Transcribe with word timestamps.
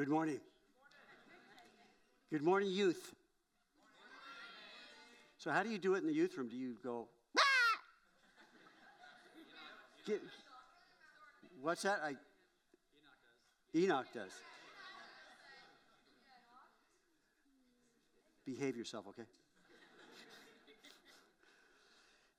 Good 0.00 0.08
morning. 0.08 0.40
Good 2.32 2.40
morning, 2.40 2.70
youth. 2.70 3.14
So, 5.36 5.50
how 5.50 5.62
do 5.62 5.68
you 5.68 5.76
do 5.76 5.94
it 5.94 5.98
in 5.98 6.06
the 6.06 6.14
youth 6.14 6.38
room? 6.38 6.48
Do 6.48 6.56
you 6.56 6.78
go, 6.82 7.06
ah! 7.38 7.42
Get, 10.06 10.22
what's 11.60 11.82
that? 11.82 12.00
I, 12.02 12.14
Enoch 13.76 14.06
does. 14.14 14.30
Behave 18.46 18.78
yourself, 18.78 19.04
okay? 19.08 19.28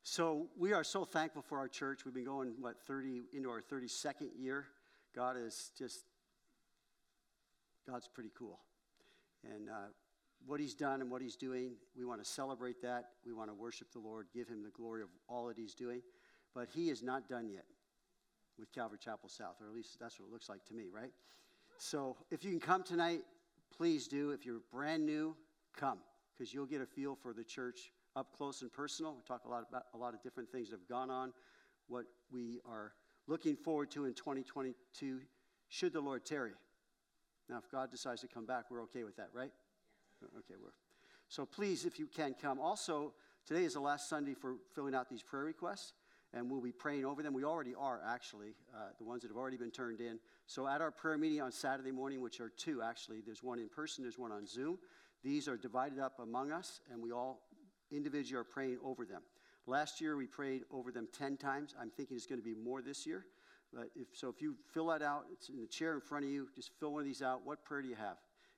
So 0.02 0.48
we 0.58 0.74
are 0.74 0.84
so 0.84 1.06
thankful 1.06 1.44
for 1.44 1.60
our 1.60 1.68
church. 1.68 2.06
We've 2.06 2.16
been 2.16 2.26
going, 2.26 2.56
what, 2.60 2.78
30, 2.88 3.22
into 3.34 3.52
our 3.52 3.62
32nd 3.62 4.30
year. 4.40 4.66
God 5.16 5.38
is 5.38 5.70
just, 5.78 6.06
God's 7.88 8.08
pretty 8.08 8.32
cool. 8.38 8.60
And 9.44 9.70
uh, 9.70 9.90
what 10.46 10.60
he's 10.60 10.74
done 10.74 11.02
and 11.02 11.10
what 11.10 11.22
he's 11.22 11.36
doing, 11.36 11.74
we 11.98 12.06
want 12.06 12.24
to 12.24 12.30
celebrate 12.30 12.82
that. 12.82 13.10
We 13.26 13.34
want 13.34 13.50
to 13.50 13.54
worship 13.54 13.92
the 13.92 14.00
Lord, 14.00 14.28
give 14.34 14.48
him 14.48 14.64
the 14.64 14.70
glory 14.70 15.02
of 15.02 15.10
all 15.28 15.48
that 15.48 15.58
he's 15.58 15.74
doing. 15.74 16.02
But 16.54 16.68
he 16.74 16.90
is 16.90 17.02
not 17.02 17.30
done 17.30 17.50
yet 17.50 17.66
with 18.60 18.72
Calvary 18.72 19.00
Chapel 19.04 19.30
South, 19.30 19.56
or 19.62 19.68
at 19.68 19.74
least 19.74 19.98
that's 20.00 20.20
what 20.20 20.28
it 20.28 20.32
looks 20.32 20.50
like 20.50 20.66
to 20.66 20.74
me, 20.74 20.86
right? 20.94 21.12
So 21.78 22.18
if 22.30 22.44
you 22.44 22.52
can 22.52 22.60
come 22.60 22.84
tonight, 22.84 23.22
please 23.76 24.08
do. 24.08 24.32
If 24.32 24.46
you're 24.46 24.62
brand 24.72 25.06
new, 25.06 25.36
come, 25.76 26.00
because 26.38 26.54
you'll 26.54 26.66
get 26.66 26.82
a 26.82 26.86
feel 26.86 27.16
for 27.16 27.34
the 27.34 27.44
church 27.44 27.92
up 28.16 28.36
close 28.36 28.62
and 28.62 28.72
personal. 28.72 29.16
We 29.16 29.22
talk 29.24 29.46
a 29.46 29.50
lot 29.50 29.66
about 29.68 29.86
a 29.94 29.98
lot 29.98 30.14
of 30.14 30.22
different 30.22 30.52
things 30.52 30.70
that 30.70 30.80
have 30.80 30.88
gone 30.88 31.10
on, 31.10 31.34
what 31.88 32.06
we 32.32 32.60
are 32.70 32.94
looking 33.28 33.56
forward 33.56 33.90
to 33.92 34.06
in 34.06 34.14
2022, 34.14 35.20
should 35.70 35.94
the 35.94 36.02
Lord 36.02 36.26
tarry. 36.26 36.52
Now, 37.50 37.58
if 37.58 37.70
God 37.72 37.92
decides 37.92 38.22
to 38.22 38.28
come 38.28 38.46
back, 38.46 38.66
we're 38.70 38.84
okay 38.84 39.04
with 39.04 39.18
that, 39.18 39.30
right? 39.34 39.52
Okay, 40.24 40.56
we're. 40.62 40.72
So 41.28 41.46
please, 41.46 41.86
if 41.86 41.98
you 41.98 42.08
can 42.08 42.36
come. 42.40 42.60
Also, 42.60 43.14
today 43.46 43.64
is 43.64 43.74
the 43.74 43.80
last 43.80 44.10
Sunday 44.10 44.34
for 44.34 44.56
filling 44.76 44.94
out 44.94 45.10
these 45.10 45.24
prayer 45.24 45.44
requests, 45.44 45.94
and 46.34 46.50
we'll 46.50 46.62
be 46.62 46.72
praying 46.72 47.06
over 47.06 47.24
them. 47.24 47.34
We 47.34 47.44
already 47.44 47.74
are, 47.74 48.02
actually, 48.06 48.54
uh, 48.76 48.90
the 48.98 49.04
ones 49.04 49.22
that 49.22 49.30
have 49.30 49.38
already 49.38 49.58
been 49.58 49.72
turned 49.72 50.02
in. 50.02 50.20
So 50.46 50.68
at 50.68 50.82
our 50.82 50.92
prayer 50.92 51.18
meeting 51.18 51.42
on 51.42 51.52
Saturday 51.52 51.92
morning, 51.92 52.22
which 52.22 52.40
are 52.40 52.50
two, 52.50 52.82
actually, 52.82 53.22
there's 53.26 53.44
one 53.44 53.60
in 53.60 53.70
person, 53.70 54.04
there's 54.04 54.20
one 54.20 54.32
on 54.32 54.46
Zoom. 54.46 54.78
These 55.24 55.48
are 55.48 55.58
divided 55.58 56.00
up 56.00 56.20
among 56.20 56.52
us, 56.52 56.82
and 56.92 57.02
we 57.02 57.12
all 57.12 57.42
individually 57.92 58.40
are 58.40 58.44
praying 58.44 58.80
over 58.84 59.06
them. 59.06 59.22
Last 59.68 60.02
year 60.02 60.16
we 60.18 60.26
prayed 60.26 60.64
over 60.72 60.92
them 60.92 61.08
10 61.18 61.38
times. 61.38 61.76
I'm 61.80 61.92
thinking 61.92 62.18
it's 62.18 62.26
going 62.26 62.42
to 62.42 62.46
be 62.46 62.56
more 62.56 62.82
this 62.82 63.06
year. 63.06 63.26
But 63.74 63.90
if, 63.96 64.08
so 64.14 64.30
if 64.30 64.42
you 64.42 64.56
fill 64.74 64.88
that 64.88 65.02
out, 65.02 65.26
it's 65.32 65.50
in 65.50 65.60
the 65.60 65.68
chair 65.68 65.94
in 65.94 66.02
front 66.02 66.26
of 66.26 66.32
you. 66.32 66.50
Just 66.56 66.72
fill 66.80 66.94
one 66.94 67.02
of 67.02 67.06
these 67.06 67.22
out. 67.22 67.42
What 67.46 67.64
prayer 67.64 67.82
do 67.82 67.88
you 67.88 67.96
have? 67.96 68.18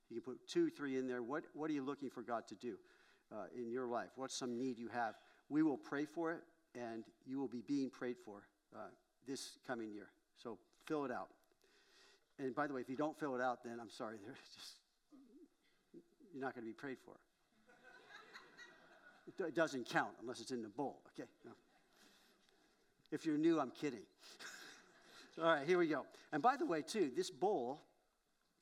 You 0.10 0.22
can 0.22 0.34
put 0.34 0.48
two, 0.48 0.70
three 0.70 0.98
in 0.98 1.08
there. 1.08 1.22
What, 1.22 1.44
what 1.54 1.70
are 1.70 1.74
you 1.74 1.84
looking 1.84 2.10
for 2.10 2.22
God 2.22 2.48
to 2.48 2.56
do 2.56 2.78
uh, 3.32 3.46
in 3.56 3.72
your 3.72 3.88
life? 3.88 4.10
What's 4.16 4.36
some 4.36 4.58
need 4.58 4.78
you 4.78 4.90
have? 4.90 5.16
We 5.50 5.64
will 5.64 5.78
pray 5.78 6.06
for 6.06 6.32
it, 6.32 6.42
and 6.76 7.04
you 7.26 7.40
will 7.40 7.48
be 7.48 7.62
being 7.62 7.90
prayed 7.90 8.18
for 8.24 8.44
uh, 8.76 8.80
this 9.28 9.58
coming 9.68 9.92
year. 9.92 10.10
So 10.36 10.58
fill 10.86 11.06
it 11.06 11.12
out. 11.12 11.30
And 12.40 12.56
by 12.56 12.68
the 12.68 12.74
way, 12.74 12.82
if 12.82 12.90
you 12.90 12.96
don't 12.96 13.18
fill 13.20 13.36
it 13.36 13.42
out, 13.42 13.64
then 13.64 13.80
I'm 13.80 13.90
sorry, 13.90 14.18
just, 14.56 14.78
you're 16.34 16.42
not 16.42 16.56
going 16.56 16.64
to 16.66 16.70
be 16.70 16.74
prayed 16.74 16.98
for. 17.04 17.14
It 19.28 19.56
doesn't 19.56 19.88
count 19.88 20.12
unless 20.22 20.42
it's 20.42 20.52
in 20.52 20.62
the 20.62 20.68
bowl. 20.68 21.00
Okay. 21.18 21.30
No. 21.46 21.52
If 23.12 23.26
you're 23.26 23.38
new, 23.38 23.60
I'm 23.60 23.72
kidding. 23.72 24.02
All 25.42 25.46
right, 25.46 25.66
here 25.66 25.80
we 25.80 25.88
go. 25.88 26.06
And 26.32 26.44
by 26.44 26.58
the 26.58 26.66
way, 26.66 26.84
too, 26.84 27.12
this 27.16 27.32
bowl 27.32 27.82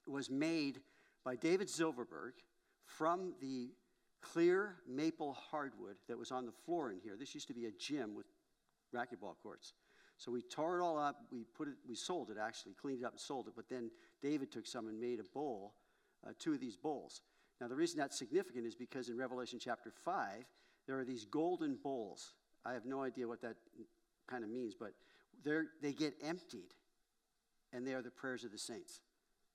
was 0.08 0.30
made 0.30 0.80
by 1.26 1.36
David 1.36 1.70
Silverberg 1.70 2.34
from 2.86 3.34
the 3.42 3.72
clear 4.22 4.78
maple 4.88 5.34
hardwood 5.34 5.96
that 6.08 6.18
was 6.18 6.32
on 6.32 6.46
the 6.46 6.52
floor 6.66 6.92
in 6.92 7.00
here. 7.04 7.18
This 7.20 7.34
used 7.34 7.48
to 7.48 7.54
be 7.54 7.66
a 7.66 7.72
gym 7.72 8.16
with 8.16 8.26
racquetball 8.96 9.36
courts. 9.44 9.74
So 10.18 10.32
we 10.32 10.42
tore 10.42 10.80
it 10.80 10.84
all 10.84 10.98
up. 10.98 11.18
We 11.32 11.44
put 11.58 11.68
it. 11.68 11.74
We 11.88 11.96
sold 11.96 12.30
it 12.30 12.38
actually, 12.40 12.74
cleaned 12.74 13.02
it 13.02 13.06
up 13.06 13.14
and 13.14 13.20
sold 13.20 13.48
it. 13.48 13.54
But 13.56 13.68
then 13.70 13.92
David 14.22 14.52
took 14.52 14.66
some 14.66 14.88
and 14.88 15.00
made 15.00 15.20
a 15.20 15.24
bowl, 15.24 15.74
uh, 16.26 16.32
two 16.40 16.54
of 16.54 16.60
these 16.60 16.78
bowls. 16.78 17.22
Now, 17.60 17.68
the 17.68 17.76
reason 17.76 18.00
that's 18.00 18.18
significant 18.18 18.66
is 18.66 18.76
because 18.76 19.10
in 19.10 19.18
Revelation 19.18 19.60
chapter 19.60 19.92
5, 20.06 20.46
there 20.88 20.98
are 21.00 21.06
these 21.06 21.26
golden 21.26 21.78
bowls. 21.84 22.34
I 22.66 22.74
have 22.74 22.86
no 22.86 23.02
idea 23.04 23.28
what 23.28 23.42
that 23.42 23.56
kind 24.28 24.44
of 24.44 24.50
means, 24.50 24.74
but 24.80 24.94
they 25.44 25.94
get 25.94 26.14
emptied, 26.24 26.74
and 27.74 27.86
they 27.86 27.94
are 27.94 28.02
the 28.02 28.12
prayers 28.12 28.44
of 28.44 28.52
the 28.52 28.58
saints. 28.58 29.00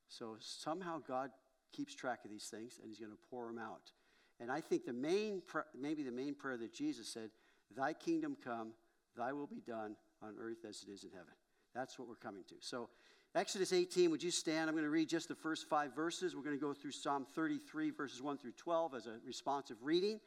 So 0.09 0.37
somehow 0.41 1.01
God 1.07 1.31
keeps 1.73 1.95
track 1.95 2.21
of 2.25 2.31
these 2.31 2.47
things, 2.47 2.79
and 2.81 2.89
He's 2.89 2.99
going 2.99 3.13
to 3.13 3.19
pour 3.31 3.47
them 3.47 3.59
out. 3.59 3.93
And 4.41 4.51
I 4.51 4.61
think 4.61 4.85
the 4.85 4.93
main, 4.93 5.43
maybe 5.79 6.03
the 6.03 6.13
main 6.13 6.35
prayer 6.35 6.57
that 6.59 6.73
Jesus 6.73 7.09
said, 7.09 7.31
Thy 7.77 7.93
kingdom 7.93 8.37
come, 8.43 8.73
Thy 9.17 9.33
will 9.33 9.47
be 9.47 9.63
done 9.67 9.97
on 10.23 10.35
earth 10.41 10.65
as 10.69 10.85
it 10.87 10.91
is 10.91 11.05
in 11.05 11.11
heaven. 11.11 11.33
That's 11.75 11.99
what 11.99 12.09
we're 12.09 12.15
coming 12.15 12.45
to. 12.49 12.55
So 12.61 12.89
Exodus 13.35 13.73
18, 13.73 14.11
would 14.11 14.23
you 14.23 14.31
stand? 14.31 14.69
I'm 14.69 14.75
going 14.75 14.85
to 14.85 14.91
read 14.91 15.09
just 15.09 15.29
the 15.29 15.35
first 15.35 15.69
five 15.69 15.95
verses. 15.95 16.35
We're 16.35 16.43
going 16.43 16.57
to 16.57 16.61
go 16.61 16.73
through 16.73 16.93
Psalm 16.93 17.27
33, 17.35 17.91
verses 17.91 18.23
1 18.23 18.39
through 18.39 18.53
12, 18.53 18.95
as 18.95 19.07
a 19.07 19.17
responsive 19.27 19.77
reading, 19.83 20.21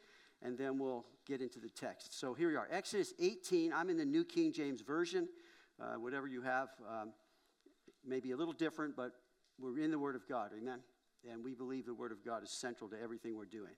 and 0.44 0.58
then 0.58 0.78
we'll 0.78 1.06
get 1.26 1.42
into 1.42 1.60
the 1.60 1.70
text. 1.70 2.20
So 2.20 2.36
here 2.36 2.50
we 2.50 2.56
are. 2.56 2.68
Exodus 2.72 3.14
18, 3.20 3.74
I'm 3.74 3.90
in 3.90 3.98
the 3.98 4.06
New 4.06 4.24
King 4.24 4.54
James 4.54 4.82
Version. 4.82 5.28
Uh, 5.82 5.98
whatever 5.98 6.28
you 6.28 6.42
have 6.42 6.70
um, 6.90 7.14
may 8.06 8.20
be 8.20 8.32
a 8.32 8.38
little 8.38 8.54
different, 8.54 8.96
but 8.96 9.12
we're 9.58 9.80
in 9.80 9.92
the 9.92 10.00
Word 10.00 10.16
of 10.16 10.28
God. 10.28 10.52
Amen? 10.58 10.80
And 11.30 11.44
we 11.44 11.54
believe 11.54 11.86
the 11.86 11.94
Word 11.94 12.12
of 12.12 12.24
God 12.26 12.44
is 12.44 12.52
central 12.52 12.90
to 12.90 13.02
everything 13.02 13.38
we're 13.38 13.46
doing. 13.46 13.74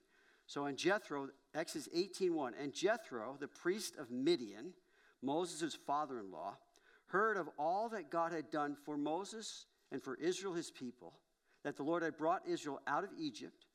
So 0.46 0.66
in 0.66 0.76
Jethro, 0.76 1.28
Exodus 1.54 1.88
18:1, 1.94 2.54
and 2.58 2.72
Jethro, 2.72 3.36
the 3.38 3.48
priest 3.48 3.96
of 3.96 4.10
Midian, 4.10 4.74
Moses' 5.22 5.74
father-in-law, 5.74 6.56
heard 7.06 7.36
of 7.36 7.48
all 7.58 7.88
that 7.90 8.10
God 8.10 8.32
had 8.32 8.50
done 8.50 8.74
for 8.74 8.96
Moses 8.96 9.66
and 9.90 10.02
for 10.02 10.16
Israel, 10.16 10.54
his 10.54 10.70
people, 10.70 11.20
that 11.62 11.76
the 11.76 11.82
Lord 11.82 12.02
had 12.02 12.16
brought 12.16 12.46
Israel 12.48 12.80
out 12.86 13.04
of 13.04 13.10
Egypt. 13.18 13.66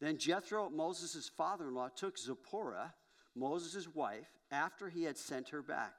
Then 0.00 0.18
Jethro, 0.18 0.70
Moses' 0.70 1.28
father 1.28 1.68
in 1.68 1.74
law, 1.74 1.88
took 1.88 2.18
Zipporah, 2.18 2.94
Moses' 3.34 3.88
wife, 3.94 4.28
after 4.50 4.88
he 4.88 5.04
had 5.04 5.18
sent 5.18 5.50
her 5.50 5.62
back, 5.62 5.94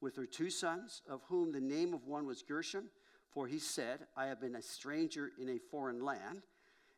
with 0.00 0.16
her 0.16 0.26
two 0.26 0.50
sons, 0.50 1.02
of 1.08 1.20
whom 1.28 1.52
the 1.52 1.60
name 1.60 1.94
of 1.94 2.06
one 2.06 2.26
was 2.26 2.42
Gershom, 2.42 2.90
for 3.30 3.46
he 3.46 3.58
said, 3.58 4.00
I 4.16 4.26
have 4.26 4.40
been 4.40 4.56
a 4.56 4.62
stranger 4.62 5.30
in 5.40 5.48
a 5.48 5.58
foreign 5.58 6.04
land. 6.04 6.42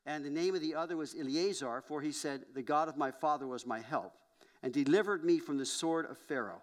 And 0.06 0.24
the 0.24 0.30
name 0.30 0.54
of 0.54 0.60
the 0.60 0.74
other 0.74 0.96
was 0.96 1.14
Eleazar, 1.14 1.82
for 1.86 2.00
he 2.00 2.12
said, 2.12 2.44
The 2.54 2.62
God 2.62 2.88
of 2.88 2.96
my 2.96 3.10
father 3.10 3.46
was 3.46 3.66
my 3.66 3.80
help, 3.80 4.12
and 4.62 4.72
delivered 4.72 5.24
me 5.24 5.38
from 5.38 5.58
the 5.58 5.66
sword 5.66 6.06
of 6.10 6.18
Pharaoh. 6.18 6.62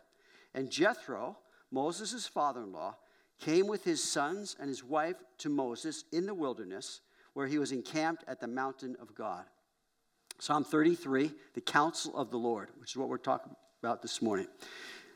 And 0.53 0.69
Jethro, 0.69 1.37
Moses' 1.71 2.27
father 2.27 2.63
in 2.63 2.73
law, 2.73 2.95
came 3.39 3.67
with 3.67 3.83
his 3.83 4.03
sons 4.03 4.55
and 4.59 4.67
his 4.67 4.83
wife 4.83 5.15
to 5.37 5.49
Moses 5.49 6.03
in 6.11 6.25
the 6.25 6.33
wilderness, 6.33 7.01
where 7.33 7.47
he 7.47 7.59
was 7.59 7.71
encamped 7.71 8.23
at 8.27 8.41
the 8.41 8.47
mountain 8.47 8.97
of 9.01 9.15
God. 9.15 9.45
Psalm 10.39 10.63
33, 10.63 11.31
the 11.53 11.61
counsel 11.61 12.15
of 12.17 12.31
the 12.31 12.37
Lord, 12.37 12.69
which 12.77 12.91
is 12.91 12.97
what 12.97 13.09
we're 13.09 13.17
talking 13.17 13.53
about 13.81 14.01
this 14.01 14.21
morning. 14.21 14.47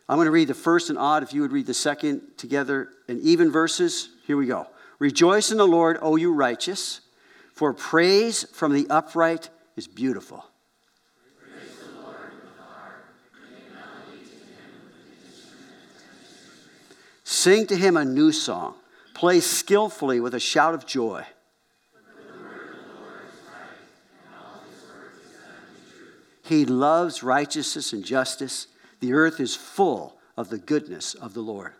I'm 0.09 0.17
going 0.17 0.25
to 0.25 0.31
read 0.31 0.49
the 0.49 0.53
first 0.53 0.89
and 0.89 0.99
odd. 0.99 1.23
If 1.23 1.33
you 1.33 1.41
would 1.41 1.51
read 1.51 1.65
the 1.65 1.73
second 1.73 2.21
together 2.37 2.89
and 3.07 3.19
even 3.21 3.51
verses, 3.51 4.09
here 4.27 4.37
we 4.37 4.45
go. 4.45 4.67
Rejoice 4.99 5.51
in 5.51 5.57
the 5.57 5.67
Lord, 5.67 5.97
O 6.01 6.15
you 6.15 6.33
righteous, 6.33 7.01
for 7.53 7.73
praise 7.73 8.43
from 8.51 8.73
the 8.73 8.87
upright 8.89 9.49
is 9.75 9.87
beautiful. 9.87 10.45
Sing 17.23 17.65
to 17.67 17.75
him 17.75 17.97
a 17.97 18.05
new 18.05 18.31
song. 18.31 18.75
Play 19.13 19.39
skillfully 19.39 20.19
with 20.19 20.33
a 20.33 20.39
shout 20.39 20.73
of 20.73 20.85
joy. 20.85 21.25
He 26.43 26.65
loves 26.65 27.23
righteousness 27.23 27.93
and 27.93 28.03
justice. 28.03 28.67
The 29.03 29.11
earth 29.11 29.41
is 29.41 29.53
full 29.53 30.17
of 30.37 30.47
the 30.47 30.57
goodness 30.57 31.13
of 31.13 31.33
the 31.33 31.41
Lord. 31.41 31.73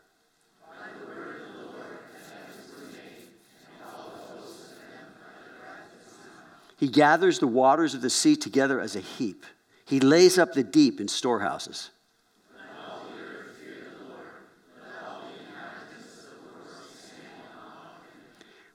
He 6.78 6.90
gathers 6.90 7.40
the 7.40 7.48
waters 7.48 7.94
of 7.94 8.02
the 8.02 8.10
sea 8.10 8.36
together 8.36 8.82
as 8.82 8.98
a 8.98 9.00
heap. 9.00 9.46
He 9.86 10.02
lays 10.02 10.38
up 10.38 10.52
the 10.52 10.66
deep 10.66 11.00
in 11.00 11.08
storehouses. 11.08 11.92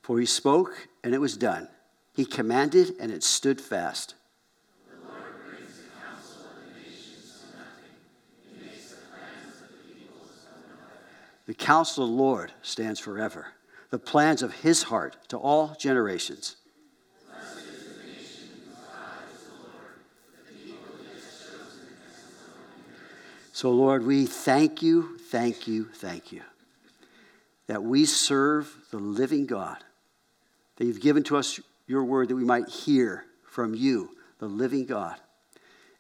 For 0.01 0.19
he 0.19 0.25
spoke, 0.25 0.89
and 1.05 1.15
it 1.15 1.21
was 1.21 1.37
done. 1.37 1.69
He 2.15 2.25
commanded, 2.25 2.95
and 2.99 3.13
it 3.13 3.23
stood 3.23 3.61
fast. 3.61 4.15
The 11.49 11.55
counsel 11.55 12.05
of 12.05 12.11
the 12.11 12.17
Lord 12.17 12.53
stands 12.61 13.01
forever, 13.01 13.47
the 13.89 13.99
plans 13.99 14.43
of 14.43 14.53
his 14.53 14.83
heart 14.83 15.17
to 15.29 15.39
all 15.39 15.75
generations. 15.79 16.57
So, 23.53 23.71
Lord, 23.73 24.05
we 24.05 24.27
thank 24.27 24.83
you, 24.83 25.17
thank 25.31 25.67
you, 25.67 25.87
thank 25.87 26.33
you 26.33 26.43
that 27.67 27.83
we 27.83 28.05
serve 28.05 28.75
the 28.91 28.99
living 28.99 29.47
God, 29.47 29.79
that 30.77 30.85
you've 30.85 31.01
given 31.01 31.23
to 31.25 31.37
us 31.39 31.61
your 31.87 32.05
word 32.05 32.29
that 32.29 32.37
we 32.37 32.45
might 32.45 32.69
hear 32.69 33.25
from 33.45 33.75
you, 33.75 34.11
the 34.39 34.47
living 34.47 34.85
God. 34.85 35.17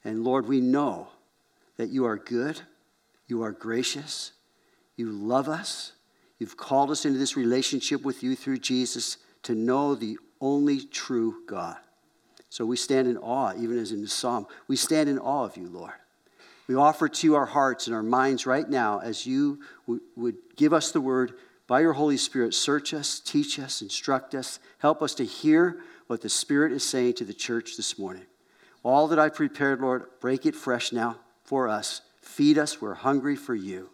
And 0.05 0.25
Lord, 0.25 0.47
we 0.47 0.61
know 0.61 1.09
that 1.79 1.89
you 1.89 2.05
are 2.05 2.17
good, 2.17 2.61
you 3.27 3.43
are 3.43 3.53
gracious, 3.53 4.33
you 4.99 5.11
love 5.11 5.49
us, 5.49 5.93
you've 6.39 6.56
called 6.56 6.91
us 6.91 7.05
into 7.05 7.19
this 7.19 7.37
relationship 7.37 8.03
with 8.05 8.23
you 8.23 8.35
through 8.35 8.59
Jesus 8.59 9.19
to 9.45 9.55
know 9.55 9.95
the 9.95 10.19
only 10.41 10.81
true 10.81 11.43
God. 11.47 11.77
So 12.50 12.65
we 12.65 12.77
stand 12.77 13.09
in 13.09 13.17
awe, 13.19 13.53
even 13.59 13.79
as 13.79 13.93
in 13.93 14.03
the 14.03 14.09
psalm. 14.09 14.47
We 14.67 14.77
stand 14.77 15.09
in 15.09 15.19
awe 15.19 15.45
of 15.45 15.56
you, 15.56 15.69
Lord. 15.69 15.93
We 16.67 16.75
offer 16.75 17.09
to 17.09 17.27
you 17.27 17.35
our 17.35 17.47
hearts 17.47 17.87
and 17.87 17.97
our 17.97 18.03
minds 18.03 18.47
right 18.47 18.69
now 18.69 18.99
as 18.99 19.27
you 19.27 19.61
would 19.87 20.37
give 20.56 20.73
us 20.73 20.93
the 20.93 21.01
word 21.01 21.35
by 21.67 21.81
your 21.81 21.94
Holy 21.94 22.17
Spirit. 22.17 22.55
Search 22.55 22.93
us, 22.93 23.21
teach 23.21 23.59
us, 23.59 23.83
instruct 23.83 24.35
us, 24.35 24.59
help 24.79 25.03
us 25.03 25.15
to 25.15 25.25
hear 25.25 25.81
what 26.06 26.23
the 26.23 26.29
Spirit 26.29 26.73
is 26.73 26.83
saying 26.83 27.15
to 27.15 27.25
the 27.25 27.35
church 27.35 27.77
this 27.77 27.99
morning. 27.99 28.27
All 28.83 29.09
that 29.09 29.19
I 29.19 29.29
prepared, 29.29 29.81
Lord, 29.81 30.06
break 30.21 30.47
it 30.47 30.55
fresh 30.55 30.93
now 30.93 31.19
for 31.44 31.69
us. 31.69 32.03
Feed 32.21 32.59
us. 32.59 32.81
We're 32.81 32.94
hungry 32.94 33.37
for 33.37 33.55
you. 33.55 33.91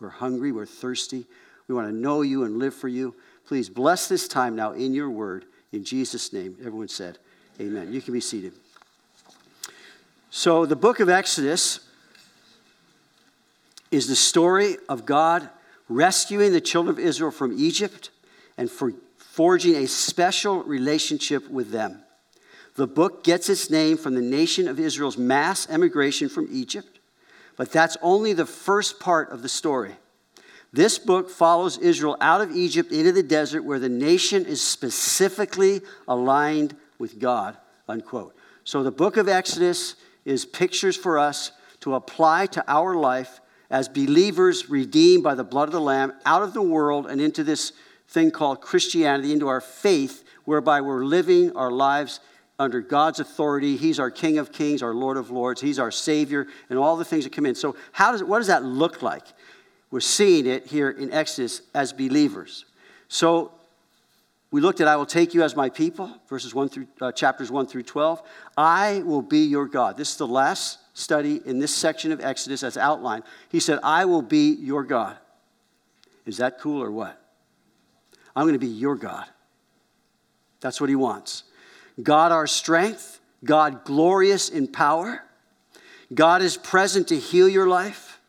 We're 0.00 0.08
hungry. 0.10 0.52
We're 0.52 0.66
thirsty. 0.66 1.24
We 1.68 1.74
want 1.74 1.88
to 1.88 1.94
know 1.94 2.22
you 2.22 2.44
and 2.44 2.58
live 2.58 2.74
for 2.74 2.88
you. 2.88 3.14
Please 3.46 3.68
bless 3.68 4.08
this 4.08 4.28
time 4.28 4.56
now 4.56 4.72
in 4.72 4.94
your 4.94 5.10
word. 5.10 5.44
In 5.72 5.84
Jesus' 5.84 6.32
name, 6.32 6.56
everyone 6.60 6.88
said, 6.88 7.18
Amen. 7.60 7.92
You 7.92 8.00
can 8.02 8.12
be 8.12 8.20
seated. 8.20 8.52
So, 10.30 10.66
the 10.66 10.76
book 10.76 11.00
of 11.00 11.08
Exodus 11.08 11.80
is 13.90 14.08
the 14.08 14.16
story 14.16 14.76
of 14.88 15.06
God 15.06 15.48
rescuing 15.88 16.52
the 16.52 16.60
children 16.60 16.98
of 16.98 16.98
Israel 16.98 17.30
from 17.30 17.56
Egypt 17.58 18.10
and 18.58 18.70
for 18.70 18.92
forging 19.16 19.76
a 19.76 19.86
special 19.86 20.62
relationship 20.64 21.48
with 21.48 21.70
them. 21.70 22.02
The 22.74 22.86
book 22.86 23.24
gets 23.24 23.48
its 23.48 23.70
name 23.70 23.96
from 23.96 24.14
the 24.14 24.20
nation 24.20 24.68
of 24.68 24.78
Israel's 24.78 25.16
mass 25.16 25.68
emigration 25.70 26.28
from 26.28 26.48
Egypt, 26.50 26.95
but 27.56 27.72
that's 27.72 27.96
only 28.02 28.32
the 28.32 28.46
first 28.46 29.00
part 29.00 29.30
of 29.30 29.42
the 29.42 29.48
story. 29.48 29.96
This 30.72 30.98
book 30.98 31.30
follows 31.30 31.78
Israel 31.78 32.16
out 32.20 32.40
of 32.40 32.54
Egypt 32.54 32.92
into 32.92 33.12
the 33.12 33.22
desert 33.22 33.62
where 33.62 33.78
the 33.78 33.88
nation 33.88 34.44
is 34.44 34.62
specifically 34.62 35.80
aligned 36.06 36.76
with 36.98 37.18
God, 37.18 37.56
unquote. 37.88 38.36
So 38.64 38.82
the 38.82 38.90
book 38.90 39.16
of 39.16 39.28
Exodus 39.28 39.94
is 40.24 40.44
pictures 40.44 40.96
for 40.96 41.18
us 41.18 41.52
to 41.80 41.94
apply 41.94 42.46
to 42.46 42.64
our 42.68 42.96
life 42.96 43.40
as 43.70 43.88
believers 43.88 44.68
redeemed 44.68 45.22
by 45.22 45.34
the 45.34 45.44
blood 45.44 45.68
of 45.68 45.72
the 45.72 45.80
Lamb 45.80 46.12
out 46.24 46.42
of 46.42 46.52
the 46.52 46.62
world 46.62 47.06
and 47.06 47.20
into 47.20 47.42
this 47.42 47.72
thing 48.08 48.30
called 48.30 48.60
Christianity, 48.60 49.32
into 49.32 49.48
our 49.48 49.60
faith, 49.60 50.24
whereby 50.44 50.80
we're 50.80 51.04
living 51.04 51.56
our 51.56 51.70
lives 51.70 52.20
under 52.58 52.80
God's 52.80 53.20
authority. 53.20 53.76
He's 53.76 53.98
our 53.98 54.10
King 54.10 54.38
of 54.38 54.52
Kings, 54.52 54.82
our 54.82 54.94
Lord 54.94 55.16
of 55.16 55.30
Lords. 55.30 55.60
He's 55.60 55.78
our 55.78 55.90
Savior, 55.90 56.46
and 56.70 56.78
all 56.78 56.96
the 56.96 57.04
things 57.04 57.24
that 57.24 57.32
come 57.32 57.46
in. 57.46 57.54
So, 57.54 57.76
how 57.92 58.12
does, 58.12 58.22
what 58.22 58.38
does 58.38 58.46
that 58.46 58.64
look 58.64 59.02
like? 59.02 59.24
We're 59.90 60.00
seeing 60.00 60.46
it 60.46 60.66
here 60.66 60.90
in 60.90 61.12
Exodus 61.12 61.62
as 61.74 61.92
believers. 61.92 62.64
So, 63.08 63.52
we 64.50 64.60
looked 64.60 64.80
at 64.80 64.88
I 64.88 64.96
will 64.96 65.06
take 65.06 65.34
you 65.34 65.42
as 65.42 65.56
my 65.56 65.68
people, 65.68 66.10
verses 66.28 66.54
1 66.54 66.68
through 66.68 66.86
uh, 67.00 67.12
chapters 67.12 67.50
1 67.50 67.66
through 67.66 67.82
12. 67.82 68.22
I 68.56 69.02
will 69.04 69.22
be 69.22 69.40
your 69.40 69.66
God. 69.66 69.96
This 69.96 70.12
is 70.12 70.16
the 70.16 70.26
last 70.26 70.78
study 70.96 71.42
in 71.44 71.58
this 71.58 71.74
section 71.74 72.12
of 72.12 72.24
Exodus 72.24 72.62
as 72.62 72.76
outlined. 72.76 73.24
He 73.50 73.60
said, 73.60 73.80
I 73.82 74.04
will 74.04 74.22
be 74.22 74.54
your 74.54 74.84
God. 74.84 75.18
Is 76.24 76.38
that 76.38 76.58
cool 76.58 76.82
or 76.82 76.90
what? 76.90 77.20
I'm 78.34 78.44
going 78.44 78.54
to 78.54 78.58
be 78.58 78.66
your 78.66 78.96
God. 78.96 79.26
That's 80.60 80.80
what 80.80 80.88
he 80.88 80.96
wants. 80.96 81.44
God, 82.02 82.32
our 82.32 82.46
strength, 82.46 83.20
God, 83.44 83.84
glorious 83.84 84.48
in 84.48 84.68
power. 84.68 85.22
God 86.12 86.42
is 86.42 86.56
present 86.56 87.08
to 87.08 87.18
heal 87.18 87.48
your 87.48 87.66
life. 87.66 88.20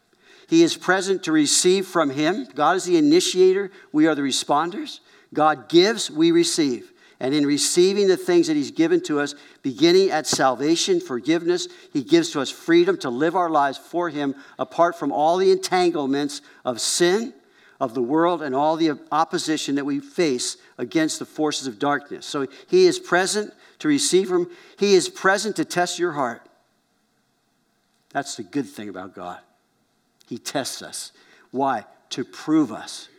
He 0.47 0.63
is 0.63 0.77
present 0.77 1.23
to 1.23 1.31
receive 1.31 1.85
from 1.85 2.09
Him. 2.09 2.47
God 2.55 2.77
is 2.77 2.85
the 2.85 2.97
initiator, 2.97 3.71
we 3.91 4.07
are 4.07 4.15
the 4.15 4.21
responders. 4.21 5.01
God 5.33 5.67
gives, 5.67 6.09
we 6.09 6.31
receive. 6.31 6.91
And 7.19 7.33
in 7.33 7.45
receiving 7.45 8.07
the 8.07 8.15
things 8.15 8.47
that 8.47 8.55
He's 8.55 8.71
given 8.71 9.01
to 9.03 9.19
us, 9.19 9.35
beginning 9.61 10.11
at 10.11 10.27
salvation, 10.27 11.01
forgiveness, 11.01 11.67
He 11.91 12.03
gives 12.03 12.29
to 12.31 12.41
us 12.41 12.49
freedom 12.49 12.97
to 12.99 13.09
live 13.09 13.35
our 13.35 13.49
lives 13.49 13.77
for 13.77 14.09
Him 14.09 14.35
apart 14.57 14.97
from 14.97 15.11
all 15.11 15.37
the 15.37 15.51
entanglements 15.51 16.41
of 16.63 16.79
sin, 16.79 17.33
of 17.79 17.93
the 17.93 18.01
world, 18.01 18.41
and 18.41 18.55
all 18.55 18.75
the 18.75 18.99
opposition 19.11 19.75
that 19.75 19.85
we 19.85 19.99
face 19.99 20.57
against 20.77 21.19
the 21.19 21.25
forces 21.25 21.67
of 21.67 21.79
darkness. 21.79 22.25
So 22.25 22.47
He 22.67 22.85
is 22.85 22.99
present 22.99 23.53
to 23.79 23.87
receive 23.87 24.29
from, 24.29 24.49
He 24.79 24.95
is 24.95 25.09
present 25.09 25.55
to 25.57 25.65
test 25.65 25.99
your 25.99 26.13
heart. 26.13 26.41
That's 28.11 28.35
the 28.35 28.43
good 28.43 28.67
thing 28.67 28.89
about 28.89 29.13
God. 29.13 29.39
He 30.27 30.37
tests 30.37 30.81
us. 30.81 31.11
Why? 31.51 31.85
To 32.11 32.23
prove 32.23 32.71
us, 32.71 33.09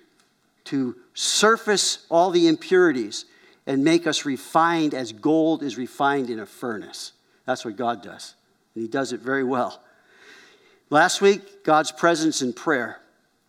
to 0.64 0.96
surface 1.14 2.06
all 2.08 2.30
the 2.30 2.48
impurities 2.48 3.26
and 3.66 3.84
make 3.84 4.06
us 4.06 4.24
refined 4.24 4.94
as 4.94 5.12
gold 5.12 5.62
is 5.62 5.76
refined 5.76 6.30
in 6.30 6.40
a 6.40 6.46
furnace. 6.46 7.12
That's 7.44 7.64
what 7.64 7.76
God 7.76 8.02
does. 8.02 8.34
And 8.74 8.82
He 8.82 8.88
does 8.88 9.12
it 9.12 9.20
very 9.20 9.44
well. 9.44 9.82
Last 10.90 11.20
week, 11.20 11.64
God's 11.64 11.92
presence 11.92 12.40
in 12.40 12.54
prayer. 12.54 12.98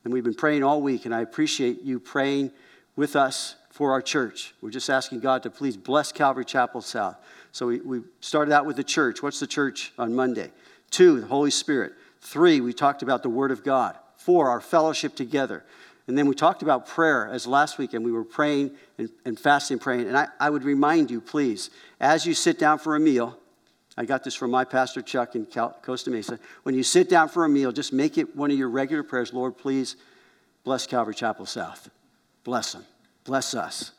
And 0.04 0.14
we've 0.14 0.24
been 0.24 0.34
praying 0.34 0.64
all 0.64 0.82
week, 0.82 1.06
and 1.06 1.14
I 1.14 1.22
appreciate 1.22 1.82
you 1.82 2.00
praying 2.00 2.52
with 2.96 3.16
us 3.16 3.56
for 3.70 3.92
our 3.92 4.02
church. 4.02 4.54
We're 4.62 4.72
just 4.72 4.90
asking 4.90 5.20
God 5.20 5.44
to 5.44 5.50
please 5.50 5.78
bless 5.78 6.12
Calvary 6.12 6.46
Chapel 6.46 6.82
South. 6.82 7.18
So 7.52 7.68
we, 7.68 7.82
we 7.82 8.02
started 8.22 8.54
out 8.54 8.66
with 8.66 8.76
the 8.76 8.84
church. 8.84 9.24
What's 9.24 9.40
the 9.40 9.48
church 9.48 9.94
on 9.98 10.16
Monday? 10.16 10.52
Two, 10.90 11.22
the 11.22 11.28
Holy 11.28 11.52
Spirit. 11.52 11.94
Three, 12.22 12.62
we 12.62 12.74
talked 12.74 13.04
about 13.04 13.24
the 13.24 13.30
Word 13.30 13.52
of 13.52 13.64
God. 13.64 13.96
Four, 14.18 14.50
our 14.50 14.62
fellowship 14.62 15.16
together. 15.16 15.64
And 16.08 16.18
then 16.18 16.28
we 16.28 16.36
talked 16.36 16.64
about 16.64 16.88
prayer 16.88 17.28
as 17.28 17.46
last 17.46 17.78
week, 17.78 17.94
and 17.94 18.04
we 18.04 18.12
were 18.12 18.24
praying 18.24 18.72
and, 18.98 19.10
and 19.26 19.40
fasting 19.40 19.80
praying. 19.80 20.08
And 20.08 20.18
I, 20.18 20.28
I 20.40 20.50
would 20.50 20.64
remind 20.64 21.12
you, 21.12 21.22
please, 21.22 21.70
as 22.00 22.26
you 22.26 22.34
sit 22.34 22.58
down 22.58 22.80
for 22.80 22.96
a 22.96 23.00
meal, 23.00 23.38
I 24.00 24.06
got 24.06 24.24
this 24.24 24.34
from 24.34 24.50
my 24.50 24.64
pastor 24.64 25.02
Chuck 25.02 25.36
in 25.36 25.46
Costa 25.46 26.10
Mesa. 26.10 26.40
When 26.64 26.74
you 26.74 26.84
sit 26.84 27.10
down 27.10 27.28
for 27.28 27.44
a 27.44 27.50
meal, 27.50 27.74
just 27.74 27.92
make 27.92 28.18
it 28.18 28.34
one 28.34 28.50
of 28.50 28.58
your 28.58 28.70
regular 28.70 29.04
prayers. 29.04 29.34
Lord, 29.34 29.58
please 29.58 29.98
bless 30.64 30.88
Calvary 30.88 31.14
Chapel 31.14 31.46
South. 31.46 31.90
Bless 32.46 32.72
them. 32.72 32.86
Bless 33.26 33.54
us. 33.54 33.92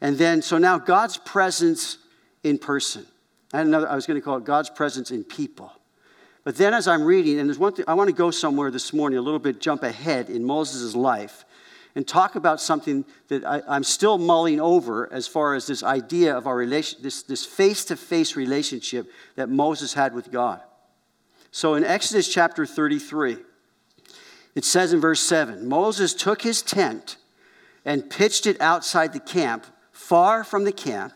And 0.00 0.16
then, 0.16 0.40
so 0.40 0.56
now 0.56 0.78
God's 0.78 1.16
presence 1.16 1.98
in 2.44 2.58
person. 2.58 3.04
I 3.52 3.58
had 3.58 3.66
another, 3.66 3.88
I 3.88 3.96
was 3.96 4.06
going 4.06 4.20
to 4.20 4.24
call 4.24 4.36
it 4.36 4.44
God's 4.44 4.70
presence 4.70 5.10
in 5.10 5.24
people. 5.24 5.72
But 6.44 6.54
then 6.54 6.72
as 6.72 6.86
I'm 6.86 7.02
reading, 7.02 7.40
and 7.40 7.48
there's 7.48 7.58
one 7.58 7.72
thing, 7.72 7.86
I 7.88 7.94
want 7.94 8.08
to 8.08 8.14
go 8.14 8.30
somewhere 8.30 8.70
this 8.70 8.92
morning, 8.92 9.18
a 9.18 9.22
little 9.22 9.40
bit 9.40 9.60
jump 9.60 9.82
ahead 9.82 10.30
in 10.30 10.44
Moses' 10.44 10.94
life 10.94 11.44
and 11.94 12.06
talk 12.06 12.36
about 12.36 12.60
something 12.60 13.04
that 13.28 13.44
I, 13.44 13.76
am 13.76 13.84
still 13.84 14.18
mulling 14.18 14.60
over 14.60 15.12
as 15.12 15.26
far 15.26 15.54
as 15.54 15.66
this 15.66 15.82
idea 15.82 16.36
of 16.36 16.46
our 16.46 16.56
relation, 16.56 17.02
this, 17.02 17.22
this 17.22 17.44
face-to-face 17.44 18.36
relationship 18.36 19.10
that 19.36 19.48
Moses 19.48 19.94
had 19.94 20.14
with 20.14 20.30
God. 20.30 20.60
So 21.50 21.74
in 21.74 21.84
Exodus 21.84 22.32
chapter 22.32 22.64
33, 22.64 23.38
it 24.54 24.64
says 24.64 24.92
in 24.92 25.00
verse 25.00 25.20
7, 25.20 25.68
Moses 25.68 26.14
took 26.14 26.42
his 26.42 26.62
tent 26.62 27.16
and 27.84 28.08
pitched 28.08 28.46
it 28.46 28.60
outside 28.60 29.12
the 29.12 29.20
camp, 29.20 29.66
far 29.90 30.44
from 30.44 30.64
the 30.64 30.72
camp, 30.72 31.12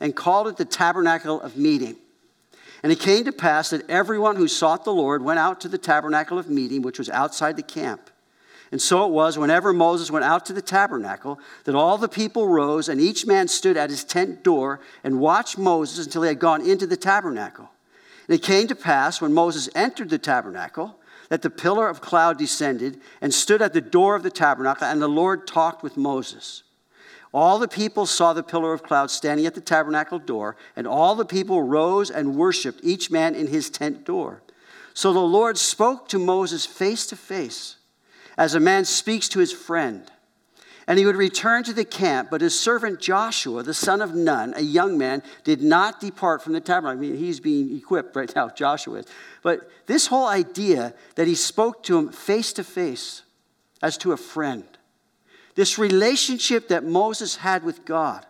and 0.00 0.16
called 0.16 0.48
it 0.48 0.56
the 0.56 0.64
tabernacle 0.64 1.40
of 1.40 1.56
meeting. 1.56 1.96
And 2.82 2.92
it 2.92 3.00
came 3.00 3.24
to 3.24 3.32
pass 3.32 3.70
that 3.70 3.88
everyone 3.88 4.36
who 4.36 4.48
sought 4.48 4.84
the 4.84 4.92
Lord 4.92 5.22
went 5.22 5.38
out 5.38 5.60
to 5.62 5.68
the 5.68 5.78
tabernacle 5.78 6.38
of 6.38 6.50
meeting, 6.50 6.82
which 6.82 6.98
was 6.98 7.08
outside 7.08 7.56
the 7.56 7.62
camp. 7.62 8.10
And 8.74 8.82
so 8.82 9.06
it 9.06 9.12
was, 9.12 9.38
whenever 9.38 9.72
Moses 9.72 10.10
went 10.10 10.24
out 10.24 10.44
to 10.46 10.52
the 10.52 10.60
tabernacle, 10.60 11.38
that 11.62 11.76
all 11.76 11.96
the 11.96 12.08
people 12.08 12.48
rose, 12.48 12.88
and 12.88 13.00
each 13.00 13.24
man 13.24 13.46
stood 13.46 13.76
at 13.76 13.88
his 13.88 14.02
tent 14.02 14.42
door 14.42 14.80
and 15.04 15.20
watched 15.20 15.56
Moses 15.56 16.04
until 16.04 16.22
he 16.22 16.28
had 16.28 16.40
gone 16.40 16.68
into 16.68 16.84
the 16.84 16.96
tabernacle. 16.96 17.70
And 18.26 18.34
it 18.34 18.42
came 18.42 18.66
to 18.66 18.74
pass, 18.74 19.20
when 19.20 19.32
Moses 19.32 19.68
entered 19.76 20.10
the 20.10 20.18
tabernacle, 20.18 20.98
that 21.28 21.42
the 21.42 21.50
pillar 21.50 21.88
of 21.88 22.00
cloud 22.00 22.36
descended 22.36 23.00
and 23.20 23.32
stood 23.32 23.62
at 23.62 23.74
the 23.74 23.80
door 23.80 24.16
of 24.16 24.24
the 24.24 24.28
tabernacle, 24.28 24.88
and 24.88 25.00
the 25.00 25.06
Lord 25.06 25.46
talked 25.46 25.84
with 25.84 25.96
Moses. 25.96 26.64
All 27.32 27.60
the 27.60 27.68
people 27.68 28.06
saw 28.06 28.32
the 28.32 28.42
pillar 28.42 28.72
of 28.72 28.82
cloud 28.82 29.08
standing 29.12 29.46
at 29.46 29.54
the 29.54 29.60
tabernacle 29.60 30.18
door, 30.18 30.56
and 30.74 30.88
all 30.88 31.14
the 31.14 31.24
people 31.24 31.62
rose 31.62 32.10
and 32.10 32.34
worshiped, 32.34 32.80
each 32.82 33.08
man 33.08 33.36
in 33.36 33.46
his 33.46 33.70
tent 33.70 34.04
door. 34.04 34.42
So 34.94 35.12
the 35.12 35.20
Lord 35.20 35.58
spoke 35.58 36.08
to 36.08 36.18
Moses 36.18 36.66
face 36.66 37.06
to 37.06 37.14
face 37.14 37.76
as 38.36 38.54
a 38.54 38.60
man 38.60 38.84
speaks 38.84 39.28
to 39.30 39.38
his 39.38 39.52
friend. 39.52 40.10
and 40.86 40.98
he 40.98 41.06
would 41.06 41.16
return 41.16 41.64
to 41.64 41.72
the 41.72 41.84
camp. 41.84 42.28
But 42.30 42.42
his 42.42 42.58
servant 42.58 43.00
Joshua, 43.00 43.62
the 43.62 43.72
son 43.72 44.02
of 44.02 44.14
Nun, 44.14 44.52
a 44.54 44.60
young 44.60 44.98
man, 44.98 45.22
did 45.42 45.62
not 45.62 45.98
depart 45.98 46.42
from 46.42 46.52
the 46.52 46.60
tabernacle. 46.60 46.98
I 46.98 47.00
mean, 47.00 47.16
he's 47.16 47.40
being 47.40 47.74
equipped 47.74 48.14
right 48.14 48.30
now, 48.36 48.48
Joshua 48.54 48.98
is. 48.98 49.06
But 49.42 49.70
this 49.86 50.06
whole 50.08 50.26
idea 50.26 50.92
that 51.14 51.26
he 51.26 51.34
spoke 51.34 51.82
to 51.84 51.96
him 51.98 52.10
face 52.10 52.52
to 52.54 52.64
face 52.64 53.22
as 53.82 53.96
to 53.98 54.12
a 54.12 54.16
friend, 54.18 54.64
this 55.54 55.78
relationship 55.78 56.68
that 56.68 56.84
Moses 56.84 57.36
had 57.36 57.64
with 57.64 57.84
God 57.86 58.26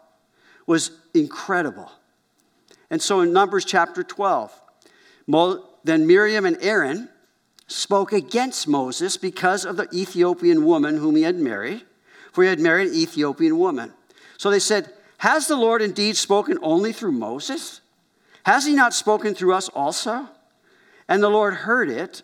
was 0.67 0.93
incredible. 1.13 1.91
And 2.91 3.03
so 3.03 3.21
in 3.21 3.33
Numbers 3.33 3.65
chapter 3.65 4.03
12, 4.03 4.61
then 5.85 6.07
Miriam 6.07 6.47
and 6.47 6.57
Aaron 6.61 7.09
spoke 7.67 8.13
against 8.13 8.69
Moses 8.69 9.17
because 9.17 9.65
of 9.65 9.77
the 9.77 9.89
Ethiopian 9.93 10.65
woman 10.65 10.99
whom 10.99 11.17
he 11.17 11.23
had 11.23 11.37
married 11.37 11.83
for 12.35 12.43
he 12.43 12.51
had 12.51 12.59
married 12.59 12.89
an 12.89 12.95
Ethiopian 12.95 13.59
woman. 13.59 13.93
So 14.39 14.51
they 14.51 14.59
said, 14.59 14.93
Has 15.19 15.47
the 15.47 15.55
Lord 15.55 15.81
indeed 15.81 16.17
spoken 16.17 16.59
only 16.63 16.93
through 16.93 17.13
Moses? 17.13 17.81
Has 18.45 18.67
he 18.67 18.75
not 18.75 18.93
spoken 18.93 19.37
through 19.37 19.55
us 19.55 19.69
also? 19.69 20.29
And 21.09 21.23
the 21.23 21.29
Lord 21.29 21.55
heard 21.55 21.89
it. 21.89 22.23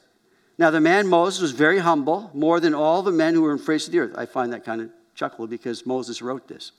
Now, 0.59 0.71
the 0.71 0.81
man 0.81 1.07
Moses 1.07 1.41
was 1.41 1.53
very 1.53 1.79
humble, 1.79 2.33
more 2.35 2.59
than 2.59 2.75
all 2.75 3.03
the 3.03 3.13
men 3.13 3.35
who 3.35 3.43
were 3.43 3.53
in 3.53 3.59
face 3.59 3.87
of 3.87 3.93
the 3.93 4.01
earth. 4.01 4.19
I 4.19 4.27
find 4.27 4.53
that 4.53 4.65
kind 4.65 4.81
of 4.81 4.91
chuckle 5.15 5.47
because 5.47 5.87
Moses 5.87 6.21
wrote 6.21 6.49
this. 6.49 6.73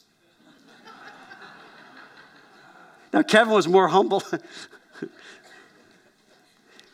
now, 3.13 3.23
Kevin 3.23 3.53
was 3.53 3.69
more 3.69 3.87
humble. 3.87 4.21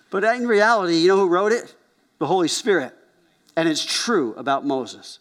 but 0.09 0.23
in 0.23 0.47
reality, 0.47 0.97
you 0.97 1.07
know 1.07 1.17
who 1.17 1.27
wrote 1.27 1.51
it? 1.51 1.75
The 2.19 2.25
Holy 2.25 2.47
Spirit. 2.47 2.93
And 3.55 3.67
it's 3.67 3.83
true 3.83 4.33
about 4.35 4.65
Moses. 4.65 5.19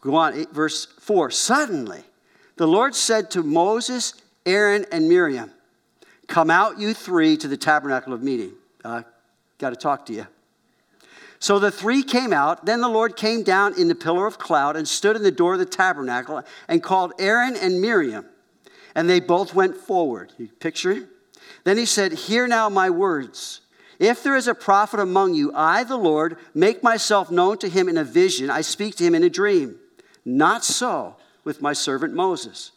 Go 0.00 0.14
on, 0.14 0.46
verse 0.52 0.86
4. 1.00 1.30
Suddenly, 1.30 2.02
the 2.56 2.66
Lord 2.66 2.94
said 2.94 3.30
to 3.32 3.42
Moses, 3.42 4.14
Aaron, 4.44 4.86
and 4.92 5.08
Miriam, 5.08 5.52
Come 6.26 6.50
out, 6.50 6.78
you 6.78 6.92
three, 6.92 7.36
to 7.36 7.48
the 7.48 7.56
tabernacle 7.56 8.12
of 8.12 8.22
meeting. 8.22 8.52
Uh, 8.84 9.02
Got 9.58 9.70
to 9.70 9.76
talk 9.76 10.06
to 10.06 10.12
you. 10.12 10.26
So 11.38 11.58
the 11.58 11.70
three 11.70 12.02
came 12.02 12.32
out. 12.32 12.66
Then 12.66 12.80
the 12.80 12.88
Lord 12.88 13.16
came 13.16 13.42
down 13.42 13.78
in 13.78 13.88
the 13.88 13.94
pillar 13.94 14.26
of 14.26 14.38
cloud 14.38 14.76
and 14.76 14.86
stood 14.86 15.16
in 15.16 15.22
the 15.22 15.30
door 15.30 15.54
of 15.54 15.58
the 15.58 15.66
tabernacle 15.66 16.42
and 16.68 16.82
called 16.82 17.12
Aaron 17.18 17.56
and 17.56 17.80
Miriam. 17.80 18.26
And 18.94 19.08
they 19.08 19.20
both 19.20 19.54
went 19.54 19.76
forward. 19.76 20.32
You 20.38 20.48
picture 20.48 20.92
him? 20.92 21.08
Then 21.64 21.76
he 21.76 21.84
said, 21.84 22.12
Hear 22.12 22.46
now 22.46 22.68
my 22.68 22.90
words. 22.90 23.60
If 23.98 24.22
there 24.22 24.36
is 24.36 24.48
a 24.48 24.54
prophet 24.54 25.00
among 25.00 25.34
you, 25.34 25.52
I, 25.54 25.84
the 25.84 25.96
Lord, 25.96 26.36
make 26.54 26.82
myself 26.82 27.30
known 27.30 27.58
to 27.58 27.68
him 27.68 27.88
in 27.88 27.96
a 27.96 28.04
vision. 28.04 28.50
I 28.50 28.60
speak 28.60 28.96
to 28.96 29.04
him 29.04 29.14
in 29.14 29.24
a 29.24 29.30
dream. 29.30 29.78
Not 30.24 30.64
so 30.64 31.16
with 31.44 31.62
my 31.62 31.72
servant 31.72 32.12
Moses. 32.12 32.72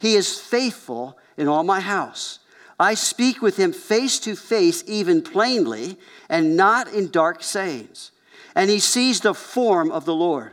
He 0.00 0.14
is 0.14 0.38
faithful 0.38 1.18
in 1.36 1.46
all 1.46 1.62
my 1.62 1.80
house. 1.80 2.40
I 2.78 2.94
speak 2.94 3.40
with 3.40 3.56
him 3.56 3.72
face 3.72 4.18
to 4.20 4.34
face, 4.34 4.82
even 4.86 5.22
plainly, 5.22 5.96
and 6.28 6.56
not 6.56 6.88
in 6.88 7.10
dark 7.10 7.42
sayings. 7.42 8.10
And 8.54 8.68
he 8.68 8.80
sees 8.80 9.20
the 9.20 9.34
form 9.34 9.92
of 9.92 10.04
the 10.04 10.14
Lord. 10.14 10.52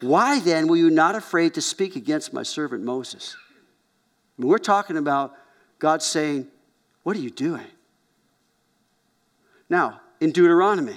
Why 0.00 0.40
then 0.40 0.68
were 0.68 0.76
you 0.76 0.90
not 0.90 1.14
afraid 1.14 1.54
to 1.54 1.60
speak 1.60 1.96
against 1.96 2.32
my 2.32 2.42
servant 2.42 2.82
Moses? 2.82 3.36
I 4.38 4.42
mean, 4.42 4.48
we're 4.48 4.58
talking 4.58 4.96
about 4.96 5.34
God 5.78 6.02
saying, 6.02 6.48
What 7.02 7.16
are 7.16 7.20
you 7.20 7.30
doing? 7.30 7.66
Now, 9.68 10.00
in 10.20 10.32
Deuteronomy, 10.32 10.96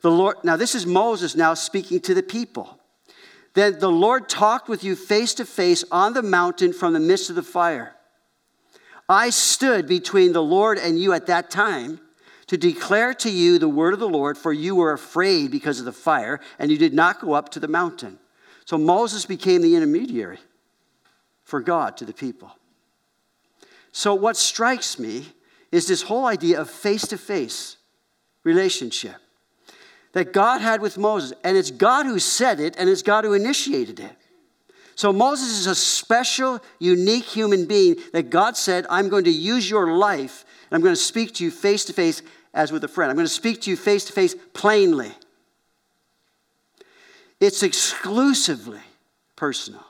the 0.00 0.10
Lord, 0.10 0.36
now 0.44 0.56
this 0.56 0.74
is 0.74 0.86
Moses 0.86 1.34
now 1.34 1.54
speaking 1.54 2.00
to 2.00 2.14
the 2.14 2.22
people. 2.22 2.78
Then 3.54 3.78
the 3.78 3.90
Lord 3.90 4.28
talked 4.28 4.68
with 4.68 4.82
you 4.82 4.96
face 4.96 5.34
to 5.34 5.44
face 5.44 5.84
on 5.90 6.12
the 6.12 6.22
mountain 6.22 6.72
from 6.72 6.92
the 6.92 7.00
midst 7.00 7.30
of 7.30 7.36
the 7.36 7.42
fire. 7.42 7.94
I 9.08 9.30
stood 9.30 9.86
between 9.86 10.32
the 10.32 10.42
Lord 10.42 10.78
and 10.78 10.98
you 10.98 11.12
at 11.12 11.26
that 11.26 11.50
time 11.50 12.00
to 12.46 12.56
declare 12.56 13.14
to 13.14 13.30
you 13.30 13.58
the 13.58 13.68
word 13.68 13.94
of 13.94 14.00
the 14.00 14.08
Lord, 14.08 14.36
for 14.36 14.52
you 14.52 14.74
were 14.74 14.92
afraid 14.92 15.50
because 15.50 15.78
of 15.78 15.84
the 15.84 15.92
fire, 15.92 16.40
and 16.58 16.70
you 16.70 16.78
did 16.78 16.92
not 16.92 17.20
go 17.20 17.32
up 17.32 17.48
to 17.50 17.60
the 17.60 17.68
mountain. 17.68 18.18
So 18.64 18.76
Moses 18.76 19.24
became 19.26 19.62
the 19.62 19.76
intermediary 19.76 20.38
for 21.44 21.60
God 21.60 21.96
to 21.98 22.04
the 22.04 22.12
people. 22.12 22.50
So, 23.92 24.14
what 24.14 24.36
strikes 24.36 24.98
me 24.98 25.26
is 25.74 25.88
this 25.88 26.02
whole 26.02 26.26
idea 26.26 26.60
of 26.60 26.70
face 26.70 27.06
to 27.08 27.18
face 27.18 27.76
relationship 28.44 29.16
that 30.12 30.32
God 30.32 30.60
had 30.60 30.80
with 30.80 30.96
Moses. 30.96 31.32
And 31.42 31.56
it's 31.56 31.72
God 31.72 32.06
who 32.06 32.20
said 32.20 32.60
it, 32.60 32.76
and 32.78 32.88
it's 32.88 33.02
God 33.02 33.24
who 33.24 33.32
initiated 33.32 33.98
it. 33.98 34.16
So 34.94 35.12
Moses 35.12 35.48
is 35.58 35.66
a 35.66 35.74
special, 35.74 36.60
unique 36.78 37.24
human 37.24 37.66
being 37.66 37.96
that 38.12 38.30
God 38.30 38.56
said, 38.56 38.86
I'm 38.88 39.08
going 39.08 39.24
to 39.24 39.32
use 39.32 39.68
your 39.68 39.96
life, 39.96 40.44
and 40.70 40.76
I'm 40.76 40.80
going 40.80 40.94
to 40.94 41.00
speak 41.00 41.34
to 41.34 41.44
you 41.44 41.50
face 41.50 41.84
to 41.86 41.92
face 41.92 42.22
as 42.52 42.70
with 42.70 42.84
a 42.84 42.88
friend. 42.88 43.10
I'm 43.10 43.16
going 43.16 43.26
to 43.26 43.32
speak 43.32 43.62
to 43.62 43.70
you 43.70 43.76
face 43.76 44.04
to 44.04 44.12
face 44.12 44.36
plainly. 44.52 45.10
It's 47.40 47.64
exclusively 47.64 48.78
personal 49.34 49.84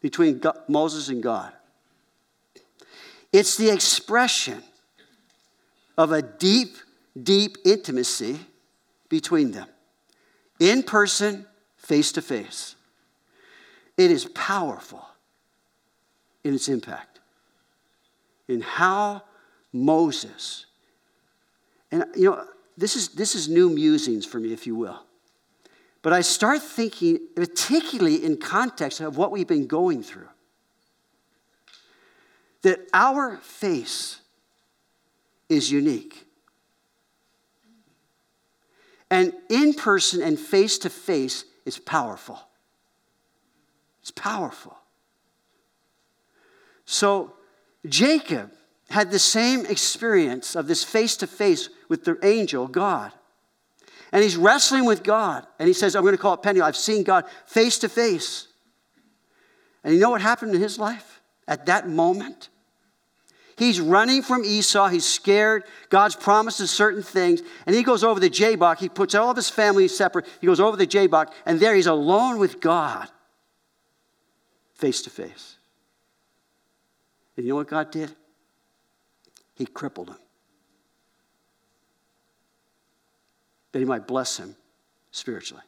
between 0.00 0.38
God, 0.38 0.58
Moses 0.68 1.10
and 1.10 1.22
God. 1.22 1.52
It's 3.32 3.56
the 3.56 3.70
expression 3.70 4.62
of 5.96 6.12
a 6.12 6.22
deep 6.22 6.76
deep 7.20 7.58
intimacy 7.64 8.38
between 9.08 9.50
them, 9.50 9.68
in 10.58 10.82
person, 10.82 11.46
face 11.76 12.12
to 12.12 12.22
face. 12.22 12.76
It 13.96 14.10
is 14.10 14.26
powerful 14.26 15.04
in 16.44 16.54
its 16.54 16.68
impact, 16.68 17.20
in 18.48 18.60
how 18.60 19.22
Moses, 19.72 20.66
and 21.90 22.04
you 22.16 22.30
know, 22.30 22.44
this 22.76 22.96
is, 22.96 23.08
this 23.08 23.34
is 23.34 23.48
new 23.48 23.68
musings 23.68 24.24
for 24.24 24.38
me, 24.38 24.52
if 24.52 24.66
you 24.66 24.74
will. 24.74 25.02
But 26.02 26.14
I 26.14 26.22
start 26.22 26.62
thinking, 26.62 27.18
particularly 27.36 28.24
in 28.24 28.38
context 28.38 29.00
of 29.00 29.18
what 29.18 29.30
we've 29.30 29.46
been 29.46 29.66
going 29.66 30.02
through, 30.02 30.28
that 32.62 32.80
our 32.92 33.38
face 33.38 34.20
is 35.48 35.70
unique. 35.70 36.26
And 39.10 39.32
in 39.48 39.74
person 39.74 40.22
and 40.22 40.38
face 40.38 40.78
to 40.78 40.90
face 40.90 41.44
is 41.66 41.78
powerful. 41.78 42.38
It's 44.02 44.12
powerful. 44.12 44.76
So 46.84 47.34
Jacob 47.88 48.52
had 48.88 49.10
the 49.10 49.18
same 49.18 49.66
experience 49.66 50.54
of 50.54 50.66
this 50.66 50.84
face 50.84 51.16
to 51.18 51.26
face 51.26 51.68
with 51.88 52.04
the 52.04 52.18
angel, 52.22 52.66
God. 52.68 53.12
And 54.12 54.22
he's 54.22 54.36
wrestling 54.36 54.84
with 54.84 55.02
God. 55.02 55.46
And 55.58 55.68
he 55.68 55.72
says, 55.72 55.94
I'm 55.94 56.02
going 56.02 56.16
to 56.16 56.18
call 56.18 56.34
it 56.34 56.42
Peniel. 56.42 56.64
I've 56.64 56.76
seen 56.76 57.04
God 57.04 57.24
face 57.46 57.78
to 57.78 57.88
face. 57.88 58.48
And 59.82 59.94
you 59.94 60.00
know 60.00 60.10
what 60.10 60.20
happened 60.20 60.54
in 60.54 60.60
his 60.60 60.78
life 60.78 61.09
at 61.50 61.66
that 61.66 61.86
moment? 61.86 62.48
He's 63.58 63.78
running 63.78 64.22
from 64.22 64.42
Esau. 64.42 64.88
He's 64.88 65.04
scared. 65.04 65.64
God's 65.90 66.16
promises 66.16 66.70
certain 66.70 67.02
things. 67.02 67.42
And 67.66 67.76
he 67.76 67.82
goes 67.82 68.02
over 68.02 68.18
the 68.18 68.30
Jabbok. 68.30 68.78
He 68.78 68.88
puts 68.88 69.14
all 69.14 69.30
of 69.30 69.36
his 69.36 69.50
family 69.50 69.86
separate. 69.86 70.24
He 70.40 70.46
goes 70.46 70.60
over 70.60 70.78
the 70.78 70.86
Jabbok. 70.86 71.34
And 71.44 71.60
there 71.60 71.74
he's 71.74 71.86
alone 71.86 72.38
with 72.38 72.60
God, 72.60 73.10
face 74.72 75.02
to 75.02 75.10
face. 75.10 75.56
And 77.36 77.44
you 77.44 77.52
know 77.52 77.56
what 77.56 77.68
God 77.68 77.90
did? 77.90 78.10
He 79.56 79.66
crippled 79.66 80.08
him. 80.08 80.16
That 83.72 83.80
he 83.80 83.84
might 83.84 84.06
bless 84.06 84.38
him 84.38 84.56
spiritually. 85.10 85.62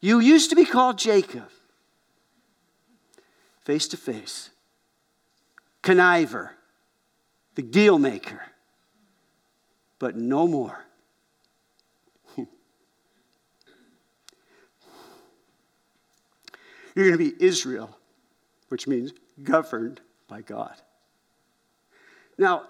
You 0.00 0.20
used 0.20 0.50
to 0.50 0.56
be 0.56 0.66
called 0.66 0.98
Jacob, 0.98 1.48
face 3.64 3.88
to 3.88 3.96
face 3.96 4.50
conniver, 5.82 6.50
the 7.54 7.62
deal 7.62 7.98
maker, 7.98 8.40
but 9.98 10.16
no 10.16 10.46
more. 10.46 10.84
You're 12.36 12.46
going 16.94 17.12
to 17.12 17.18
be 17.18 17.34
Israel, 17.44 17.96
which 18.68 18.86
means 18.86 19.12
governed 19.42 20.00
by 20.28 20.40
God. 20.42 20.74
Now, 22.38 22.68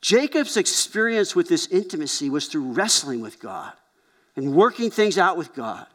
Jacob's 0.00 0.56
experience 0.56 1.34
with 1.34 1.48
this 1.48 1.66
intimacy 1.66 2.30
was 2.30 2.46
through 2.46 2.72
wrestling 2.72 3.20
with 3.20 3.40
God 3.40 3.72
and 4.36 4.54
working 4.54 4.90
things 4.90 5.18
out 5.18 5.36
with 5.36 5.52
God. 5.54 5.86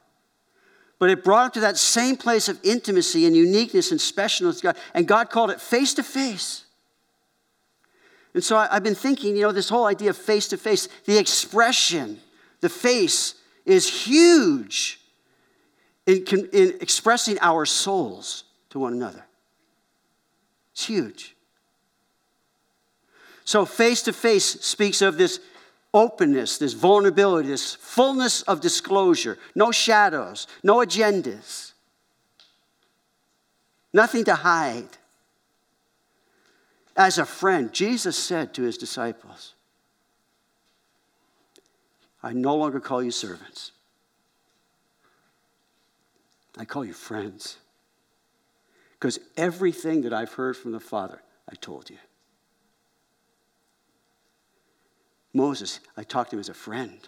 But 1.02 1.10
it 1.10 1.24
brought 1.24 1.46
him 1.46 1.52
to 1.54 1.60
that 1.62 1.78
same 1.78 2.16
place 2.16 2.48
of 2.48 2.60
intimacy 2.62 3.26
and 3.26 3.36
uniqueness 3.36 3.90
and 3.90 4.00
specialness. 4.00 4.62
God, 4.62 4.78
and 4.94 5.08
God 5.08 5.32
called 5.32 5.50
it 5.50 5.60
face 5.60 5.96
to 5.96 6.04
face. 6.04 6.66
And 8.36 8.44
so 8.44 8.56
I, 8.56 8.68
I've 8.76 8.84
been 8.84 8.94
thinking, 8.94 9.36
you 9.36 9.42
know, 9.42 9.52
this 9.52 9.68
whole 9.68 9.88
idea 9.88 10.12
of 10.12 10.18
face 10.18 10.48
to 10.50 10.58
face, 10.58 10.88
the 11.06 11.18
expression, 11.18 12.20
the 12.60 12.70
face 12.70 13.34
is 13.66 14.06
huge 14.06 15.00
in, 16.06 16.24
in 16.54 16.76
expressing 16.80 17.40
our 17.42 17.66
souls 17.66 18.44
to 18.70 18.78
one 18.78 18.94
another. 18.94 19.26
It's 20.74 20.86
huge. 20.86 21.36
So, 23.44 23.66
face 23.66 24.04
to 24.04 24.14
face 24.14 24.46
speaks 24.46 25.02
of 25.02 25.18
this 25.18 25.40
openness, 25.94 26.58
this 26.58 26.74
vulnerability, 26.74 27.50
this 27.50 27.76
fullness 27.76 28.42
of 28.44 28.62
disclosure, 28.62 29.38
no 29.56 29.72
shadows, 29.72 30.48
no 30.64 30.78
agendas, 30.78 31.74
nothing 33.94 34.24
to 34.26 34.36
hide. 34.36 34.98
As 36.96 37.18
a 37.18 37.26
friend, 37.26 37.74
Jesus 37.74 38.18
said 38.18 38.54
to 38.54 38.64
his 38.64 38.78
disciples, 38.78 39.54
I 42.24 42.34
no 42.34 42.56
longer 42.56 42.80
call 42.80 43.02
you 43.02 43.12
servants. 43.12 43.72
I 46.58 46.66
call 46.66 46.86
you 46.86 46.94
friends. 46.94 47.58
Because 48.94 49.20
everything 49.36 50.02
that 50.02 50.14
I've 50.14 50.34
heard 50.34 50.56
from 50.56 50.74
the 50.74 50.80
Father, 50.80 51.22
I 51.50 51.56
told 51.56 51.90
you. 51.90 51.98
Moses, 55.34 55.80
I 55.96 56.04
talked 56.04 56.32
to 56.32 56.36
him 56.36 56.40
as 56.40 56.50
a 56.50 56.54
friend. 56.54 57.00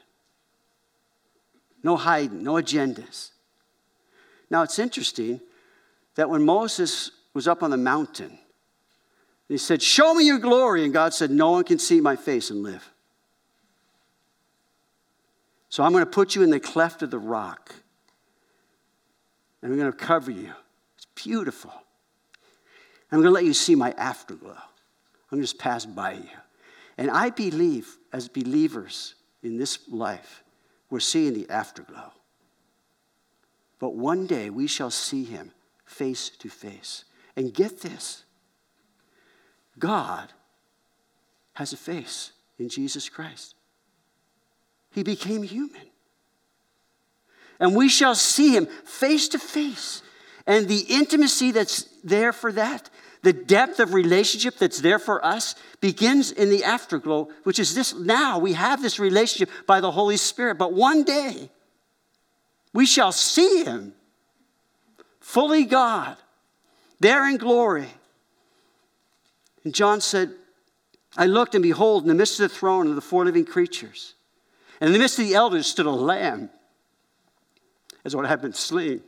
No 1.83 1.97
hiding, 1.97 2.43
no 2.43 2.53
agendas. 2.53 3.31
Now 4.49 4.63
it's 4.63 4.79
interesting 4.79 5.41
that 6.15 6.29
when 6.29 6.43
Moses 6.43 7.11
was 7.33 7.47
up 7.47 7.63
on 7.63 7.71
the 7.71 7.77
mountain, 7.77 8.37
he 9.49 9.57
said, 9.57 9.81
Show 9.81 10.13
me 10.13 10.25
your 10.25 10.39
glory. 10.39 10.83
And 10.83 10.93
God 10.93 11.13
said, 11.13 11.29
No 11.31 11.51
one 11.51 11.63
can 11.63 11.79
see 11.79 11.99
my 11.99 12.15
face 12.15 12.49
and 12.49 12.63
live. 12.63 12.89
So 15.69 15.83
I'm 15.83 15.91
going 15.91 16.05
to 16.05 16.09
put 16.09 16.35
you 16.35 16.43
in 16.43 16.51
the 16.51 16.59
cleft 16.59 17.01
of 17.01 17.11
the 17.11 17.19
rock. 17.19 17.73
And 19.61 19.71
I'm 19.71 19.77
going 19.77 19.91
to 19.91 19.97
cover 19.97 20.31
you. 20.31 20.53
It's 20.95 21.07
beautiful. 21.15 21.73
I'm 23.11 23.21
going 23.21 23.25
to 23.25 23.31
let 23.31 23.45
you 23.45 23.53
see 23.53 23.75
my 23.75 23.91
afterglow. 23.91 24.51
I'm 24.51 25.37
going 25.37 25.41
to 25.41 25.47
just 25.47 25.57
pass 25.57 25.85
by 25.85 26.13
you. 26.13 26.29
And 26.97 27.09
I 27.09 27.29
believe, 27.29 27.97
as 28.11 28.27
believers 28.27 29.15
in 29.41 29.57
this 29.57 29.79
life, 29.89 30.43
we're 30.89 30.99
seeing 30.99 31.33
the 31.33 31.49
afterglow. 31.49 32.11
But 33.79 33.95
one 33.95 34.27
day 34.27 34.49
we 34.49 34.67
shall 34.67 34.91
see 34.91 35.23
him 35.23 35.51
face 35.85 36.29
to 36.29 36.49
face. 36.49 37.05
And 37.35 37.53
get 37.53 37.81
this 37.81 38.23
God 39.79 40.31
has 41.53 41.73
a 41.73 41.77
face 41.77 42.31
in 42.59 42.69
Jesus 42.69 43.09
Christ. 43.09 43.55
He 44.91 45.03
became 45.03 45.43
human. 45.43 45.87
And 47.59 47.75
we 47.75 47.89
shall 47.89 48.15
see 48.15 48.55
him 48.55 48.67
face 48.85 49.27
to 49.29 49.39
face. 49.39 50.01
And 50.45 50.67
the 50.67 50.85
intimacy 50.89 51.51
that's 51.51 51.83
there 52.03 52.33
for 52.33 52.51
that, 52.51 52.89
the 53.23 53.33
depth 53.33 53.79
of 53.79 53.93
relationship 53.93 54.57
that's 54.57 54.81
there 54.81 54.99
for 54.99 55.25
us, 55.25 55.55
begins 55.79 56.31
in 56.31 56.49
the 56.49 56.63
afterglow, 56.63 57.29
which 57.43 57.57
is 57.57 57.73
this 57.73 57.95
now 57.95 58.37
we 58.37 58.53
have 58.53 58.81
this 58.81 58.99
relationship 58.99 59.49
by 59.65 59.79
the 59.79 59.91
Holy 59.91 60.17
Spirit. 60.17 60.57
But 60.57 60.73
one 60.73 61.03
day, 61.03 61.49
we 62.73 62.85
shall 62.85 63.11
see 63.11 63.63
him 63.63 63.93
fully 65.21 65.63
God, 65.63 66.17
there 66.99 67.27
in 67.27 67.37
glory. 67.37 67.87
And 69.63 69.73
John 69.73 70.01
said, 70.01 70.33
I 71.15 71.25
looked 71.25 71.55
and 71.55 71.63
behold, 71.63 72.03
in 72.03 72.09
the 72.09 72.15
midst 72.15 72.39
of 72.41 72.49
the 72.49 72.55
throne 72.55 72.87
of 72.87 72.95
the 72.95 73.01
four 73.01 73.23
living 73.23 73.45
creatures, 73.45 74.15
and 74.81 74.89
in 74.89 74.93
the 74.93 74.99
midst 74.99 75.17
of 75.17 75.25
the 75.25 75.35
elders 75.35 75.65
stood 75.65 75.85
a 75.85 75.91
lamb, 75.91 76.49
as 78.03 78.15
what 78.15 78.25
had 78.25 78.41
been 78.41 78.53
slain, 78.53 79.01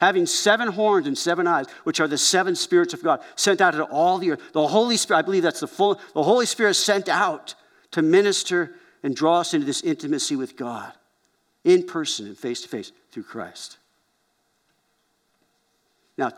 having 0.00 0.26
seven 0.26 0.68
horns 0.68 1.06
and 1.06 1.16
seven 1.16 1.46
eyes, 1.46 1.66
which 1.84 2.00
are 2.00 2.08
the 2.08 2.18
seven 2.18 2.54
spirits 2.54 2.94
of 2.94 3.02
God, 3.02 3.20
sent 3.34 3.60
out 3.60 3.74
into 3.74 3.86
all 3.86 4.18
the 4.18 4.32
earth. 4.32 4.52
The 4.52 4.66
Holy 4.66 4.96
Spirit, 4.96 5.20
I 5.20 5.22
believe 5.22 5.42
that's 5.42 5.60
the 5.60 5.66
full, 5.66 6.00
the 6.14 6.22
Holy 6.22 6.46
Spirit 6.46 6.74
sent 6.74 7.08
out 7.08 7.54
to 7.92 8.02
minister 8.02 8.74
and 9.02 9.14
draw 9.14 9.40
us 9.40 9.54
into 9.54 9.66
this 9.66 9.82
intimacy 9.82 10.36
with 10.36 10.56
God 10.56 10.92
in 11.64 11.84
person 11.84 12.26
and 12.26 12.36
face 12.36 12.62
to 12.62 12.68
face 12.68 12.92
through 13.10 13.24
Christ. 13.24 13.78
Now, 16.18 16.30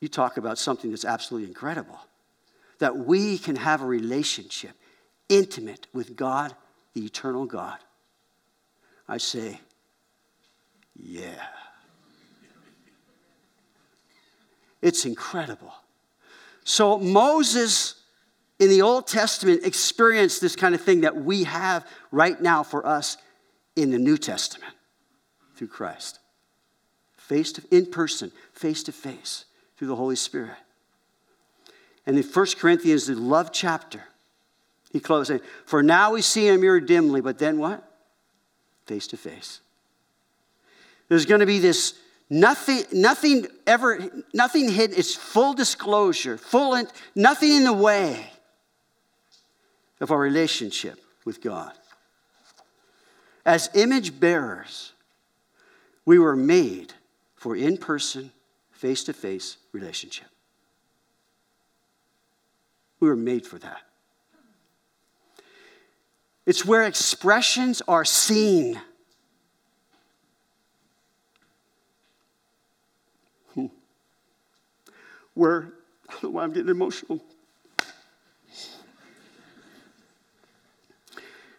you 0.00 0.08
talk 0.08 0.36
about 0.36 0.58
something 0.58 0.90
that's 0.90 1.04
absolutely 1.04 1.48
incredible 1.48 1.98
that 2.78 2.96
we 2.96 3.38
can 3.38 3.56
have 3.56 3.82
a 3.82 3.86
relationship 3.86 4.72
intimate 5.28 5.86
with 5.92 6.16
God 6.16 6.54
the 6.94 7.04
eternal 7.04 7.46
God? 7.46 7.78
I 9.08 9.18
say, 9.18 9.60
yeah. 10.96 11.46
It's 14.84 15.06
incredible. 15.06 15.72
So 16.62 16.98
Moses 16.98 17.94
in 18.58 18.68
the 18.68 18.82
Old 18.82 19.06
Testament 19.06 19.62
experienced 19.64 20.42
this 20.42 20.54
kind 20.54 20.74
of 20.74 20.80
thing 20.82 21.00
that 21.00 21.16
we 21.16 21.44
have 21.44 21.86
right 22.10 22.38
now 22.38 22.62
for 22.62 22.86
us 22.86 23.16
in 23.76 23.90
the 23.90 23.98
New 23.98 24.18
Testament 24.18 24.74
through 25.56 25.68
Christ. 25.68 26.18
Face 27.16 27.50
to 27.52 27.62
in 27.70 27.86
person, 27.86 28.30
face 28.52 28.82
to 28.82 28.92
face 28.92 29.46
through 29.78 29.88
the 29.88 29.96
Holy 29.96 30.16
Spirit. 30.16 30.58
And 32.04 32.18
in 32.18 32.22
1 32.22 32.46
Corinthians, 32.58 33.06
the 33.06 33.14
love 33.14 33.52
chapter, 33.52 34.02
he 34.92 35.00
closed 35.00 35.28
saying, 35.28 35.40
For 35.64 35.82
now 35.82 36.12
we 36.12 36.20
see 36.20 36.46
in 36.46 36.56
a 36.56 36.58
mirror 36.58 36.80
dimly, 36.80 37.22
but 37.22 37.38
then 37.38 37.56
what? 37.56 37.90
Face 38.84 39.06
to 39.06 39.16
face. 39.16 39.60
There's 41.08 41.24
going 41.24 41.40
to 41.40 41.46
be 41.46 41.58
this 41.58 41.94
nothing, 42.34 42.82
nothing 42.92 43.46
ever, 43.66 44.10
nothing 44.34 44.68
hidden. 44.68 44.98
It's 44.98 45.14
full 45.14 45.54
disclosure, 45.54 46.36
full, 46.36 46.74
in, 46.74 46.88
nothing 47.14 47.50
in 47.50 47.64
the 47.64 47.72
way 47.72 48.26
of 50.00 50.10
our 50.10 50.18
relationship 50.18 51.00
with 51.24 51.40
God. 51.40 51.72
As 53.46 53.70
image 53.74 54.18
bearers, 54.18 54.92
we 56.04 56.18
were 56.18 56.36
made 56.36 56.92
for 57.36 57.54
in 57.56 57.76
person, 57.76 58.32
face 58.72 59.04
to 59.04 59.12
face 59.12 59.56
relationship. 59.72 60.26
We 62.98 63.08
were 63.08 63.16
made 63.16 63.46
for 63.46 63.58
that. 63.58 63.82
It's 66.46 66.64
where 66.64 66.82
expressions 66.82 67.80
are 67.86 68.04
seen. 68.04 68.80
Where, 75.34 75.72
I 76.08 76.12
don't 76.12 76.22
know 76.24 76.30
why 76.30 76.44
I'm 76.44 76.52
getting 76.52 76.70
emotional. 76.70 77.22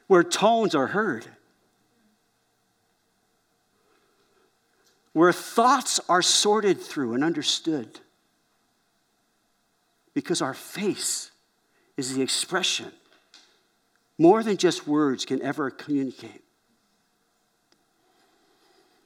Where 0.08 0.24
tones 0.24 0.76
are 0.76 0.88
heard. 0.88 1.26
Where 5.14 5.32
thoughts 5.32 6.00
are 6.10 6.22
sorted 6.22 6.82
through 6.82 7.14
and 7.14 7.24
understood. 7.24 8.00
Because 10.14 10.42
our 10.42 10.54
face 10.54 11.32
is 11.98 12.16
the 12.16 12.22
expression 12.22 12.92
more 14.18 14.44
than 14.44 14.58
just 14.58 14.88
words 14.88 15.26
can 15.26 15.42
ever 15.42 15.70
communicate. 15.70 16.44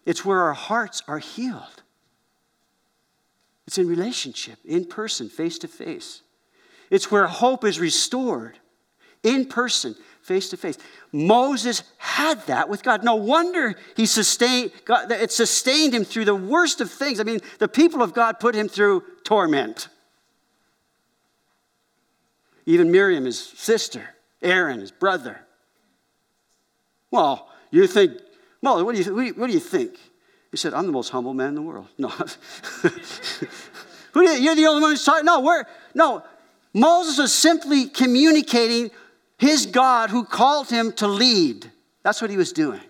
It's 0.05 0.23
where 0.23 0.41
our 0.41 0.53
hearts 0.53 1.03
are 1.07 1.19
healed. 1.19 1.83
It's 3.69 3.77
in 3.77 3.87
relationship, 3.87 4.57
in 4.65 4.83
person, 4.83 5.29
face 5.29 5.59
to 5.59 5.67
face. 5.67 6.23
It's 6.89 7.11
where 7.11 7.27
hope 7.27 7.63
is 7.63 7.79
restored, 7.79 8.57
in 9.21 9.45
person, 9.45 9.93
face 10.23 10.49
to 10.49 10.57
face. 10.57 10.75
Moses 11.11 11.83
had 11.99 12.41
that 12.47 12.67
with 12.67 12.81
God. 12.81 13.03
No 13.03 13.13
wonder 13.13 13.75
he 13.95 14.07
sustained, 14.07 14.71
God, 14.85 15.11
it 15.11 15.31
sustained 15.31 15.93
him 15.93 16.03
through 16.03 16.25
the 16.25 16.33
worst 16.33 16.81
of 16.81 16.89
things. 16.89 17.19
I 17.19 17.23
mean, 17.23 17.41
the 17.59 17.67
people 17.67 18.01
of 18.01 18.15
God 18.15 18.39
put 18.39 18.55
him 18.55 18.67
through 18.67 19.03
torment. 19.23 19.87
Even 22.65 22.89
Miriam, 22.89 23.25
his 23.25 23.39
sister, 23.39 24.15
Aaron, 24.41 24.79
his 24.79 24.91
brother. 24.91 25.41
Well, 27.11 27.47
you 27.69 27.85
think, 27.85 28.13
well, 28.63 28.83
what 28.83 28.95
do 28.95 29.03
you, 29.03 29.33
what 29.35 29.45
do 29.45 29.53
you 29.53 29.59
think? 29.59 29.95
He 30.51 30.57
said, 30.57 30.73
I'm 30.73 30.85
the 30.85 30.91
most 30.91 31.09
humble 31.09 31.33
man 31.33 31.49
in 31.49 31.55
the 31.55 31.61
world. 31.61 31.87
No. 31.97 32.11
You're 34.15 34.55
the 34.55 34.65
only 34.67 34.81
one 34.81 34.91
who's 34.91 35.03
talking. 35.03 35.25
No, 35.25 35.41
we're, 35.41 35.63
no. 35.93 36.23
Moses 36.73 37.17
was 37.17 37.33
simply 37.33 37.85
communicating 37.85 38.91
his 39.37 39.65
God 39.67 40.09
who 40.09 40.23
called 40.23 40.69
him 40.69 40.91
to 40.93 41.07
lead. 41.07 41.71
That's 42.03 42.21
what 42.21 42.31
he 42.31 42.37
was 42.37 42.51
doing. 42.51 42.81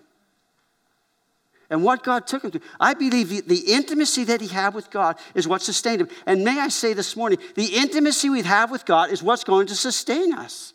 And 1.68 1.84
what 1.84 2.02
God 2.02 2.26
took 2.26 2.42
him 2.42 2.50
to. 2.50 2.60
I 2.80 2.94
believe 2.94 3.28
the, 3.28 3.42
the 3.42 3.72
intimacy 3.72 4.24
that 4.24 4.40
he 4.40 4.48
had 4.48 4.74
with 4.74 4.90
God 4.90 5.16
is 5.34 5.46
what 5.46 5.62
sustained 5.62 6.00
him. 6.00 6.08
And 6.26 6.44
may 6.44 6.58
I 6.58 6.68
say 6.68 6.94
this 6.94 7.14
morning, 7.14 7.38
the 7.54 7.76
intimacy 7.76 8.28
we 8.28 8.42
have 8.42 8.70
with 8.72 8.84
God 8.84 9.10
is 9.10 9.22
what's 9.22 9.44
going 9.44 9.68
to 9.68 9.76
sustain 9.76 10.34
us. 10.34 10.72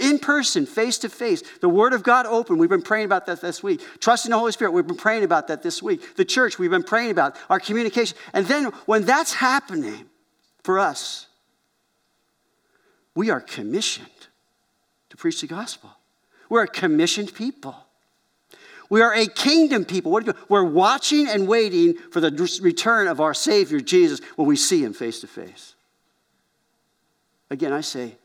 In 0.00 0.18
person, 0.18 0.66
face 0.66 0.98
to 0.98 1.08
face. 1.08 1.42
The 1.60 1.68
Word 1.68 1.92
of 1.92 2.02
God 2.02 2.26
open. 2.26 2.58
We've 2.58 2.68
been 2.68 2.82
praying 2.82 3.04
about 3.04 3.26
that 3.26 3.40
this 3.40 3.62
week. 3.62 3.80
Trusting 4.00 4.30
the 4.30 4.38
Holy 4.38 4.52
Spirit. 4.52 4.72
We've 4.72 4.86
been 4.86 4.96
praying 4.96 5.24
about 5.24 5.48
that 5.48 5.62
this 5.62 5.82
week. 5.82 6.16
The 6.16 6.24
church, 6.24 6.58
we've 6.58 6.70
been 6.70 6.82
praying 6.82 7.10
about 7.10 7.36
our 7.48 7.60
communication. 7.60 8.16
And 8.32 8.46
then 8.46 8.66
when 8.86 9.04
that's 9.04 9.34
happening 9.34 10.06
for 10.62 10.78
us, 10.78 11.26
we 13.14 13.30
are 13.30 13.40
commissioned 13.40 14.06
to 15.10 15.16
preach 15.16 15.40
the 15.40 15.46
gospel. 15.46 15.90
We're 16.48 16.64
a 16.64 16.68
commissioned 16.68 17.34
people. 17.34 17.76
We 18.88 19.02
are 19.02 19.14
a 19.14 19.26
kingdom 19.26 19.84
people. 19.84 20.10
What 20.10 20.36
We're 20.50 20.64
watching 20.64 21.28
and 21.28 21.46
waiting 21.46 21.94
for 22.10 22.20
the 22.20 22.30
return 22.60 23.06
of 23.06 23.20
our 23.20 23.34
Savior, 23.34 23.80
Jesus, 23.80 24.20
when 24.36 24.48
we 24.48 24.56
see 24.56 24.82
him 24.84 24.92
face 24.92 25.20
to 25.20 25.28
face. 25.28 25.74
Again, 27.50 27.72
I 27.72 27.80
say, 27.80 28.16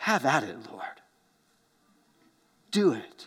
have 0.00 0.24
at 0.24 0.44
it, 0.44 0.56
Lord. 0.70 0.84
Do 2.70 2.94
it. 2.94 3.26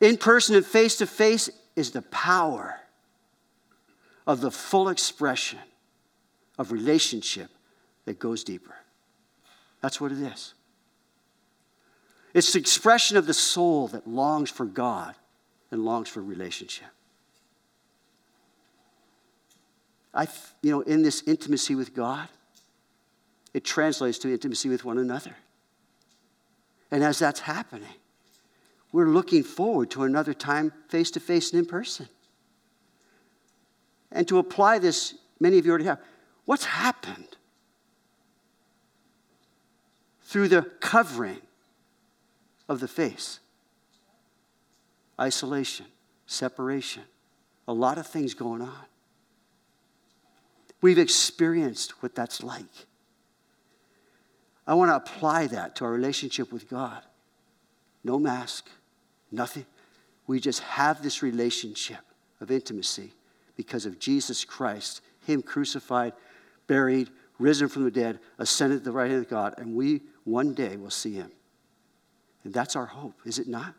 In 0.00 0.18
person 0.18 0.54
and 0.54 0.66
face 0.66 0.96
to 0.96 1.06
face 1.06 1.48
is 1.76 1.90
the 1.90 2.02
power 2.02 2.78
of 4.26 4.42
the 4.42 4.50
full 4.50 4.90
expression 4.90 5.60
of 6.58 6.72
relationship 6.72 7.48
that 8.04 8.18
goes 8.18 8.44
deeper. 8.44 8.74
That's 9.80 9.98
what 9.98 10.12
it 10.12 10.18
is. 10.18 10.52
It's 12.34 12.52
the 12.52 12.58
expression 12.58 13.16
of 13.16 13.26
the 13.26 13.34
soul 13.34 13.88
that 13.88 14.06
longs 14.06 14.50
for 14.50 14.66
God 14.66 15.14
and 15.70 15.86
longs 15.86 16.10
for 16.10 16.22
relationship. 16.22 16.88
I, 20.12 20.28
you 20.60 20.70
know, 20.70 20.80
in 20.82 21.02
this 21.02 21.22
intimacy 21.26 21.74
with 21.74 21.94
God, 21.94 22.28
it 23.52 23.64
translates 23.64 24.18
to 24.18 24.32
intimacy 24.32 24.68
with 24.68 24.84
one 24.84 24.98
another. 24.98 25.36
And 26.90 27.04
as 27.04 27.18
that's 27.18 27.40
happening, 27.40 27.94
we're 28.92 29.08
looking 29.08 29.42
forward 29.42 29.90
to 29.92 30.02
another 30.02 30.34
time 30.34 30.72
face 30.88 31.10
to 31.12 31.20
face 31.20 31.52
and 31.52 31.60
in 31.60 31.66
person. 31.66 32.08
And 34.12 34.26
to 34.28 34.38
apply 34.38 34.78
this, 34.78 35.14
many 35.38 35.58
of 35.58 35.66
you 35.66 35.70
already 35.70 35.84
have. 35.84 36.00
What's 36.44 36.64
happened 36.64 37.36
through 40.22 40.48
the 40.48 40.62
covering 40.80 41.40
of 42.68 42.80
the 42.80 42.88
face? 42.88 43.38
Isolation, 45.20 45.86
separation, 46.26 47.04
a 47.68 47.72
lot 47.72 47.98
of 47.98 48.06
things 48.06 48.34
going 48.34 48.62
on. 48.62 48.84
We've 50.80 50.98
experienced 50.98 52.02
what 52.02 52.14
that's 52.14 52.42
like. 52.42 52.64
I 54.70 54.74
want 54.74 54.92
to 54.92 54.94
apply 54.94 55.48
that 55.48 55.74
to 55.76 55.84
our 55.84 55.90
relationship 55.90 56.52
with 56.52 56.70
God. 56.70 57.02
No 58.04 58.20
mask, 58.20 58.68
nothing. 59.32 59.66
We 60.28 60.38
just 60.38 60.60
have 60.60 61.02
this 61.02 61.24
relationship 61.24 61.98
of 62.40 62.52
intimacy 62.52 63.12
because 63.56 63.84
of 63.84 63.98
Jesus 63.98 64.44
Christ, 64.44 65.00
Him 65.26 65.42
crucified, 65.42 66.12
buried, 66.68 67.10
risen 67.40 67.66
from 67.66 67.82
the 67.82 67.90
dead, 67.90 68.20
ascended 68.38 68.78
to 68.78 68.84
the 68.84 68.92
right 68.92 69.10
hand 69.10 69.24
of 69.24 69.28
God, 69.28 69.54
and 69.58 69.74
we 69.74 70.02
one 70.22 70.54
day 70.54 70.76
will 70.76 70.88
see 70.88 71.14
Him. 71.14 71.32
And 72.44 72.54
that's 72.54 72.76
our 72.76 72.86
hope, 72.86 73.18
is 73.24 73.40
it 73.40 73.48
not? 73.48 73.74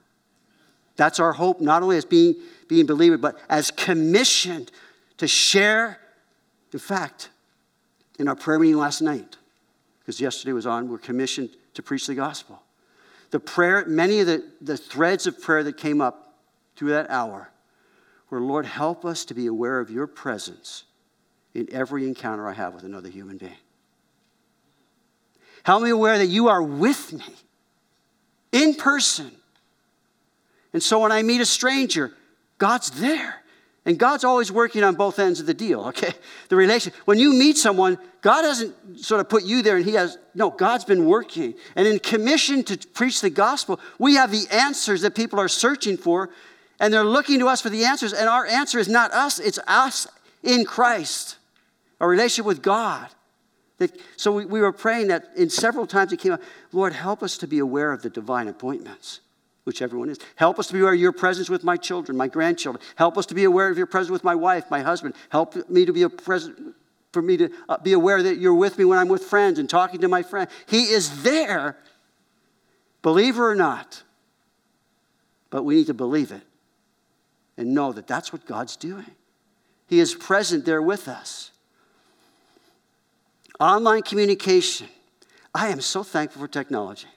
That's 0.97 1.21
our 1.21 1.32
hope, 1.32 1.62
not 1.62 1.84
only 1.84 1.95
as 1.95 2.04
being, 2.04 2.36
being 2.67 2.86
believed, 2.86 3.21
but 3.21 3.39
as 3.47 3.71
commissioned 3.71 4.73
to 5.19 5.27
share. 5.27 6.01
In 6.73 6.80
fact, 6.80 7.30
in 8.19 8.27
our 8.27 8.36
prayer 8.36 8.60
meeting 8.60 8.75
last 8.75 9.01
night, 9.01 9.38
because 10.02 10.20
yesterday 10.20 10.54
was 10.54 10.66
on, 10.66 10.90
we're 10.90 10.98
commissioned 10.98 11.50
to 11.74 11.84
preach 11.84 12.08
the 12.08 12.16
gospel. 12.16 12.62
The 13.30 13.40
prayer, 13.40 13.86
many 13.86 14.20
of 14.20 14.28
the, 14.28 14.44
the 14.60 14.78
threads 14.78 15.28
of 15.28 15.42
prayer 15.42 15.64
that 15.64 15.78
came 15.78 16.02
up 16.02 16.40
through 16.76 16.90
that 16.90 17.10
hour 17.10 17.50
were, 18.30 18.42
Lord, 18.42 18.66
help 18.66 19.06
us 19.06 19.26
to 19.26 19.34
be 19.34 19.46
aware 19.46 19.80
of 19.80 19.90
your 19.90 20.08
presence 20.08 20.84
in 21.54 21.68
every 21.72 22.08
encounter 22.08 22.48
I 22.48 22.54
have 22.54 22.74
with 22.74 22.84
another 22.84 23.10
human 23.10 23.38
being. 23.38 23.56
Help 25.64 25.84
me 25.84 25.92
aware 25.92 26.18
that 26.18 26.28
you 26.28 26.48
are 26.48 26.64
with 26.64 27.14
me 27.14 27.36
in 28.52 28.74
person. 28.74 29.32
And 30.74 30.82
so 30.82 31.00
when 31.00 31.12
I 31.12 31.22
meet 31.22 31.42
a 31.42 31.46
stranger, 31.46 32.12
God's 32.58 32.90
there. 32.92 33.40
And 33.86 33.98
God's 33.98 34.24
always 34.24 34.52
working 34.52 34.84
on 34.84 34.94
both 34.94 35.17
ends 35.17 35.39
of 35.39 35.48
the 35.48 35.54
deal, 35.54 35.86
okay? 35.88 36.13
The 36.50 36.56
relation. 36.56 36.94
When 37.06 37.17
you 37.17 37.34
meet 37.34 37.58
someone, 37.58 37.98
God 38.22 38.44
hasn't 38.44 39.00
sort 39.00 39.22
of 39.22 39.30
put 39.30 39.44
you 39.44 39.62
there 39.62 39.78
and 39.78 39.86
He 39.86 39.94
has, 39.94 40.17
no, 40.36 40.50
God's 40.50 40.86
been 40.86 41.06
working. 41.06 41.56
And 41.76 41.88
in 41.88 41.98
commission 42.00 42.63
to 42.65 42.78
preach 42.89 43.22
the 43.22 43.30
gospel, 43.30 43.80
we 43.98 44.15
have 44.15 44.32
the 44.32 44.46
answers 44.52 45.02
that 45.02 45.15
people 45.15 45.39
are 45.39 45.48
searching 45.48 45.98
for, 45.98 46.30
and 46.80 46.94
they're 46.94 47.04
looking 47.04 47.39
to 47.39 47.48
us 47.48 47.62
for 47.62 47.70
the 47.70 47.86
answers. 47.86 48.13
And 48.13 48.30
our 48.30 48.46
answer 48.46 48.78
is 48.78 48.88
not 48.88 49.12
us, 49.13 49.39
it's 49.39 49.60
us 49.67 50.08
in 50.44 50.65
Christ, 50.65 51.38
a 52.00 52.08
relationship 52.08 52.46
with 52.46 52.62
God. 52.62 53.08
So 54.15 54.32
we, 54.32 54.46
we 54.46 54.62
were 54.62 54.72
praying 54.72 55.08
that 55.08 55.30
in 55.36 55.50
several 55.50 55.88
times 55.88 56.13
it 56.13 56.20
came 56.20 56.34
up, 56.34 56.41
Lord, 56.72 56.94
help 56.94 57.24
us 57.24 57.38
to 57.39 57.48
be 57.48 57.58
aware 57.58 57.91
of 57.91 58.04
the 58.04 58.12
divine 58.12 58.48
appointments 58.48 59.22
whichever 59.63 59.97
one 59.97 60.10
is. 60.10 60.17
Help 60.36 60.60
us 60.60 60.67
to 60.67 60.74
be 60.74 60.80
aware 60.80 60.93
of 60.93 61.00
your 61.00 61.12
presence 61.12 61.50
with 61.50 61.63
my 61.63 61.78
children, 61.78 62.17
my 62.17 62.28
grandchildren. 62.28 62.84
Help 62.95 63.17
us 63.17 63.26
to 63.28 63.36
be 63.36 63.43
aware 63.43 63.69
of 63.69 63.78
your 63.78 63.88
presence 63.88 64.12
with 64.12 64.24
my 64.24 64.36
wife, 64.36 64.69
my 64.71 64.82
husband. 64.82 65.13
Help 65.30 65.69
me 65.69 65.86
to 65.86 65.93
be 65.93 66.04
a 66.04 66.10
present 66.10 66.76
for 67.12 67.21
me 67.21 67.38
to 67.38 67.50
uh, 67.67 67.78
be 67.78 67.93
aware 67.93 68.24
that 68.24 68.38
you're 68.38 68.54
with 68.54 68.78
me 68.78 68.86
when 68.86 68.97
I'm 68.97 69.10
with 69.10 69.24
friends 69.24 69.60
and 69.60 69.69
talking 69.69 70.02
to 70.02 70.08
my 70.08 70.24
friend. 70.24 70.50
He 70.65 70.84
is 70.84 71.24
there, 71.24 71.78
believer 73.02 73.50
or 73.50 73.56
not. 73.56 74.04
But 75.50 75.63
we 75.63 75.76
need 75.76 75.88
to 75.88 75.93
believe 75.93 76.32
it 76.32 76.43
and 77.58 77.74
know 77.74 77.91
that 77.91 78.08
that's 78.08 78.32
what 78.32 78.45
God's 78.45 78.78
doing. 78.78 79.12
He 79.88 80.00
is 80.00 80.15
present 80.15 80.63
there 80.63 80.82
with 80.82 81.10
us. 81.10 81.52
Online 83.60 84.02
communication. 84.02 84.88
I 85.54 85.67
am 85.67 85.82
so 85.82 86.02
thankful 86.02 86.41
for 86.41 86.47
technology. 86.47 87.08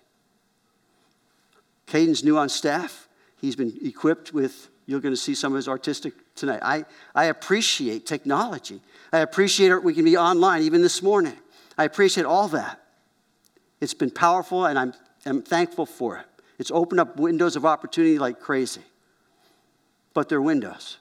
Caden's 1.87 2.25
new 2.25 2.37
on 2.37 2.49
staff. 2.49 3.09
He's 3.41 3.57
been 3.57 3.77
equipped 3.83 4.33
with, 4.33 4.69
you're 4.87 5.01
going 5.01 5.15
to 5.15 5.21
see 5.21 5.35
some 5.35 5.53
of 5.53 5.57
his 5.57 5.69
artistic 5.69 6.15
tonight. 6.35 6.61
I, 6.63 6.85
I 7.15 7.27
appreciate 7.27 8.07
technology. 8.07 8.81
I 9.13 9.19
appreciate 9.19 9.71
it. 9.71 9.83
We 9.85 9.95
can 9.95 10.05
be 10.05 10.17
online 10.17 10.63
even 10.63 10.83
this 10.83 11.03
morning. 11.03 11.37
I 11.77 11.85
appreciate 11.85 12.25
all 12.27 12.49
that. 12.49 12.81
It's 13.81 13.95
been 13.95 14.11
powerful, 14.11 14.67
and 14.67 14.79
I'm, 14.79 14.95
I'm 15.27 15.43
thankful 15.43 15.87
for 15.87 16.17
it. 16.19 16.27
It's 16.59 16.71
opened 16.71 17.01
up 17.01 17.19
windows 17.19 17.57
of 17.57 17.67
opportunity 17.67 18.19
like 18.19 18.41
crazy. 18.41 18.83
But 20.15 20.29
they're 20.29 20.41
windows. 20.41 20.99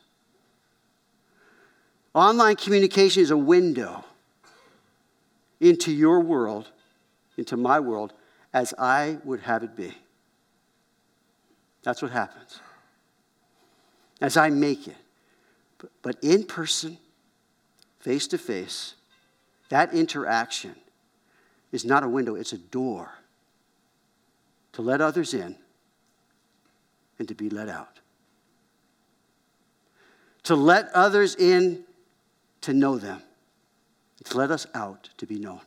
Online 2.13 2.56
communication 2.56 3.24
is 3.24 3.32
a 3.32 3.38
window 3.38 4.04
into 5.60 5.91
your 5.91 6.19
world, 6.19 6.69
into 7.38 7.56
my 7.56 7.80
world, 7.80 8.13
as 8.54 8.74
I 8.78 9.19
would 9.24 9.41
have 9.41 9.63
it 9.63 9.76
be. 9.76 9.93
That's 11.84 12.02
what 12.02 12.12
happens. 12.12 12.60
As 14.22 14.38
I 14.38 14.50
make 14.50 14.88
it. 14.88 14.96
But, 16.02 16.15
in 16.22 16.46
person, 16.46 16.98
face 18.00 18.26
to 18.28 18.38
face, 18.38 18.93
that 19.69 19.93
interaction 19.93 20.76
is 21.74 21.84
not 21.84 22.04
a 22.04 22.08
window, 22.08 22.36
it's 22.36 22.54
a 22.54 22.58
door 22.58 23.12
to 24.74 24.82
let 24.82 25.02
others 25.02 25.34
in 25.34 25.58
and 27.19 27.28
to 27.28 27.36
be 27.36 27.50
let 27.50 27.67
out. 27.67 28.00
To 30.43 30.56
let 30.56 30.89
others 30.93 31.36
in 31.36 31.84
to 32.62 32.74
know 32.74 32.98
them, 32.98 33.22
to 34.24 34.38
let 34.38 34.52
us 34.52 34.67
out 34.74 35.10
to 35.17 35.26
be 35.26 35.38
known. 35.38 35.62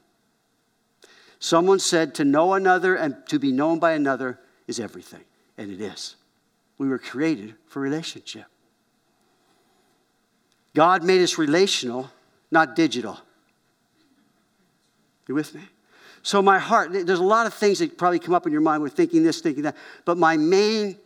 Someone 1.38 1.79
said 1.79 2.14
to 2.14 2.24
know 2.24 2.55
another 2.55 2.94
and 2.94 3.16
to 3.29 3.38
be 3.38 3.52
known 3.52 3.79
by 3.79 3.92
another 3.92 4.38
is 4.66 4.81
everything. 4.81 5.24
And 5.58 5.70
it 5.70 5.80
is. 5.80 6.16
We 6.78 6.88
were 6.88 6.98
created 6.98 7.54
for 7.66 7.80
relationship. 7.80 8.44
God 10.74 11.02
made 11.02 11.22
us 11.22 11.38
relational, 11.38 12.10
not 12.50 12.76
digital. 12.76 13.18
You 15.26 15.34
with 15.34 15.54
me? 15.54 15.62
So, 16.22 16.42
my 16.42 16.58
heart, 16.58 16.92
there's 16.92 17.18
a 17.18 17.24
lot 17.24 17.46
of 17.46 17.54
things 17.54 17.78
that 17.78 17.96
probably 17.96 18.18
come 18.18 18.34
up 18.34 18.46
in 18.46 18.52
your 18.52 18.60
mind. 18.60 18.82
We're 18.82 18.88
thinking 18.88 19.22
this, 19.22 19.40
thinking 19.40 19.62
that. 19.62 19.76
But 20.04 20.18
my 20.18 20.36
main 20.36 20.98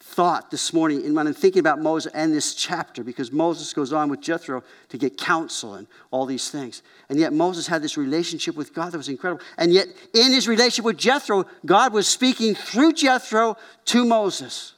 thought 0.00 0.50
this 0.50 0.72
morning 0.72 1.04
and 1.04 1.14
when 1.14 1.26
I'm 1.26 1.34
thinking 1.34 1.60
about 1.60 1.80
Moses 1.80 2.12
and 2.14 2.32
this 2.32 2.54
chapter, 2.54 3.02
because 3.02 3.32
Moses 3.32 3.72
goes 3.72 3.92
on 3.92 4.08
with 4.08 4.20
Jethro 4.20 4.62
to 4.90 4.98
get 4.98 5.18
counsel 5.18 5.74
and 5.74 5.86
all 6.10 6.24
these 6.24 6.50
things. 6.50 6.82
And 7.08 7.18
yet 7.18 7.32
Moses 7.32 7.66
had 7.66 7.82
this 7.82 7.96
relationship 7.96 8.54
with 8.56 8.72
God 8.74 8.92
that 8.92 8.96
was 8.96 9.08
incredible. 9.08 9.42
And 9.56 9.72
yet, 9.72 9.88
in 10.14 10.32
his 10.32 10.46
relationship 10.46 10.84
with 10.84 10.98
Jethro, 10.98 11.46
God 11.66 11.92
was 11.92 12.06
speaking 12.06 12.54
through 12.54 12.92
Jethro 12.92 13.56
to 13.86 14.04
Moses. 14.04 14.74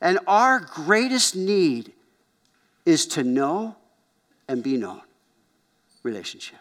And 0.00 0.18
our 0.26 0.60
greatest 0.60 1.36
need 1.36 1.92
is 2.84 3.06
to 3.06 3.22
know 3.22 3.76
and 4.48 4.62
be 4.62 4.76
known. 4.76 5.00
relationship. 6.02 6.58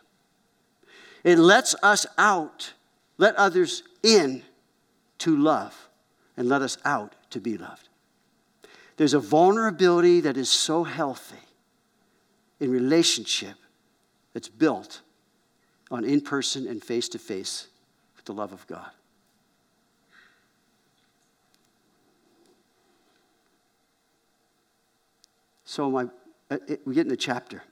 It 1.23 1.37
lets 1.39 1.75
us 1.81 2.05
out, 2.17 2.73
let 3.17 3.35
others 3.35 3.83
in 4.03 4.43
to 5.21 5.35
love, 5.35 5.89
and 6.37 6.47
let 6.47 6.61
us 6.61 6.77
out 6.85 7.15
to 7.29 7.39
be 7.39 7.57
loved. 7.57 7.89
There's 8.97 9.13
a 9.13 9.19
vulnerability 9.19 10.21
that 10.21 10.37
is 10.37 10.49
so 10.49 10.83
healthy 10.83 11.35
in 12.59 12.71
relationship 12.71 13.55
that's 14.33 14.49
built 14.49 15.01
on 15.89 16.05
in 16.05 16.21
person 16.21 16.67
and 16.67 16.83
face 16.83 17.09
to 17.09 17.19
face 17.19 17.67
with 18.15 18.25
the 18.25 18.33
love 18.33 18.53
of 18.53 18.65
God. 18.67 18.89
So 25.65 25.89
my, 25.89 26.03
uh, 26.49 26.57
it, 26.67 26.81
we 26.85 26.93
get 26.93 27.01
in 27.01 27.07
the 27.07 27.15
chapter. 27.15 27.63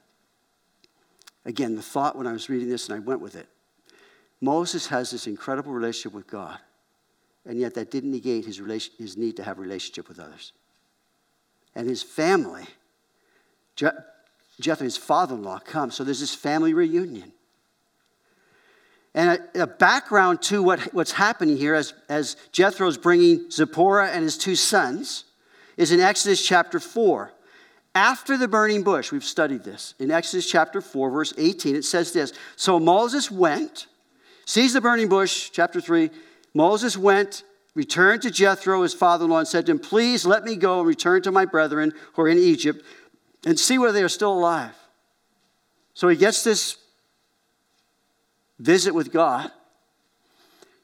Again, 1.45 1.75
the 1.75 1.81
thought 1.81 2.15
when 2.15 2.27
I 2.27 2.31
was 2.31 2.49
reading 2.49 2.69
this 2.69 2.87
and 2.87 2.95
I 2.95 2.99
went 2.99 3.21
with 3.21 3.35
it. 3.35 3.47
Moses 4.41 4.87
has 4.87 5.11
this 5.11 5.27
incredible 5.27 5.73
relationship 5.73 6.13
with 6.13 6.27
God, 6.27 6.59
and 7.49 7.59
yet 7.59 7.73
that 7.73 7.89
didn't 7.89 8.11
negate 8.11 8.45
his, 8.45 8.61
relation, 8.61 8.93
his 8.99 9.17
need 9.17 9.35
to 9.37 9.43
have 9.43 9.57
a 9.57 9.61
relationship 9.61 10.07
with 10.07 10.19
others. 10.19 10.53
And 11.75 11.89
his 11.89 12.03
family, 12.03 12.65
Je- 13.75 13.89
Jethro, 14.61 14.83
his 14.83 14.97
father 14.97 15.33
in 15.33 15.41
law, 15.41 15.57
comes. 15.57 15.95
So 15.95 16.03
there's 16.03 16.19
this 16.19 16.35
family 16.35 16.75
reunion. 16.75 17.31
And 19.15 19.41
a, 19.55 19.63
a, 19.63 19.67
background 19.67 20.43
to 20.43 20.61
what, 20.61 20.93
what's 20.93 21.13
happening 21.13 21.57
here 21.57 21.73
as, 21.73 21.95
as 22.07 22.35
Jethro's 22.51 22.97
bringing 22.97 23.49
Zipporah 23.49 24.11
and 24.11 24.23
his 24.23 24.37
two 24.37 24.55
sons 24.55 25.23
is 25.75 25.91
in 25.91 25.99
Exodus 25.99 26.45
chapter 26.45 26.79
4. 26.79 27.31
After 27.95 28.37
the 28.37 28.47
burning 28.47 28.83
bush, 28.83 29.11
we've 29.11 29.23
studied 29.23 29.63
this. 29.63 29.95
In 29.97 30.11
Exodus 30.11 30.47
chapter 30.47 30.81
4, 30.81 31.09
verse 31.09 31.33
18, 31.35 31.75
it 31.75 31.83
says 31.83 32.13
this 32.13 32.31
So 32.55 32.79
Moses 32.79 33.31
went, 33.31 33.87
sees 34.45 34.73
the 34.73 34.81
burning 34.81 35.09
bush, 35.09 35.49
chapter 35.51 35.81
3. 35.81 36.11
Moses 36.53 36.97
went, 36.97 37.43
returned 37.75 38.21
to 38.23 38.31
Jethro, 38.31 38.81
his 38.81 38.93
father 38.93 39.25
in 39.25 39.31
law, 39.31 39.39
and 39.39 39.47
said 39.47 39.65
to 39.65 39.71
him, 39.73 39.79
Please 39.79 40.25
let 40.25 40.43
me 40.43 40.55
go 40.55 40.79
and 40.79 40.87
return 40.87 41.21
to 41.23 41.31
my 41.31 41.45
brethren 41.45 41.93
who 42.13 42.21
are 42.23 42.27
in 42.29 42.37
Egypt 42.37 42.83
and 43.45 43.59
see 43.59 43.77
whether 43.77 43.93
they 43.93 44.03
are 44.03 44.09
still 44.09 44.33
alive. 44.33 44.75
So 45.93 46.07
he 46.07 46.15
gets 46.15 46.43
this 46.43 46.77
visit 48.57 48.93
with 48.93 49.11
God. 49.11 49.51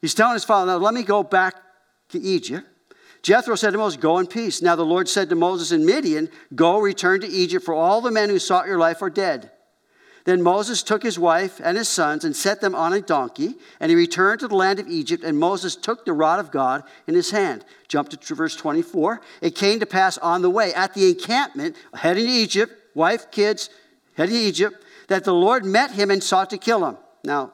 He's 0.00 0.14
telling 0.14 0.34
his 0.34 0.44
father, 0.44 0.72
Now 0.72 0.78
let 0.78 0.94
me 0.94 1.02
go 1.02 1.22
back 1.22 1.54
to 2.10 2.20
Egypt. 2.20 2.66
Jethro 3.22 3.56
said 3.56 3.72
to 3.72 3.78
Moses, 3.78 4.00
Go 4.00 4.18
in 4.18 4.26
peace. 4.26 4.62
Now 4.62 4.76
the 4.76 4.84
Lord 4.84 5.08
said 5.08 5.28
to 5.30 5.34
Moses 5.34 5.72
in 5.72 5.84
Midian, 5.84 6.28
Go, 6.54 6.78
return 6.78 7.20
to 7.22 7.26
Egypt, 7.26 7.64
for 7.64 7.74
all 7.74 8.00
the 8.00 8.10
men 8.10 8.28
who 8.28 8.38
sought 8.38 8.68
your 8.68 8.78
life 8.78 9.02
are 9.02 9.10
dead. 9.10 9.50
Then 10.26 10.42
Moses 10.42 10.82
took 10.82 11.04
his 11.04 11.20
wife 11.20 11.60
and 11.62 11.78
his 11.78 11.88
sons 11.88 12.24
and 12.24 12.34
set 12.34 12.60
them 12.60 12.74
on 12.74 12.92
a 12.92 13.00
donkey, 13.00 13.54
and 13.78 13.90
he 13.90 13.96
returned 13.96 14.40
to 14.40 14.48
the 14.48 14.56
land 14.56 14.80
of 14.80 14.88
Egypt. 14.88 15.22
And 15.22 15.38
Moses 15.38 15.76
took 15.76 16.04
the 16.04 16.12
rod 16.12 16.40
of 16.40 16.50
God 16.50 16.82
in 17.06 17.14
his 17.14 17.30
hand. 17.30 17.64
Jump 17.86 18.08
to 18.08 18.34
verse 18.34 18.56
24. 18.56 19.20
It 19.40 19.54
came 19.54 19.78
to 19.78 19.86
pass 19.86 20.18
on 20.18 20.42
the 20.42 20.50
way 20.50 20.74
at 20.74 20.94
the 20.94 21.08
encampment, 21.08 21.76
heading 21.94 22.26
to 22.26 22.32
Egypt, 22.32 22.72
wife, 22.94 23.30
kids, 23.30 23.70
heading 24.16 24.34
to 24.34 24.40
Egypt, 24.40 24.84
that 25.06 25.22
the 25.22 25.32
Lord 25.32 25.64
met 25.64 25.92
him 25.92 26.10
and 26.10 26.22
sought 26.22 26.50
to 26.50 26.58
kill 26.58 26.84
him. 26.84 26.96
Now, 27.22 27.52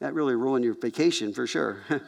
that 0.00 0.12
really 0.12 0.34
ruined 0.34 0.66
your 0.66 0.74
vacation 0.74 1.32
for 1.32 1.46
sure. 1.46 1.78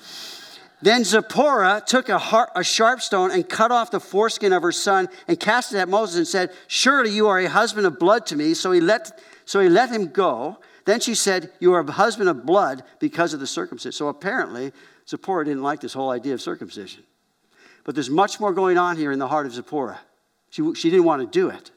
Then 0.82 1.02
Zipporah 1.02 1.82
took 1.86 2.10
a, 2.10 2.20
a, 2.54 2.62
sharp 2.62 3.00
stone 3.00 3.30
and 3.30 3.48
cut 3.48 3.72
off 3.72 3.90
the 3.90 4.00
foreskin 4.00 4.52
of 4.52 4.60
her 4.60 4.72
son 4.72 5.08
and 5.26 5.40
cast 5.40 5.72
it 5.72 5.78
at 5.78 5.88
Moses 5.88 6.16
and 6.16 6.28
said, 6.28 6.52
Surely 6.66 7.08
you 7.08 7.26
are 7.26 7.38
a 7.38 7.48
husband 7.48 7.86
of 7.86 7.98
blood 7.98 8.26
to 8.26 8.36
me. 8.36 8.52
So 8.52 8.70
he 8.70 8.82
let, 8.82 9.18
so 9.44 9.60
he 9.60 9.68
let 9.68 9.90
him 9.90 10.08
go. 10.08 10.58
Then 10.84 11.00
she 11.00 11.14
said, 11.14 11.50
You 11.60 11.72
are 11.74 11.80
a 11.80 11.90
husband 11.90 12.28
of 12.28 12.44
blood 12.44 12.82
because 12.98 13.34
of 13.34 13.40
the 13.40 13.46
circumcision. 13.46 13.92
So 13.92 14.08
apparently, 14.08 14.72
Zipporah 15.08 15.44
didn't 15.44 15.62
like 15.62 15.80
this 15.80 15.92
whole 15.92 16.10
idea 16.10 16.34
of 16.34 16.42
circumcision. 16.42 17.02
But 17.84 17.94
there's 17.94 18.10
much 18.10 18.40
more 18.40 18.52
going 18.52 18.78
on 18.78 18.96
here 18.96 19.12
in 19.12 19.18
the 19.18 19.28
heart 19.28 19.46
of 19.46 19.52
Zipporah. 19.52 20.00
She, 20.50 20.74
she 20.74 20.90
didn't 20.90 21.04
want 21.04 21.20
to 21.20 21.38
do 21.38 21.50
it. 21.50 21.70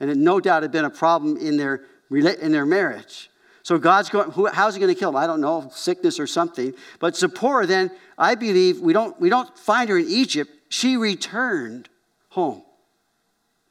And 0.00 0.10
it 0.10 0.16
no 0.16 0.38
doubt 0.38 0.62
had 0.62 0.70
been 0.70 0.84
a 0.84 0.90
problem 0.90 1.36
in 1.36 1.56
their, 1.56 1.84
in 2.10 2.52
their 2.52 2.66
marriage. 2.66 3.30
So 3.64 3.78
God's 3.78 4.08
going, 4.08 4.30
who, 4.30 4.46
how's 4.46 4.74
he 4.74 4.80
going 4.80 4.94
to 4.94 4.98
kill 4.98 5.10
him? 5.10 5.16
I 5.16 5.26
don't 5.26 5.40
know, 5.40 5.68
sickness 5.72 6.20
or 6.20 6.26
something. 6.26 6.72
But 7.00 7.16
Zipporah 7.16 7.66
then, 7.66 7.90
I 8.16 8.34
believe, 8.34 8.80
we 8.80 8.92
don't, 8.92 9.18
we 9.20 9.28
don't 9.28 9.58
find 9.58 9.90
her 9.90 9.98
in 9.98 10.06
Egypt. 10.08 10.50
She 10.68 10.96
returned 10.96 11.88
home. 12.28 12.62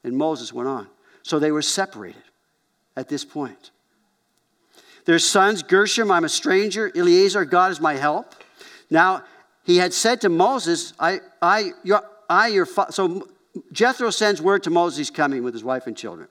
And 0.04 0.16
Moses 0.16 0.52
went 0.52 0.68
on. 0.68 0.86
So 1.22 1.38
they 1.38 1.50
were 1.50 1.62
separated 1.62 2.22
at 2.98 3.08
this 3.08 3.24
point. 3.24 3.70
Their 5.04 5.18
sons, 5.18 5.62
Gershom, 5.62 6.10
I'm 6.10 6.24
a 6.24 6.28
stranger. 6.28 6.90
Eleazar, 6.94 7.44
God 7.44 7.70
is 7.70 7.80
my 7.80 7.94
help. 7.94 8.34
Now, 8.90 9.22
he 9.62 9.76
had 9.76 9.94
said 9.94 10.20
to 10.22 10.28
Moses, 10.28 10.92
I, 10.98 11.20
I, 11.40 11.70
your, 11.84 12.02
I, 12.28 12.48
your, 12.48 12.66
fa-. 12.66 12.90
so 12.90 13.28
Jethro 13.72 14.10
sends 14.10 14.42
word 14.42 14.64
to 14.64 14.70
Moses 14.70 14.98
he's 14.98 15.10
coming 15.10 15.44
with 15.44 15.54
his 15.54 15.62
wife 15.62 15.86
and 15.86 15.96
children. 15.96 16.28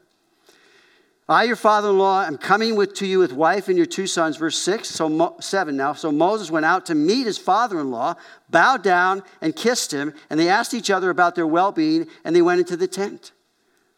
I, 1.29 1.43
your 1.43 1.55
father 1.55 1.89
in 1.89 1.97
law, 1.97 2.23
am 2.23 2.37
coming 2.37 2.75
with, 2.75 2.93
to 2.95 3.07
you 3.07 3.19
with 3.19 3.33
wife 3.33 3.67
and 3.67 3.77
your 3.77 3.85
two 3.85 4.07
sons. 4.07 4.37
Verse 4.37 4.57
6, 4.57 4.89
so 4.89 5.09
Mo, 5.09 5.35
7 5.39 5.75
now. 5.75 5.93
So 5.93 6.11
Moses 6.11 6.51
went 6.51 6.65
out 6.65 6.85
to 6.87 6.95
meet 6.95 7.25
his 7.25 7.37
father 7.37 7.79
in 7.79 7.91
law, 7.91 8.15
bowed 8.49 8.83
down 8.83 9.23
and 9.41 9.55
kissed 9.55 9.93
him, 9.93 10.13
and 10.29 10.39
they 10.39 10.49
asked 10.49 10.73
each 10.73 10.89
other 10.89 11.09
about 11.09 11.35
their 11.35 11.47
well 11.47 11.71
being, 11.71 12.07
and 12.23 12.35
they 12.35 12.41
went 12.41 12.59
into 12.59 12.77
the 12.77 12.87
tent. 12.87 13.31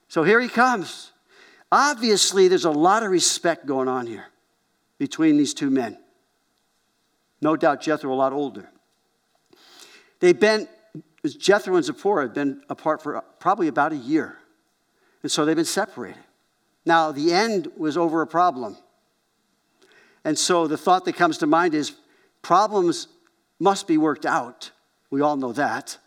So 0.08 0.24
here 0.24 0.40
he 0.40 0.48
comes. 0.48 1.12
Obviously, 1.72 2.48
there's 2.48 2.66
a 2.66 2.72
lot 2.72 3.04
of 3.04 3.12
respect 3.12 3.66
going 3.66 3.88
on 3.88 4.08
here 4.08 4.26
between 4.98 5.38
these 5.38 5.54
two 5.54 5.70
men. 5.70 5.98
No 7.42 7.56
doubt 7.56 7.82
Jethro 7.82 8.12
a 8.12 8.16
lot 8.16 8.34
older. 8.34 8.70
They've 10.20 10.40
been, 10.40 10.68
Jethro 11.26 11.76
and 11.76 11.86
Zipporah 11.86 12.24
have 12.24 12.34
been 12.34 12.62
apart 12.70 13.02
for 13.02 13.24
probably 13.40 13.68
about 13.68 13.94
a 13.94 13.98
year. 13.98 14.38
And 15.22 15.32
so 15.32 15.46
they've 15.46 15.56
been 15.56 15.66
separated. 15.66 16.22
Now, 16.86 17.12
the 17.12 17.34
end 17.34 17.70
was 17.78 17.98
over 17.98 18.22
a 18.22 18.28
problem. 18.28 18.78
And 20.24 20.38
so 20.38 20.68
the 20.68 20.78
thought 20.78 21.06
that 21.06 21.16
comes 21.16 21.38
to 21.40 21.48
mind 21.48 21.74
is 21.74 21.94
problems 22.42 23.08
must 23.60 23.88
be 23.88 23.98
worked 23.98 24.26
out. 24.26 24.72
We 25.10 25.22
all 25.22 25.38
know 25.38 25.54
that. 25.54 25.98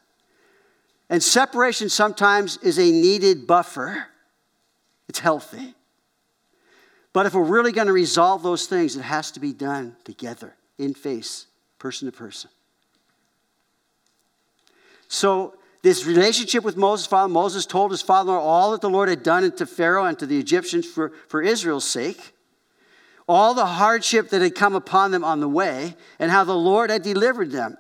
And 1.09 1.23
separation 1.23 1.89
sometimes 1.89 2.57
is 2.59 2.79
a 2.79 2.91
needed 2.91 3.47
buffer, 3.47 4.07
it's 5.09 5.19
healthy. 5.19 5.75
But 7.13 7.27
if 7.27 7.35
we're 7.35 7.43
really 7.43 7.73
going 7.73 7.89
to 7.89 7.93
resolve 7.93 8.43
those 8.43 8.67
things, 8.67 8.97
it 8.97 9.03
has 9.03 9.31
to 9.33 9.41
be 9.41 9.53
done 9.53 9.97
together, 10.05 10.55
in 10.79 10.95
face, 10.95 11.47
person 11.79 12.11
to 12.11 12.17
person. 12.17 12.51
So 15.09 15.55
this 15.83 16.07
relationship 16.07 16.65
with 16.65 16.77
Moses' 16.77 17.07
father, 17.07 17.31
Moses 17.31 17.67
told 17.67 17.91
his 17.91 18.01
father 18.01 18.33
all 18.33 18.71
that 18.71 18.81
the 18.81 18.89
Lord 18.89 19.09
had 19.09 19.23
done 19.23 19.51
to 19.51 19.67
Pharaoh 19.67 20.05
and 20.05 20.19
to 20.19 20.27
the 20.27 20.39
Egyptians 20.39 20.87
for, 20.87 21.13
for 21.29 21.43
Israel's 21.43 21.85
sake, 21.85 22.35
all 23.29 23.53
the 23.53 23.67
hardship 23.67 24.31
that 24.31 24.41
had 24.41 24.55
come 24.55 24.75
upon 24.75 25.11
them 25.11 25.25
on 25.25 25.41
the 25.41 25.49
way, 25.49 25.97
and 26.19 26.31
how 26.31 26.45
the 26.45 26.57
Lord 26.57 26.91
had 26.91 27.03
delivered 27.03 27.51
them. 27.51 27.77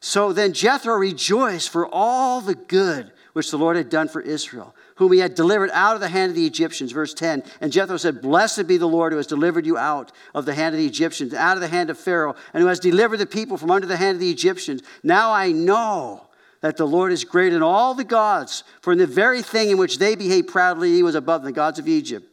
So 0.00 0.32
then 0.32 0.52
Jethro 0.52 0.94
rejoiced 0.94 1.70
for 1.70 1.86
all 1.86 2.40
the 2.40 2.56
good 2.56 3.12
which 3.34 3.50
the 3.50 3.58
Lord 3.58 3.76
had 3.76 3.88
done 3.88 4.08
for 4.08 4.20
Israel, 4.20 4.74
whom 4.96 5.12
he 5.12 5.18
had 5.18 5.34
delivered 5.34 5.70
out 5.72 5.94
of 5.94 6.00
the 6.00 6.08
hand 6.08 6.30
of 6.30 6.36
the 6.36 6.46
Egyptians. 6.46 6.92
Verse 6.92 7.14
10. 7.14 7.42
And 7.60 7.72
Jethro 7.72 7.96
said, 7.96 8.22
Blessed 8.22 8.66
be 8.66 8.76
the 8.76 8.88
Lord 8.88 9.12
who 9.12 9.16
has 9.16 9.26
delivered 9.26 9.66
you 9.66 9.78
out 9.78 10.12
of 10.34 10.44
the 10.44 10.54
hand 10.54 10.74
of 10.74 10.78
the 10.78 10.86
Egyptians, 10.86 11.34
out 11.34 11.56
of 11.56 11.60
the 11.60 11.68
hand 11.68 11.90
of 11.90 11.98
Pharaoh, 11.98 12.34
and 12.52 12.62
who 12.62 12.68
has 12.68 12.80
delivered 12.80 13.18
the 13.18 13.26
people 13.26 13.56
from 13.56 13.70
under 13.70 13.86
the 13.86 13.96
hand 13.96 14.16
of 14.16 14.20
the 14.20 14.30
Egyptians. 14.30 14.82
Now 15.02 15.32
I 15.32 15.52
know 15.52 16.28
that 16.60 16.76
the 16.76 16.86
Lord 16.86 17.12
is 17.12 17.24
greater 17.24 17.54
than 17.54 17.62
all 17.62 17.94
the 17.94 18.04
gods, 18.04 18.64
for 18.80 18.92
in 18.92 18.98
the 18.98 19.06
very 19.06 19.42
thing 19.42 19.70
in 19.70 19.78
which 19.78 19.98
they 19.98 20.14
behaved 20.14 20.48
proudly, 20.48 20.92
he 20.92 21.02
was 21.02 21.14
above 21.14 21.42
the 21.42 21.52
gods 21.52 21.78
of 21.78 21.88
Egypt. 21.88 22.26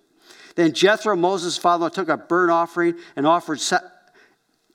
Then 0.56 0.74
Jethro, 0.74 1.16
Moses' 1.16 1.58
father, 1.58 1.90
took 1.90 2.10
a 2.10 2.18
burnt 2.18 2.52
offering 2.52 2.96
and 3.16 3.26
offered 3.26 3.60
sa- 3.60 3.80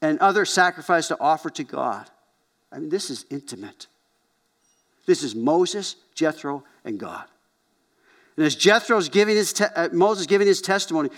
and 0.03 0.19
other 0.19 0.45
sacrifice 0.45 1.09
to 1.09 1.21
offer 1.21 1.51
to 1.51 1.65
God. 1.65 2.11
I 2.73 2.79
mean, 2.79 2.89
this 2.89 3.11
is 3.11 3.25
intimate. 3.31 3.87
This 5.07 5.23
is 5.23 5.35
Moses, 5.35 5.97
Jethro, 6.15 6.65
and 6.85 6.99
God. 6.99 7.25
And 8.37 8.45
as 8.45 8.57
Jethro's 8.57 9.09
giving 9.09 9.37
his 9.37 9.53
te- 9.53 9.65
uh, 9.65 9.89
Moses 9.93 10.27
giving 10.27 10.47
his 10.47 10.61
testimony, 10.61 11.11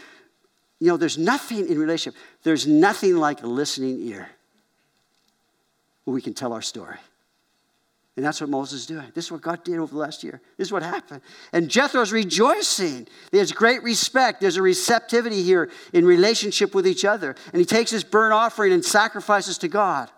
you 0.79 0.89
know, 0.89 0.97
there's 0.97 1.17
nothing 1.17 1.69
in 1.69 1.79
relationship. 1.79 2.21
There's 2.43 2.67
nothing 2.67 3.17
like 3.17 3.43
a 3.43 3.47
listening 3.47 4.01
ear 4.09 4.29
where 6.05 6.15
we 6.15 6.21
can 6.21 6.35
tell 6.35 6.53
our 6.53 6.63
story. 6.63 6.99
And 8.17 8.25
that's 8.25 8.41
what 8.41 8.49
Moses 8.49 8.81
is 8.81 8.87
doing. 8.87 9.07
This 9.15 9.27
is 9.27 9.33
what 9.33 9.43
God 9.43 9.63
did 9.63 9.79
over 9.79 9.93
the 9.93 9.99
last 9.99 10.25
year. 10.25 10.41
This 10.57 10.69
is 10.69 10.73
what 10.73 10.83
happened. 10.83 11.21
And 11.53 11.69
Jethro's 11.69 12.13
rejoicing. 12.13 13.07
There's 13.31 13.53
great 13.53 13.83
respect. 13.83 14.41
There's 14.41 14.57
a 14.57 14.63
receptivity 14.63 15.43
here 15.43 15.71
in 15.93 16.07
relationship 16.07 16.75
with 16.75 16.87
each 16.87 17.05
other. 17.05 17.35
And 17.53 17.61
he 17.61 17.67
takes 17.67 17.91
his 17.91 18.05
burnt 18.05 18.33
offering 18.33 18.73
and 18.73 18.83
sacrifices 18.83 19.59
to 19.59 19.69
God. 19.69 20.11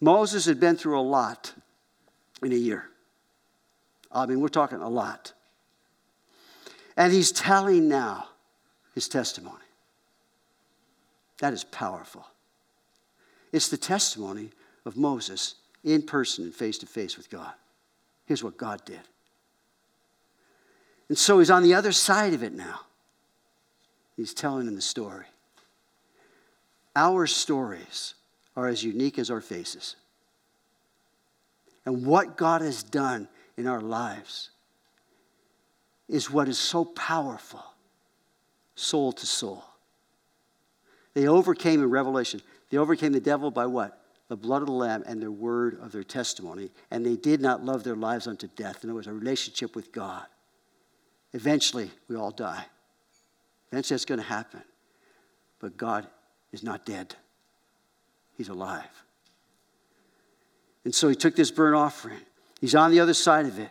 Moses 0.00 0.46
had 0.46 0.58
been 0.58 0.76
through 0.76 0.98
a 0.98 1.02
lot 1.02 1.52
in 2.42 2.52
a 2.52 2.56
year. 2.56 2.89
I 4.12 4.26
mean, 4.26 4.40
we're 4.40 4.48
talking 4.48 4.78
a 4.78 4.88
lot. 4.88 5.32
And 6.96 7.12
he's 7.12 7.32
telling 7.32 7.88
now 7.88 8.28
his 8.94 9.08
testimony. 9.08 9.56
That 11.38 11.52
is 11.52 11.64
powerful. 11.64 12.26
It's 13.52 13.68
the 13.68 13.76
testimony 13.76 14.50
of 14.84 14.96
Moses 14.96 15.54
in 15.84 16.02
person 16.02 16.44
and 16.44 16.54
face 16.54 16.78
to 16.78 16.86
face 16.86 17.16
with 17.16 17.30
God. 17.30 17.52
Here's 18.26 18.44
what 18.44 18.56
God 18.56 18.84
did. 18.84 19.00
And 21.08 21.18
so 21.18 21.38
he's 21.38 21.50
on 21.50 21.62
the 21.62 21.74
other 21.74 21.92
side 21.92 22.34
of 22.34 22.42
it 22.42 22.52
now. 22.52 22.80
He's 24.16 24.34
telling 24.34 24.68
him 24.68 24.76
the 24.76 24.82
story. 24.82 25.26
Our 26.94 27.26
stories 27.26 28.14
are 28.56 28.68
as 28.68 28.84
unique 28.84 29.18
as 29.18 29.30
our 29.30 29.40
faces. 29.40 29.96
And 31.86 32.04
what 32.04 32.36
God 32.36 32.60
has 32.60 32.82
done 32.82 33.28
in 33.60 33.66
our 33.66 33.80
lives 33.80 34.50
is 36.08 36.30
what 36.30 36.48
is 36.48 36.58
so 36.58 36.84
powerful, 36.84 37.62
soul 38.74 39.12
to 39.12 39.26
soul. 39.26 39.64
They 41.14 41.28
overcame 41.28 41.80
in 41.80 41.90
Revelation. 41.90 42.40
They 42.70 42.78
overcame 42.78 43.12
the 43.12 43.20
devil 43.20 43.50
by 43.50 43.66
what? 43.66 44.00
The 44.28 44.36
blood 44.36 44.62
of 44.62 44.66
the 44.66 44.72
Lamb 44.72 45.04
and 45.06 45.20
their 45.20 45.30
word 45.30 45.78
of 45.80 45.92
their 45.92 46.04
testimony. 46.04 46.70
And 46.90 47.04
they 47.04 47.16
did 47.16 47.40
not 47.40 47.64
love 47.64 47.84
their 47.84 47.96
lives 47.96 48.26
unto 48.26 48.48
death. 48.56 48.82
And 48.82 48.90
it 48.90 48.94
was 48.94 49.06
a 49.06 49.12
relationship 49.12 49.74
with 49.76 49.92
God. 49.92 50.24
Eventually, 51.32 51.90
we 52.08 52.16
all 52.16 52.30
die. 52.30 52.64
Eventually, 53.70 53.94
that's 53.94 54.04
going 54.04 54.20
to 54.20 54.26
happen. 54.26 54.62
But 55.60 55.76
God 55.76 56.06
is 56.52 56.62
not 56.62 56.86
dead, 56.86 57.14
He's 58.36 58.48
alive. 58.48 59.04
And 60.84 60.94
so 60.94 61.08
He 61.08 61.14
took 61.14 61.36
this 61.36 61.50
burnt 61.50 61.76
offering, 61.76 62.18
He's 62.60 62.74
on 62.74 62.90
the 62.90 63.00
other 63.00 63.14
side 63.14 63.46
of 63.46 63.58
it. 63.58 63.70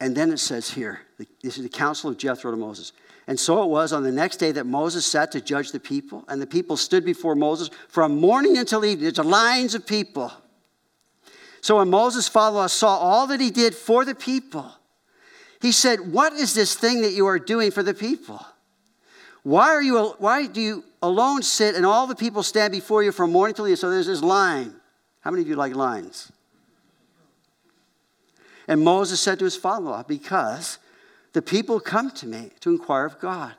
And 0.00 0.16
then 0.16 0.32
it 0.32 0.38
says 0.38 0.70
here, 0.70 1.00
this 1.42 1.58
is 1.58 1.62
the 1.62 1.68
counsel 1.68 2.10
of 2.10 2.16
Jethro 2.16 2.50
to 2.50 2.56
Moses. 2.56 2.92
And 3.26 3.38
so 3.38 3.62
it 3.62 3.68
was 3.68 3.92
on 3.92 4.02
the 4.02 4.10
next 4.10 4.38
day 4.38 4.50
that 4.52 4.64
Moses 4.64 5.04
sat 5.04 5.30
to 5.32 5.40
judge 5.40 5.72
the 5.72 5.78
people, 5.78 6.24
and 6.26 6.40
the 6.40 6.46
people 6.46 6.76
stood 6.76 7.04
before 7.04 7.34
Moses 7.34 7.70
from 7.88 8.18
morning 8.18 8.56
until 8.56 8.84
evening. 8.84 9.08
It's 9.08 9.18
lines 9.18 9.74
of 9.74 9.86
people. 9.86 10.32
So 11.60 11.76
when 11.76 11.90
Moses' 11.90 12.26
father 12.26 12.66
saw 12.68 12.96
all 12.96 13.26
that 13.26 13.40
he 13.40 13.50
did 13.50 13.74
for 13.74 14.06
the 14.06 14.14
people, 14.14 14.72
he 15.60 15.72
said, 15.72 16.12
What 16.12 16.32
is 16.32 16.54
this 16.54 16.74
thing 16.74 17.02
that 17.02 17.12
you 17.12 17.26
are 17.26 17.38
doing 17.38 17.70
for 17.70 17.82
the 17.82 17.92
people? 17.92 18.44
Why, 19.42 19.68
are 19.68 19.82
you, 19.82 20.14
why 20.18 20.46
do 20.46 20.60
you 20.60 20.84
alone 21.02 21.42
sit 21.42 21.74
and 21.74 21.84
all 21.84 22.06
the 22.06 22.16
people 22.16 22.42
stand 22.42 22.72
before 22.72 23.02
you 23.02 23.12
from 23.12 23.32
morning 23.32 23.54
till 23.54 23.66
evening? 23.66 23.76
So 23.76 23.90
there's 23.90 24.06
this 24.06 24.22
line. 24.22 24.79
How 25.20 25.30
many 25.30 25.42
of 25.42 25.48
you 25.48 25.56
like 25.56 25.74
lines? 25.74 26.32
And 28.66 28.82
Moses 28.82 29.20
said 29.20 29.38
to 29.40 29.44
his 29.44 29.56
father 29.56 29.86
in 29.86 29.90
law, 29.90 30.02
Because 30.02 30.78
the 31.32 31.42
people 31.42 31.80
come 31.80 32.10
to 32.12 32.26
me 32.26 32.50
to 32.60 32.70
inquire 32.70 33.04
of 33.04 33.18
God. 33.18 33.54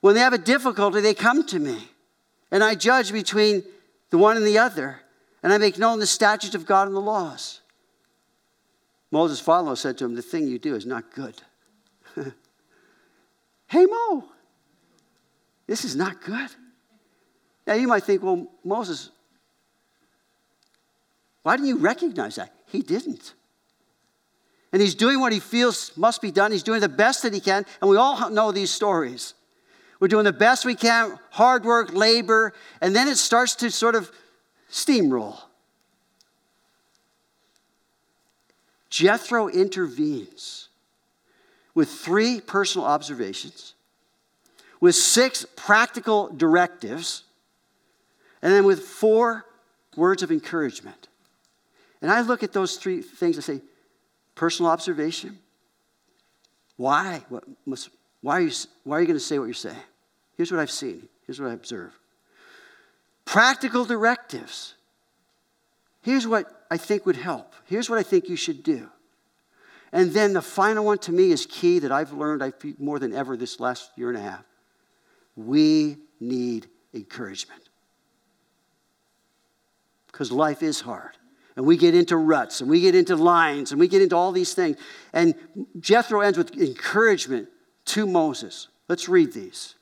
When 0.00 0.14
they 0.14 0.20
have 0.20 0.32
a 0.32 0.38
difficulty, 0.38 1.00
they 1.00 1.14
come 1.14 1.46
to 1.46 1.58
me. 1.58 1.78
And 2.50 2.64
I 2.64 2.74
judge 2.74 3.12
between 3.12 3.62
the 4.10 4.18
one 4.18 4.36
and 4.36 4.46
the 4.46 4.58
other. 4.58 5.00
And 5.42 5.52
I 5.52 5.58
make 5.58 5.78
known 5.78 5.98
the 5.98 6.06
statutes 6.06 6.54
of 6.54 6.66
God 6.66 6.88
and 6.88 6.96
the 6.96 7.00
laws. 7.00 7.60
Moses' 9.10 9.40
father 9.40 9.74
said 9.76 9.98
to 9.98 10.04
him, 10.04 10.14
The 10.14 10.22
thing 10.22 10.46
you 10.46 10.58
do 10.58 10.74
is 10.74 10.86
not 10.86 11.12
good. 11.14 11.40
hey, 13.66 13.86
Mo, 13.86 14.24
this 15.66 15.84
is 15.84 15.96
not 15.96 16.22
good. 16.22 16.50
Now 17.66 17.74
you 17.74 17.88
might 17.88 18.04
think, 18.04 18.22
well, 18.22 18.46
Moses, 18.64 19.10
why 21.42 21.56
didn't 21.56 21.68
you 21.68 21.78
recognize 21.78 22.36
that? 22.36 22.52
He 22.66 22.82
didn't. 22.82 23.34
And 24.72 24.80
he's 24.80 24.94
doing 24.94 25.20
what 25.20 25.32
he 25.32 25.40
feels 25.40 25.96
must 25.96 26.22
be 26.22 26.30
done. 26.30 26.52
He's 26.52 26.62
doing 26.62 26.80
the 26.80 26.88
best 26.88 27.22
that 27.22 27.34
he 27.34 27.40
can. 27.40 27.66
And 27.80 27.90
we 27.90 27.96
all 27.96 28.30
know 28.30 28.52
these 28.52 28.70
stories. 28.70 29.34
We're 29.98 30.08
doing 30.08 30.24
the 30.24 30.32
best 30.32 30.64
we 30.64 30.74
can, 30.74 31.18
hard 31.30 31.64
work, 31.64 31.92
labor, 31.92 32.54
and 32.80 32.96
then 32.96 33.08
it 33.08 33.16
starts 33.16 33.54
to 33.56 33.70
sort 33.70 33.94
of 33.94 34.10
steamroll. 34.70 35.38
Jethro 38.88 39.48
intervenes 39.48 40.68
with 41.74 41.90
three 41.90 42.40
personal 42.40 42.86
observations, 42.86 43.74
with 44.80 44.94
six 44.94 45.46
practical 45.54 46.28
directives, 46.34 47.24
and 48.42 48.52
then 48.52 48.64
with 48.64 48.80
four 48.80 49.44
words 49.96 50.22
of 50.22 50.32
encouragement. 50.32 51.08
And 52.02 52.10
I 52.10 52.20
look 52.22 52.42
at 52.42 52.52
those 52.52 52.76
three 52.76 53.02
things 53.02 53.36
and 53.36 53.44
say, 53.44 53.60
personal 54.34 54.70
observation. 54.70 55.38
Why? 56.76 57.22
What 57.28 57.44
must, 57.66 57.90
why 58.22 58.38
are 58.38 58.40
you, 58.40 58.52
why 58.84 58.96
are 58.96 59.00
you 59.00 59.06
going 59.06 59.18
to 59.18 59.24
say 59.24 59.38
what 59.38 59.44
you're 59.44 59.54
saying? 59.54 59.76
Here's 60.36 60.50
what 60.50 60.60
I've 60.60 60.70
seen. 60.70 61.08
Here's 61.26 61.40
what 61.40 61.50
I 61.50 61.52
observe. 61.52 61.92
Practical 63.26 63.84
directives. 63.84 64.74
Here's 66.02 66.26
what 66.26 66.66
I 66.70 66.78
think 66.78 67.04
would 67.04 67.16
help. 67.16 67.54
Here's 67.66 67.90
what 67.90 67.98
I 67.98 68.02
think 68.02 68.28
you 68.28 68.36
should 68.36 68.62
do. 68.62 68.88
And 69.92 70.12
then 70.12 70.32
the 70.32 70.42
final 70.42 70.84
one 70.84 70.98
to 70.98 71.12
me 71.12 71.32
is 71.32 71.44
key 71.44 71.80
that 71.80 71.92
I've 71.92 72.12
learned 72.12 72.42
I 72.42 72.52
more 72.78 72.98
than 72.98 73.12
ever 73.12 73.36
this 73.36 73.60
last 73.60 73.90
year 73.96 74.08
and 74.08 74.16
a 74.16 74.22
half. 74.22 74.44
We 75.36 75.98
need 76.18 76.68
encouragement. 76.94 77.68
Because 80.06 80.32
life 80.32 80.62
is 80.62 80.80
hard 80.80 81.16
and 81.56 81.66
we 81.66 81.76
get 81.76 81.94
into 81.94 82.16
ruts 82.16 82.60
and 82.60 82.70
we 82.70 82.80
get 82.80 82.94
into 82.94 83.16
lines 83.16 83.70
and 83.70 83.80
we 83.80 83.88
get 83.88 84.02
into 84.02 84.16
all 84.16 84.32
these 84.32 84.54
things. 84.54 84.76
And 85.12 85.34
Jethro 85.78 86.20
ends 86.20 86.38
with 86.38 86.56
encouragement 86.56 87.48
to 87.86 88.06
Moses. 88.06 88.68
Let's 88.88 89.08
read 89.08 89.32
these. 89.32 89.74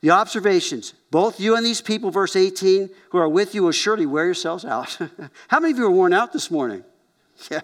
The 0.00 0.10
observations, 0.10 0.94
both 1.10 1.40
you 1.40 1.56
and 1.56 1.64
these 1.64 1.82
people, 1.82 2.10
verse 2.10 2.34
18, 2.34 2.88
who 3.10 3.18
are 3.18 3.28
with 3.28 3.54
you 3.54 3.64
will 3.64 3.72
surely 3.72 4.06
wear 4.06 4.24
yourselves 4.24 4.64
out. 4.64 4.98
How 5.48 5.60
many 5.60 5.72
of 5.72 5.78
you 5.78 5.86
are 5.86 5.90
worn 5.90 6.12
out 6.12 6.32
this 6.32 6.50
morning? 6.50 6.84
Yeah. 7.50 7.60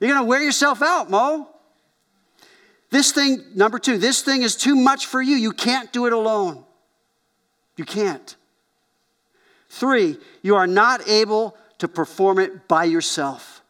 You're 0.00 0.10
going 0.10 0.20
to 0.20 0.28
wear 0.28 0.42
yourself 0.42 0.82
out, 0.82 1.08
Mo. 1.08 1.48
This 2.90 3.12
thing, 3.12 3.44
number 3.54 3.78
two, 3.78 3.98
this 3.98 4.22
thing 4.22 4.42
is 4.42 4.56
too 4.56 4.74
much 4.74 5.06
for 5.06 5.20
you. 5.20 5.36
You 5.36 5.52
can't 5.52 5.92
do 5.92 6.06
it 6.06 6.12
alone. 6.12 6.64
You 7.76 7.84
can't. 7.84 8.36
Three, 9.68 10.16
you 10.42 10.56
are 10.56 10.66
not 10.66 11.06
able 11.08 11.56
to 11.78 11.88
perform 11.88 12.38
it 12.38 12.68
by 12.68 12.84
yourself. 12.84 13.62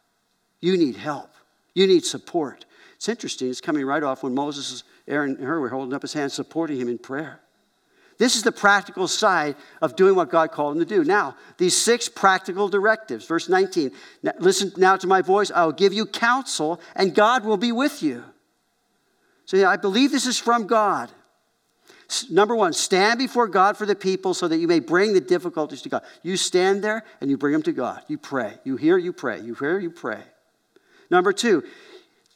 You 0.61 0.77
need 0.77 0.97
help, 0.97 1.31
you 1.75 1.87
need 1.87 2.05
support. 2.05 2.65
It's 2.97 3.09
interesting, 3.09 3.49
it's 3.49 3.61
coming 3.61 3.85
right 3.85 4.03
off 4.03 4.23
when 4.23 4.35
Moses, 4.35 4.83
Aaron, 5.07 5.37
and 5.37 5.45
Hur 5.45 5.61
were 5.61 5.69
holding 5.69 5.95
up 5.95 6.03
his 6.03 6.13
hands, 6.13 6.35
supporting 6.35 6.81
him 6.81 6.89
in 6.89 6.99
prayer. 6.99 7.41
This 8.19 8.35
is 8.35 8.43
the 8.43 8.51
practical 8.51 9.07
side 9.07 9.55
of 9.81 9.95
doing 9.95 10.17
what 10.17 10.29
God 10.29 10.51
called 10.51 10.77
him 10.77 10.81
to 10.81 10.85
do. 10.85 11.05
Now, 11.05 11.37
these 11.57 11.77
six 11.77 12.09
practical 12.09 12.69
directives. 12.69 13.25
Verse 13.25 13.49
19 13.49 13.93
now, 14.25 14.33
Listen 14.41 14.73
now 14.77 14.97
to 14.97 15.07
my 15.07 15.23
voice. 15.23 15.53
I 15.53 15.65
will 15.65 15.73
give 15.73 15.93
you 15.93 16.05
counsel, 16.05 16.81
and 16.97 17.15
God 17.15 17.45
will 17.45 17.57
be 17.57 17.71
with 17.71 18.03
you. 18.03 18.25
So, 19.45 19.57
yeah, 19.57 19.71
I 19.71 19.77
believe 19.77 20.11
this 20.11 20.27
is 20.27 20.37
from 20.37 20.67
God. 20.67 21.11
Number 22.31 22.57
one, 22.57 22.73
stand 22.73 23.19
before 23.19 23.49
God 23.49 23.77
for 23.77 23.85
the 23.85 23.95
people 23.95 24.33
so 24.33 24.49
that 24.49 24.57
you 24.57 24.67
may 24.67 24.81
bring 24.81 25.13
the 25.13 25.21
difficulties 25.21 25.83
to 25.83 25.91
God. 25.91 26.03
You 26.23 26.39
stand 26.39 26.83
there 26.83 27.05
and 27.21 27.29
you 27.29 27.37
bring 27.37 27.53
them 27.53 27.63
to 27.65 27.73
God. 27.73 28.03
You 28.09 28.17
pray. 28.17 28.55
You 28.65 28.77
hear, 28.77 28.97
you 28.97 29.13
pray. 29.13 29.41
You 29.41 29.55
hear, 29.55 29.79
you 29.79 29.91
pray. 29.91 30.23
Number 31.11 31.35
two, 31.35 31.65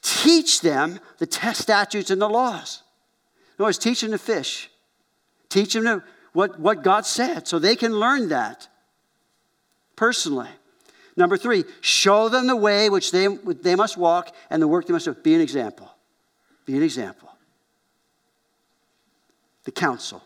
teach 0.03 0.61
them 0.61 0.99
the 1.17 1.27
statutes 1.53 2.11
and 2.11 2.21
the 2.21 2.29
laws. 2.29 2.83
In 3.57 3.63
other 3.63 3.69
words, 3.69 3.79
teach 3.79 4.01
them 4.01 4.11
to 4.11 4.19
fish. 4.19 4.69
Teach 5.49 5.73
them 5.73 5.85
to 5.85 6.03
what, 6.33 6.59
what 6.59 6.83
God 6.83 7.05
said 7.05 7.47
so 7.47 7.57
they 7.57 7.75
can 7.75 7.93
learn 7.93 8.29
that 8.29 8.67
personally. 9.95 10.49
Number 11.17 11.37
three, 11.37 11.63
show 11.81 12.29
them 12.29 12.45
the 12.45 12.55
way 12.55 12.91
which 12.91 13.11
they, 13.11 13.27
they 13.27 13.75
must 13.75 13.97
walk 13.97 14.35
and 14.51 14.61
the 14.61 14.67
work 14.67 14.85
they 14.85 14.93
must 14.93 15.05
do. 15.05 15.15
Be 15.15 15.33
an 15.33 15.41
example. 15.41 15.89
Be 16.65 16.77
an 16.77 16.83
example 16.83 17.32
the 19.63 19.71
council. 19.71 20.21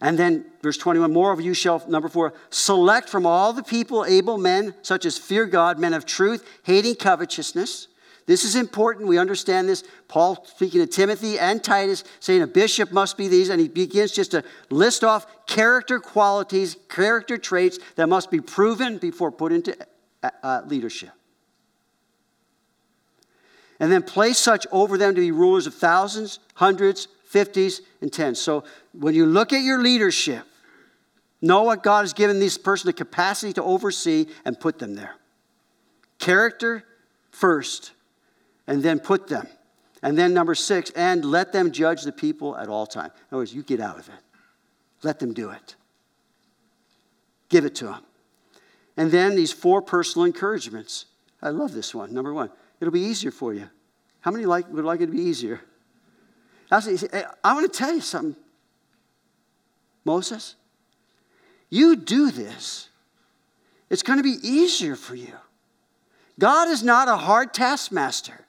And 0.00 0.18
then, 0.18 0.44
verse 0.62 0.76
21 0.76 1.12
Moreover, 1.12 1.42
you 1.42 1.54
shall, 1.54 1.82
number 1.88 2.08
four, 2.08 2.34
select 2.50 3.08
from 3.08 3.26
all 3.26 3.52
the 3.52 3.62
people 3.62 4.04
able 4.04 4.38
men, 4.38 4.74
such 4.82 5.04
as 5.04 5.18
fear 5.18 5.46
God, 5.46 5.78
men 5.78 5.94
of 5.94 6.06
truth, 6.06 6.46
hating 6.62 6.96
covetousness. 6.96 7.88
This 8.26 8.44
is 8.44 8.54
important. 8.54 9.08
We 9.08 9.18
understand 9.18 9.68
this. 9.68 9.82
Paul 10.06 10.44
speaking 10.44 10.80
to 10.82 10.86
Timothy 10.86 11.38
and 11.38 11.64
Titus, 11.64 12.04
saying 12.20 12.42
a 12.42 12.46
bishop 12.46 12.92
must 12.92 13.16
be 13.16 13.26
these, 13.26 13.48
and 13.48 13.60
he 13.60 13.68
begins 13.68 14.12
just 14.12 14.32
to 14.32 14.44
list 14.70 15.02
off 15.02 15.26
character 15.46 15.98
qualities, 15.98 16.76
character 16.90 17.38
traits 17.38 17.78
that 17.96 18.06
must 18.06 18.30
be 18.30 18.40
proven 18.40 18.98
before 18.98 19.32
put 19.32 19.50
into 19.50 19.76
uh, 20.22 20.30
uh 20.42 20.62
leadership. 20.66 21.10
And 23.80 23.90
then 23.90 24.02
place 24.02 24.38
such 24.38 24.66
over 24.72 24.98
them 24.98 25.14
to 25.14 25.20
be 25.20 25.30
rulers 25.30 25.66
of 25.66 25.74
thousands, 25.74 26.38
hundreds, 26.54 27.08
50s, 27.32 27.80
and 28.00 28.10
10s. 28.10 28.36
So 28.36 28.64
when 28.92 29.14
you 29.14 29.26
look 29.26 29.52
at 29.52 29.62
your 29.62 29.82
leadership, 29.82 30.44
know 31.40 31.62
what 31.62 31.82
God 31.82 32.00
has 32.00 32.12
given 32.12 32.40
this 32.40 32.58
person 32.58 32.88
the 32.88 32.92
capacity 32.92 33.52
to 33.54 33.62
oversee 33.62 34.26
and 34.44 34.58
put 34.58 34.78
them 34.78 34.94
there. 34.94 35.14
Character 36.18 36.84
first, 37.30 37.92
and 38.66 38.82
then 38.82 38.98
put 38.98 39.28
them. 39.28 39.46
And 40.02 40.16
then 40.16 40.32
number 40.32 40.54
six, 40.54 40.90
and 40.90 41.24
let 41.24 41.52
them 41.52 41.72
judge 41.72 42.02
the 42.02 42.12
people 42.12 42.56
at 42.56 42.68
all 42.68 42.86
time. 42.86 43.06
In 43.06 43.26
other 43.30 43.38
words, 43.38 43.54
you 43.54 43.62
get 43.62 43.80
out 43.80 43.98
of 43.98 44.08
it. 44.08 44.14
Let 45.02 45.18
them 45.18 45.32
do 45.32 45.50
it. 45.50 45.76
Give 47.48 47.64
it 47.64 47.74
to 47.76 47.86
them. 47.86 48.02
And 48.96 49.10
then 49.10 49.36
these 49.36 49.52
four 49.52 49.80
personal 49.80 50.24
encouragements. 50.24 51.06
I 51.40 51.50
love 51.50 51.72
this 51.72 51.94
one. 51.94 52.12
Number 52.12 52.34
one, 52.34 52.50
it'll 52.80 52.92
be 52.92 53.00
easier 53.00 53.30
for 53.30 53.54
you. 53.54 53.68
How 54.20 54.30
many 54.30 54.44
like, 54.44 54.68
would 54.72 54.84
like 54.84 55.00
it 55.00 55.06
to 55.06 55.12
be 55.12 55.22
easier? 55.22 55.60
I 56.70 57.54
want 57.54 57.72
to 57.72 57.78
tell 57.78 57.94
you 57.94 58.00
something, 58.00 58.36
Moses. 60.04 60.54
You 61.70 61.96
do 61.96 62.30
this, 62.30 62.88
it's 63.90 64.02
going 64.02 64.18
to 64.18 64.22
be 64.22 64.36
easier 64.42 64.96
for 64.96 65.14
you. 65.14 65.34
God 66.38 66.68
is 66.68 66.82
not 66.82 67.08
a 67.08 67.16
hard 67.16 67.52
taskmaster. 67.52 68.44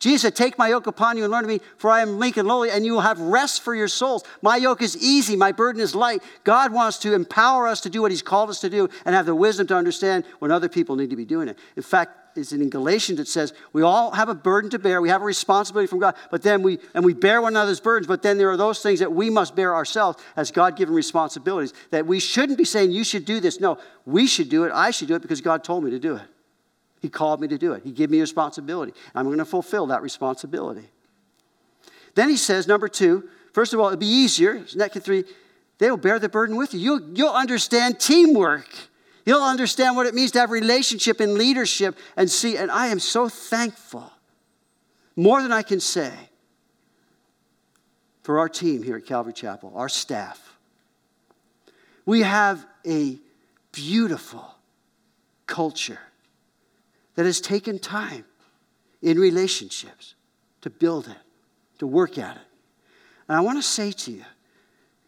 Jesus 0.00 0.22
said, 0.22 0.34
Take 0.34 0.58
my 0.58 0.68
yoke 0.68 0.86
upon 0.86 1.16
you 1.16 1.24
and 1.24 1.30
learn 1.30 1.44
of 1.44 1.50
me, 1.50 1.60
for 1.76 1.90
I 1.90 2.00
am 2.00 2.18
meek 2.18 2.38
and 2.38 2.48
lowly, 2.48 2.70
and 2.70 2.86
you 2.86 2.94
will 2.94 3.00
have 3.02 3.20
rest 3.20 3.62
for 3.62 3.74
your 3.74 3.86
souls. 3.86 4.24
My 4.40 4.56
yoke 4.56 4.82
is 4.82 4.96
easy, 4.96 5.36
my 5.36 5.52
burden 5.52 5.80
is 5.80 5.94
light. 5.94 6.22
God 6.42 6.72
wants 6.72 6.98
to 7.00 7.12
empower 7.12 7.68
us 7.68 7.82
to 7.82 7.90
do 7.90 8.00
what 8.00 8.10
He's 8.10 8.22
called 8.22 8.48
us 8.48 8.60
to 8.60 8.70
do 8.70 8.88
and 9.04 9.14
have 9.14 9.26
the 9.26 9.34
wisdom 9.34 9.66
to 9.68 9.76
understand 9.76 10.24
when 10.38 10.50
other 10.50 10.70
people 10.70 10.96
need 10.96 11.10
to 11.10 11.16
be 11.16 11.26
doing 11.26 11.48
it. 11.48 11.58
In 11.76 11.82
fact, 11.82 12.16
it's 12.36 12.52
in 12.52 12.68
Galatians 12.70 13.18
that 13.18 13.28
says 13.28 13.52
we 13.72 13.82
all 13.82 14.10
have 14.12 14.28
a 14.28 14.34
burden 14.34 14.70
to 14.70 14.78
bear. 14.78 15.00
We 15.00 15.08
have 15.08 15.22
a 15.22 15.24
responsibility 15.24 15.86
from 15.86 15.98
God, 15.98 16.14
but 16.30 16.42
then 16.42 16.62
we 16.62 16.78
and 16.94 17.04
we 17.04 17.14
bear 17.14 17.42
one 17.42 17.52
another's 17.54 17.80
burdens. 17.80 18.06
But 18.06 18.22
then 18.22 18.38
there 18.38 18.50
are 18.50 18.56
those 18.56 18.82
things 18.82 19.00
that 19.00 19.12
we 19.12 19.30
must 19.30 19.56
bear 19.56 19.74
ourselves 19.74 20.22
as 20.36 20.50
God-given 20.50 20.94
responsibilities. 20.94 21.72
That 21.90 22.06
we 22.06 22.20
shouldn't 22.20 22.58
be 22.58 22.64
saying 22.64 22.92
you 22.92 23.04
should 23.04 23.24
do 23.24 23.40
this. 23.40 23.60
No, 23.60 23.78
we 24.06 24.26
should 24.26 24.48
do 24.48 24.64
it. 24.64 24.72
I 24.72 24.90
should 24.90 25.08
do 25.08 25.14
it 25.14 25.22
because 25.22 25.40
God 25.40 25.64
told 25.64 25.84
me 25.84 25.90
to 25.90 25.98
do 25.98 26.16
it. 26.16 26.22
He 27.00 27.08
called 27.08 27.40
me 27.40 27.48
to 27.48 27.56
do 27.56 27.72
it. 27.72 27.82
He 27.82 27.92
gave 27.92 28.10
me 28.10 28.18
a 28.18 28.20
responsibility. 28.20 28.92
I'm 29.14 29.24
going 29.24 29.38
to 29.38 29.44
fulfill 29.44 29.86
that 29.86 30.02
responsibility. 30.02 30.90
Then 32.14 32.28
he 32.28 32.36
says, 32.36 32.66
number 32.66 32.88
two, 32.88 33.28
first 33.52 33.72
of 33.72 33.80
all, 33.80 33.86
it'll 33.86 33.98
be 33.98 34.06
easier. 34.06 34.64
Next 34.74 34.98
three, 35.00 35.24
they 35.78 35.88
will 35.88 35.96
bear 35.96 36.18
the 36.18 36.28
burden 36.28 36.56
with 36.56 36.74
you. 36.74 36.80
You'll, 36.80 37.16
you'll 37.16 37.32
understand 37.32 37.98
teamwork. 37.98 38.68
You'll 39.30 39.44
understand 39.44 39.94
what 39.94 40.06
it 40.06 40.14
means 40.16 40.32
to 40.32 40.40
have 40.40 40.50
relationship 40.50 41.20
and 41.20 41.34
leadership 41.34 41.96
and 42.16 42.28
see. 42.28 42.56
And 42.56 42.68
I 42.68 42.88
am 42.88 42.98
so 42.98 43.28
thankful, 43.28 44.10
more 45.14 45.40
than 45.40 45.52
I 45.52 45.62
can 45.62 45.78
say, 45.78 46.12
for 48.24 48.40
our 48.40 48.48
team 48.48 48.82
here 48.82 48.96
at 48.96 49.06
Calvary 49.06 49.32
Chapel, 49.32 49.72
our 49.76 49.88
staff. 49.88 50.56
We 52.04 52.22
have 52.22 52.66
a 52.84 53.20
beautiful 53.70 54.52
culture 55.46 56.00
that 57.14 57.24
has 57.24 57.40
taken 57.40 57.78
time 57.78 58.24
in 59.00 59.16
relationships 59.16 60.16
to 60.62 60.70
build 60.70 61.06
it, 61.06 61.78
to 61.78 61.86
work 61.86 62.18
at 62.18 62.34
it. 62.34 62.42
And 63.28 63.38
I 63.38 63.42
want 63.42 63.58
to 63.58 63.62
say 63.62 63.92
to 63.92 64.10
you, 64.10 64.24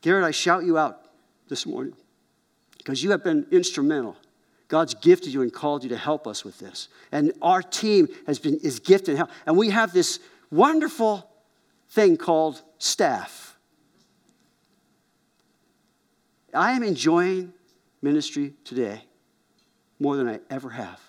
Garrett, 0.00 0.22
I 0.24 0.30
shout 0.30 0.64
you 0.64 0.78
out 0.78 1.06
this 1.48 1.66
morning 1.66 1.96
because 2.82 3.02
you 3.02 3.10
have 3.12 3.22
been 3.22 3.46
instrumental. 3.50 4.16
God's 4.68 4.94
gifted 4.94 5.32
you 5.32 5.42
and 5.42 5.52
called 5.52 5.82
you 5.82 5.90
to 5.90 5.96
help 5.96 6.26
us 6.26 6.44
with 6.44 6.58
this. 6.58 6.88
And 7.12 7.32
our 7.42 7.62
team 7.62 8.08
has 8.26 8.38
been 8.38 8.58
is 8.58 8.80
gifted 8.80 9.10
and 9.10 9.18
help. 9.18 9.30
And 9.46 9.56
we 9.56 9.70
have 9.70 9.92
this 9.92 10.18
wonderful 10.50 11.28
thing 11.90 12.16
called 12.16 12.62
staff. 12.78 13.56
I 16.54 16.72
am 16.72 16.82
enjoying 16.82 17.52
ministry 18.02 18.54
today 18.64 19.04
more 19.98 20.16
than 20.16 20.28
I 20.28 20.40
ever 20.50 20.70
have 20.70 21.00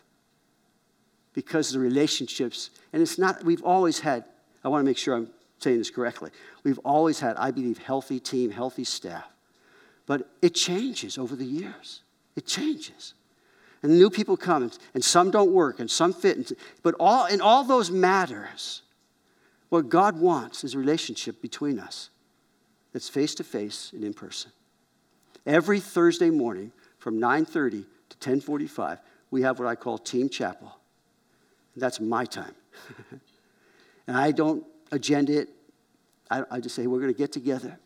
because 1.34 1.69
of 1.69 1.82
the 1.82 1.88
relationships, 1.88 2.69
and 2.93 3.01
it's 3.01 3.17
not, 3.17 3.43
we've 3.43 3.63
always 3.63 3.99
had, 3.99 4.24
I 4.63 4.67
want 4.67 4.82
to 4.82 4.86
make 4.86 4.97
sure 4.97 5.15
I'm 5.15 5.30
saying 5.57 5.80
this 5.80 5.89
correctly. 5.89 6.30
We've 6.63 6.80
always 6.80 7.19
had, 7.19 7.36
I 7.38 7.51
believe, 7.51 7.80
healthy 7.80 8.19
team, 8.19 8.51
healthy 8.51 8.84
staff. 8.84 9.33
But 10.06 10.30
it 10.41 10.54
changes 10.54 11.18
over 11.18 11.36
the 11.36 11.45
years. 11.45 12.01
It 12.36 12.45
changes. 12.45 13.14
And 13.82 13.97
new 13.97 14.10
people 14.10 14.38
come, 14.38 14.72
and 14.93 15.04
some 15.04 15.30
don't 15.32 15.51
work, 15.51 15.80
and 15.80 15.89
some 15.89 16.14
fit. 16.14 16.51
But 16.82 16.95
all, 16.99 17.26
in 17.26 17.41
all 17.41 17.64
those 17.64 17.91
matters, 17.91 18.82
what 19.70 19.89
God 19.89 20.20
wants 20.20 20.64
is 20.64 20.74
a 20.74 20.78
relationship 20.78 21.41
between 21.41 21.80
us 21.80 22.10
that's 22.93 23.10
face 23.10 23.36
to 23.36 23.43
face 23.43 23.91
and 23.93 24.04
in 24.04 24.14
person. 24.14 24.51
Every 25.45 25.80
Thursday 25.80 26.30
morning 26.30 26.72
from 26.99 27.20
9:30 27.20 27.86
to 28.10 28.18
10:45, 28.18 28.99
we 29.32 29.41
have 29.41 29.60
what 29.60 29.68
I 29.68 29.76
call 29.76 29.97
Team 29.97 30.30
Chapel. 30.30 30.78
That's 31.76 31.99
my 31.99 32.24
time. 32.24 32.54
and 34.08 34.16
I 34.16 34.32
don't 34.32 34.64
agenda 34.91 35.41
it. 35.41 35.49
I, 36.30 36.43
I 36.51 36.60
just 36.60 36.76
say, 36.76 36.88
we're 36.88 36.99
going 36.99 37.12
to 37.12 37.18
get 37.18 37.32
together. 37.32 37.78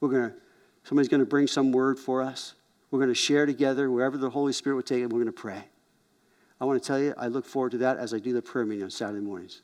We're 0.00 0.10
going 0.10 0.30
to, 0.30 0.36
somebody's 0.84 1.08
going 1.08 1.20
to 1.20 1.26
bring 1.26 1.46
some 1.46 1.72
word 1.72 1.98
for 1.98 2.22
us. 2.22 2.54
We're 2.90 2.98
going 2.98 3.10
to 3.10 3.14
share 3.14 3.46
together 3.46 3.90
wherever 3.90 4.16
the 4.16 4.30
Holy 4.30 4.52
Spirit 4.52 4.76
would 4.76 4.86
take 4.86 5.00
it. 5.00 5.04
And 5.04 5.12
we're 5.12 5.20
going 5.20 5.32
to 5.32 5.40
pray. 5.40 5.64
I 6.60 6.64
want 6.64 6.82
to 6.82 6.86
tell 6.86 6.98
you, 6.98 7.14
I 7.16 7.28
look 7.28 7.46
forward 7.46 7.72
to 7.72 7.78
that 7.78 7.98
as 7.98 8.14
I 8.14 8.18
do 8.18 8.32
the 8.32 8.42
prayer 8.42 8.64
meeting 8.64 8.84
on 8.84 8.90
Saturday 8.90 9.20
mornings. 9.20 9.62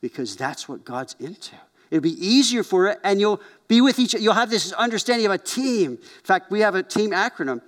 Because 0.00 0.36
that's 0.36 0.68
what 0.68 0.84
God's 0.84 1.16
into. 1.18 1.56
It'll 1.90 2.02
be 2.02 2.26
easier 2.26 2.62
for 2.62 2.88
it, 2.88 2.98
and 3.04 3.20
you'll 3.20 3.40
be 3.68 3.80
with 3.80 3.98
each 3.98 4.14
You'll 4.14 4.34
have 4.34 4.50
this 4.50 4.72
understanding 4.72 5.26
of 5.26 5.32
a 5.32 5.38
team. 5.38 5.92
In 5.92 6.24
fact, 6.24 6.50
we 6.50 6.60
have 6.60 6.74
a 6.74 6.82
team 6.82 7.10
acronym 7.10 7.60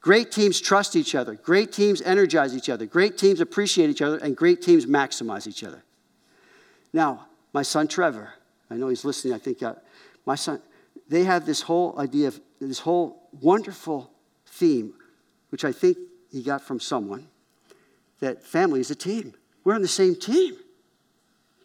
Great 0.00 0.32
teams 0.32 0.60
trust 0.60 0.96
each 0.96 1.14
other. 1.14 1.34
Great 1.34 1.72
teams 1.72 2.00
energize 2.00 2.56
each 2.56 2.68
other. 2.68 2.86
Great 2.86 3.18
teams 3.18 3.40
appreciate 3.40 3.90
each 3.90 4.00
other. 4.00 4.16
And 4.16 4.36
great 4.36 4.62
teams 4.62 4.86
maximize 4.86 5.46
each 5.46 5.62
other. 5.62 5.82
Now, 6.92 7.26
my 7.52 7.62
son 7.62 7.86
Trevor, 7.86 8.32
I 8.70 8.76
know 8.76 8.88
he's 8.88 9.04
listening, 9.04 9.34
I 9.34 9.38
think 9.38 9.62
uh, 9.62 9.74
my 10.24 10.36
son, 10.36 10.60
they 11.10 11.24
have 11.24 11.44
this 11.44 11.60
whole 11.60 11.98
idea 11.98 12.28
of 12.28 12.40
this 12.60 12.78
whole 12.78 13.28
wonderful 13.40 14.12
theme, 14.46 14.94
which 15.50 15.64
I 15.64 15.72
think 15.72 15.98
he 16.30 16.42
got 16.42 16.62
from 16.62 16.78
someone, 16.78 17.26
that 18.20 18.44
family 18.44 18.80
is 18.80 18.90
a 18.90 18.94
team. 18.94 19.34
We're 19.64 19.74
on 19.74 19.82
the 19.82 19.88
same 19.88 20.14
team. 20.14 20.56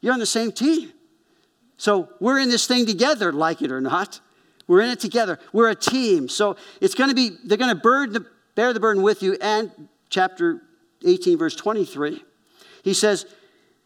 You're 0.02 0.14
on 0.14 0.20
the 0.20 0.26
same 0.26 0.52
team. 0.52 0.92
So 1.78 2.10
we're 2.20 2.40
in 2.40 2.50
this 2.50 2.66
thing 2.66 2.88
together, 2.88 3.32
like 3.32 3.62
it 3.62 3.72
or 3.72 3.82
not. 3.82 4.20
We're 4.68 4.82
in 4.82 4.90
it 4.90 5.00
together. 5.00 5.38
We're 5.54 5.70
a 5.70 5.76
team. 5.76 6.28
So 6.28 6.58
it's 6.82 6.96
going 6.96 7.10
to 7.10 7.16
be, 7.16 7.38
they're 7.44 7.58
going 7.58 7.76
to 7.76 7.80
burden, 7.80 8.26
bear 8.56 8.74
the 8.74 8.80
burden 8.80 9.04
with 9.04 9.22
you. 9.22 9.38
And 9.42 9.90
chapter 10.10 10.62
18, 11.06 11.38
verse 11.38 11.56
23, 11.56 12.24
he 12.84 12.94
says, 12.96 13.28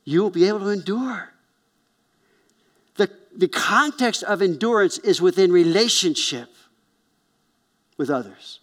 You 0.05 0.21
will 0.21 0.29
be 0.29 0.47
able 0.47 0.59
to 0.59 0.69
endure. 0.69 1.33
The, 3.35 3.47
context 3.47 4.23
of 4.23 4.41
endurance 4.41 4.97
is 4.99 5.21
within 5.21 5.51
relationship 5.51 6.49
with 7.97 8.09
others 8.09 8.59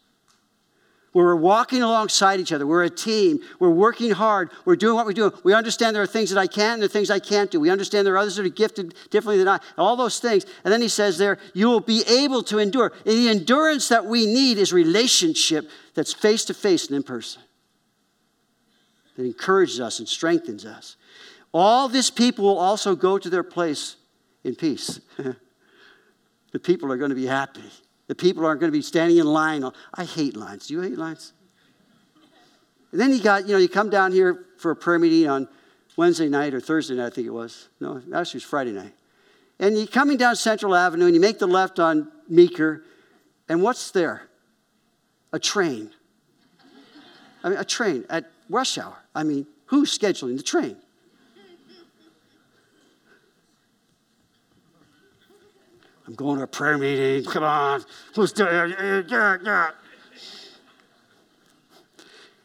where 1.16 1.24
we're 1.24 1.36
walking 1.36 1.82
alongside 1.82 2.40
each 2.40 2.52
other. 2.52 2.66
We're 2.66 2.84
a 2.84 2.90
team. 2.90 3.38
We're 3.58 3.70
working 3.70 4.10
hard. 4.10 4.50
We're 4.66 4.76
doing 4.76 4.96
what 4.96 5.06
we 5.06 5.14
do. 5.14 5.32
We 5.44 5.54
understand 5.54 5.96
there 5.96 6.02
are 6.02 6.06
things 6.06 6.28
that 6.28 6.38
I 6.38 6.46
can 6.46 6.74
and 6.74 6.82
there 6.82 6.88
are 6.88 6.90
things 6.90 7.10
I 7.10 7.20
can't 7.20 7.50
do. 7.50 7.58
We 7.58 7.70
understand 7.70 8.06
there 8.06 8.12
are 8.12 8.18
others 8.18 8.36
that 8.36 8.44
are 8.44 8.50
gifted 8.50 8.94
differently 9.08 9.38
than 9.38 9.48
I. 9.48 9.60
All 9.78 9.96
those 9.96 10.18
things. 10.18 10.44
And 10.62 10.70
then 10.70 10.82
he 10.82 10.88
says 10.88 11.16
there, 11.16 11.38
you 11.54 11.68
will 11.68 11.80
be 11.80 12.02
able 12.06 12.42
to 12.42 12.58
endure. 12.58 12.92
And 13.06 13.14
the 13.14 13.30
endurance 13.30 13.88
that 13.88 14.04
we 14.04 14.26
need 14.26 14.58
is 14.58 14.74
relationship 14.74 15.70
that's 15.94 16.12
face 16.12 16.44
to 16.44 16.54
face 16.54 16.88
and 16.88 16.96
in 16.96 17.02
person. 17.02 17.40
That 19.16 19.24
encourages 19.24 19.80
us 19.80 20.00
and 20.00 20.06
strengthens 20.06 20.66
us. 20.66 20.96
All 21.54 21.88
this 21.88 22.10
people 22.10 22.44
will 22.44 22.58
also 22.58 22.94
go 22.94 23.16
to 23.16 23.30
their 23.30 23.42
place 23.42 23.95
in 24.46 24.54
peace. 24.54 25.00
the 26.52 26.58
people 26.58 26.90
are 26.90 26.96
going 26.96 27.10
to 27.10 27.16
be 27.16 27.26
happy. 27.26 27.64
The 28.06 28.14
people 28.14 28.46
aren't 28.46 28.60
going 28.60 28.72
to 28.72 28.76
be 28.76 28.82
standing 28.82 29.18
in 29.18 29.26
line. 29.26 29.64
I 29.94 30.04
hate 30.04 30.36
lines. 30.36 30.68
Do 30.68 30.74
you 30.74 30.80
hate 30.80 30.96
lines? 30.96 31.32
And 32.92 33.00
then 33.00 33.12
you 33.12 33.20
got, 33.20 33.46
you 33.46 33.52
know, 33.52 33.58
you 33.58 33.68
come 33.68 33.90
down 33.90 34.12
here 34.12 34.46
for 34.58 34.70
a 34.70 34.76
prayer 34.76 34.98
meeting 34.98 35.28
on 35.28 35.48
Wednesday 35.96 36.28
night 36.28 36.54
or 36.54 36.60
Thursday 36.60 36.94
night, 36.94 37.06
I 37.06 37.10
think 37.10 37.26
it 37.26 37.30
was. 37.30 37.68
No, 37.80 37.96
actually, 37.96 38.14
it 38.14 38.34
was 38.34 38.44
Friday 38.44 38.72
night. 38.72 38.92
And 39.58 39.76
you're 39.76 39.86
coming 39.86 40.16
down 40.16 40.36
Central 40.36 40.74
Avenue 40.74 41.06
and 41.06 41.14
you 41.14 41.20
make 41.20 41.38
the 41.38 41.46
left 41.46 41.78
on 41.78 42.12
Meeker, 42.28 42.84
and 43.48 43.62
what's 43.62 43.90
there? 43.90 44.28
A 45.32 45.38
train. 45.38 45.90
I 47.42 47.48
mean, 47.48 47.58
a 47.58 47.64
train 47.64 48.04
at 48.10 48.30
rush 48.50 48.78
hour. 48.78 48.96
I 49.14 49.22
mean, 49.22 49.46
who's 49.66 49.96
scheduling 49.96 50.36
the 50.36 50.42
train? 50.42 50.76
I'm 56.06 56.14
going 56.14 56.38
to 56.38 56.44
a 56.44 56.46
prayer 56.46 56.78
meeting. 56.78 57.24
Come 57.30 57.42
on. 57.42 57.84
Who's 58.14 58.32
doing 58.32 58.74
yeah. 59.08 59.70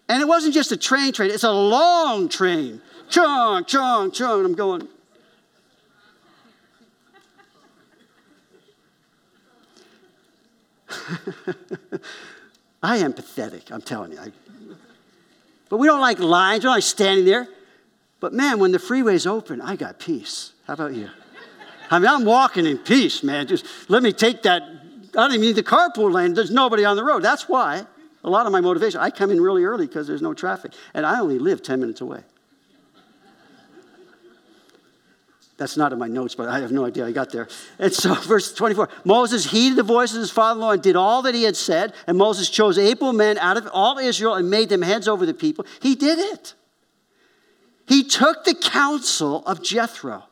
And 0.09 0.21
it 0.21 0.27
wasn't 0.27 0.53
just 0.53 0.73
a 0.73 0.77
train 0.77 1.13
train, 1.13 1.31
it's 1.31 1.45
a 1.45 1.51
long 1.51 2.27
train. 2.27 2.81
Chung, 3.09 3.63
chung, 3.63 4.11
chung. 4.11 4.43
I'm 4.43 4.55
going. 4.55 4.87
I 12.83 12.97
am 12.97 13.13
pathetic, 13.13 13.71
I'm 13.71 13.81
telling 13.81 14.11
you. 14.11 14.19
I, 14.19 14.31
But 15.69 15.77
we 15.77 15.87
don't 15.87 16.01
like 16.01 16.19
lines, 16.19 16.59
we 16.59 16.63
don't 16.63 16.73
like 16.73 16.83
standing 16.83 17.23
there. 17.23 17.47
But 18.19 18.33
man, 18.33 18.59
when 18.59 18.73
the 18.73 18.79
freeway's 18.79 19.25
open, 19.25 19.61
I 19.61 19.77
got 19.77 19.97
peace. 19.97 20.51
How 20.67 20.73
about 20.73 20.93
you? 20.93 21.09
I 21.91 21.99
mean, 21.99 22.07
I'm 22.07 22.23
walking 22.23 22.65
in 22.65 22.77
peace, 22.77 23.21
man. 23.21 23.47
Just 23.47 23.65
let 23.89 24.01
me 24.01 24.13
take 24.13 24.43
that. 24.43 24.63
I 24.63 24.67
don't 25.13 25.31
even 25.31 25.41
need 25.41 25.57
the 25.57 25.63
carpool 25.63 26.11
lane. 26.11 26.33
There's 26.33 26.49
nobody 26.49 26.85
on 26.85 26.95
the 26.95 27.03
road. 27.03 27.21
That's 27.21 27.49
why 27.49 27.85
a 28.23 28.29
lot 28.29 28.45
of 28.45 28.53
my 28.53 28.61
motivation, 28.61 29.01
I 29.01 29.09
come 29.09 29.29
in 29.29 29.41
really 29.41 29.65
early 29.65 29.87
because 29.87 30.07
there's 30.07 30.21
no 30.21 30.33
traffic. 30.33 30.71
And 30.93 31.05
I 31.05 31.19
only 31.19 31.37
live 31.37 31.61
10 31.61 31.81
minutes 31.81 31.99
away. 31.99 32.23
That's 35.57 35.77
not 35.77 35.93
in 35.93 35.99
my 35.99 36.07
notes, 36.07 36.33
but 36.33 36.49
I 36.49 36.59
have 36.61 36.71
no 36.71 36.85
idea 36.85 37.05
I 37.05 37.11
got 37.11 37.31
there. 37.31 37.47
And 37.77 37.93
so, 37.93 38.15
verse 38.27 38.53
24 38.53 38.89
Moses 39.03 39.45
heeded 39.45 39.77
the 39.77 39.83
voice 39.83 40.13
of 40.13 40.19
his 40.19 40.31
father 40.31 40.57
in 40.57 40.61
law 40.61 40.71
and 40.71 40.81
did 40.81 40.95
all 40.95 41.21
that 41.23 41.35
he 41.35 41.43
had 41.43 41.57
said. 41.57 41.93
And 42.07 42.17
Moses 42.17 42.49
chose 42.49 42.77
able 42.77 43.11
men 43.11 43.37
out 43.37 43.57
of 43.57 43.67
all 43.71 43.99
Israel 43.99 44.35
and 44.35 44.49
made 44.49 44.69
them 44.69 44.81
heads 44.81 45.07
over 45.07 45.25
the 45.25 45.33
people. 45.33 45.65
He 45.81 45.95
did 45.95 46.17
it. 46.17 46.55
He 47.85 48.03
took 48.03 48.45
the 48.45 48.55
counsel 48.55 49.45
of 49.45 49.61
Jethro 49.61 50.23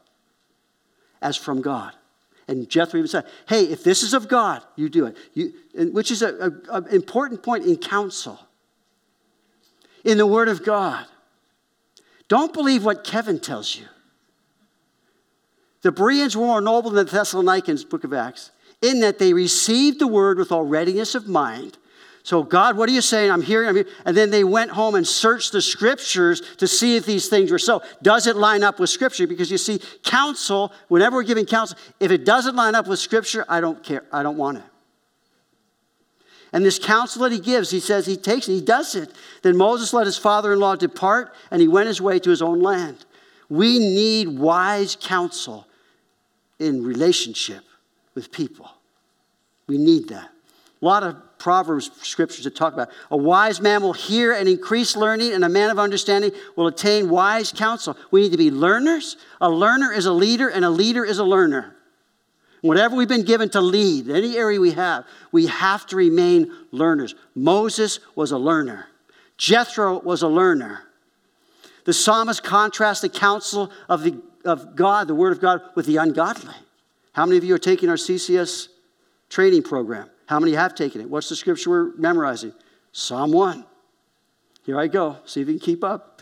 as 1.22 1.36
from 1.36 1.62
God. 1.62 1.94
And 2.48 2.68
Jethro 2.68 2.98
even 2.98 3.08
said, 3.08 3.26
Hey, 3.48 3.66
if 3.66 3.84
this 3.84 4.04
is 4.04 4.14
of 4.14 4.28
God, 4.28 4.64
you 4.76 4.90
do 4.90 5.06
it. 5.06 5.18
You, 5.34 5.54
which 5.92 6.12
is 6.12 6.22
an 6.22 6.62
important 6.92 7.44
point 7.44 7.66
in 7.66 7.78
counsel, 7.78 8.40
in 10.04 10.18
the 10.18 10.26
Word 10.26 10.50
of 10.50 10.64
God. 10.64 11.06
Don't 12.28 12.54
believe 12.54 12.86
what 12.86 13.04
Kevin 13.04 13.40
tells 13.40 13.76
you. 13.76 13.86
The 15.82 15.92
Bereans 15.92 16.38
were 16.38 16.46
more 16.46 16.62
noble 16.62 16.92
than 16.92 17.06
the 17.06 17.12
Thessalonians, 17.12 17.84
book 17.84 18.04
of 18.04 18.14
Acts, 18.14 18.52
in 18.82 19.00
that 19.02 19.20
they 19.20 19.34
received 19.34 20.00
the 20.00 20.08
word 20.08 20.38
with 20.38 20.52
all 20.52 20.64
readiness 20.64 21.16
of 21.16 21.28
mind. 21.28 21.78
So, 22.30 22.44
God, 22.44 22.78
what 22.78 22.88
are 22.88 22.92
you 22.92 23.02
saying? 23.02 23.32
I'm 23.32 23.42
hearing, 23.42 23.70
I'm 23.70 23.74
hearing. 23.74 23.92
And 24.06 24.16
then 24.16 24.30
they 24.30 24.44
went 24.44 24.70
home 24.70 24.94
and 24.94 25.08
searched 25.08 25.52
the 25.52 25.64
scriptures 25.64 26.42
to 26.58 26.68
see 26.68 26.96
if 26.96 27.04
these 27.04 27.28
things 27.28 27.50
were 27.50 27.58
so. 27.58 27.82
Does 28.04 28.28
it 28.28 28.36
line 28.36 28.62
up 28.62 28.80
with 28.80 28.92
scripture? 28.92 29.26
Because 29.26 29.50
you 29.50 29.58
see, 29.58 29.82
counsel, 30.04 30.72
whenever 30.90 31.16
we're 31.16 31.24
giving 31.24 31.48
counsel, 31.48 31.76
if 32.00 32.12
it 32.12 32.26
doesn't 32.26 32.56
line 32.56 32.76
up 32.76 32.86
with 32.86 33.00
scripture, 33.00 33.46
I 33.50 33.62
don't 33.62 33.84
care. 33.84 34.04
I 34.14 34.22
don't 34.22 34.38
want 34.38 34.60
it. 34.60 34.64
And 36.54 36.64
this 36.64 36.78
counsel 36.78 37.24
that 37.24 37.32
he 37.32 37.40
gives, 37.40 37.72
he 37.72 37.80
says 37.80 38.06
he 38.06 38.16
takes 38.16 38.48
it, 38.48 38.54
he 38.54 38.62
does 38.62 38.94
it. 38.94 39.10
Then 39.42 39.58
Moses 39.58 39.92
let 39.92 40.06
his 40.06 40.20
father 40.20 40.54
in 40.54 40.60
law 40.60 40.76
depart, 40.76 41.34
and 41.50 41.60
he 41.60 41.68
went 41.68 41.88
his 41.88 42.00
way 42.00 42.20
to 42.20 42.30
his 42.30 42.44
own 42.44 42.62
land. 42.62 43.06
We 43.50 43.80
need 43.80 44.38
wise 44.38 44.96
counsel 45.02 45.66
in 46.60 46.84
relationship 46.84 47.64
with 48.14 48.32
people. 48.32 48.70
We 49.66 49.80
need 49.80 50.10
that. 50.10 50.30
A 50.80 50.86
lot 50.86 51.02
of 51.02 51.16
Proverbs 51.40 51.90
scriptures 52.02 52.44
that 52.44 52.56
talk 52.56 52.74
about 52.74 52.90
a 53.10 53.18
wise 53.18 53.60
man 53.60 53.82
will 53.82 53.94
hear 53.94 54.34
and 54.34 54.48
increase 54.48 54.96
learning, 54.96 55.34
and 55.34 55.44
a 55.44 55.50
man 55.50 55.70
of 55.70 55.80
understanding 55.80 56.32
will 56.56 56.68
attain 56.68 57.10
wise 57.10 57.52
counsel. 57.52 57.98
We 58.12 58.22
need 58.22 58.32
to 58.32 58.38
be 58.38 58.52
learners. 58.52 59.18
A 59.42 59.50
learner 59.50 59.92
is 59.92 60.06
a 60.06 60.12
leader, 60.12 60.50
and 60.50 60.64
a 60.64 60.70
leader 60.70 61.04
is 61.04 61.18
a 61.18 61.24
learner. 61.24 61.76
Whatever 62.62 62.96
we've 62.96 63.08
been 63.08 63.24
given 63.24 63.50
to 63.52 63.62
lead, 63.62 64.10
any 64.10 64.38
area 64.38 64.60
we 64.60 64.72
have, 64.72 65.06
we 65.32 65.48
have 65.48 65.88
to 65.88 65.96
remain 65.96 66.52
learners. 66.72 67.16
Moses 67.34 68.00
was 68.16 68.32
a 68.32 68.38
learner, 68.38 68.88
Jethro 69.38 70.00
was 70.00 70.22
a 70.22 70.28
learner. 70.28 70.84
The 71.86 71.94
psalmist 71.94 72.44
contrasts 72.44 73.02
the 73.02 73.10
counsel 73.10 73.72
of 73.88 74.04
the 74.04 74.22
of 74.46 74.76
God, 74.76 75.08
the 75.08 75.16
Word 75.16 75.32
of 75.32 75.42
God, 75.42 75.62
with 75.76 75.86
the 75.86 75.98
ungodly. 75.98 76.54
How 77.14 77.26
many 77.26 77.38
of 77.38 77.44
you 77.44 77.54
are 77.56 77.60
taking 77.60 77.90
our 77.90 77.96
CCS 77.96 78.68
training 79.30 79.64
program? 79.64 80.10
How 80.30 80.40
many 80.40 80.54
have 80.54 80.76
taken 80.76 81.02
it? 81.02 81.10
What's 81.10 81.28
the 81.28 81.36
scripture 81.36 81.72
we're 81.72 81.96
memorizing? 81.96 82.54
Psalm 82.92 83.32
1. 83.32 83.66
Here 84.64 84.80
I 84.80 84.86
go. 84.86 85.18
See 85.26 85.42
if 85.42 85.48
you 85.48 85.56
can 85.56 85.60
keep 85.60 85.84
up. 85.84 86.22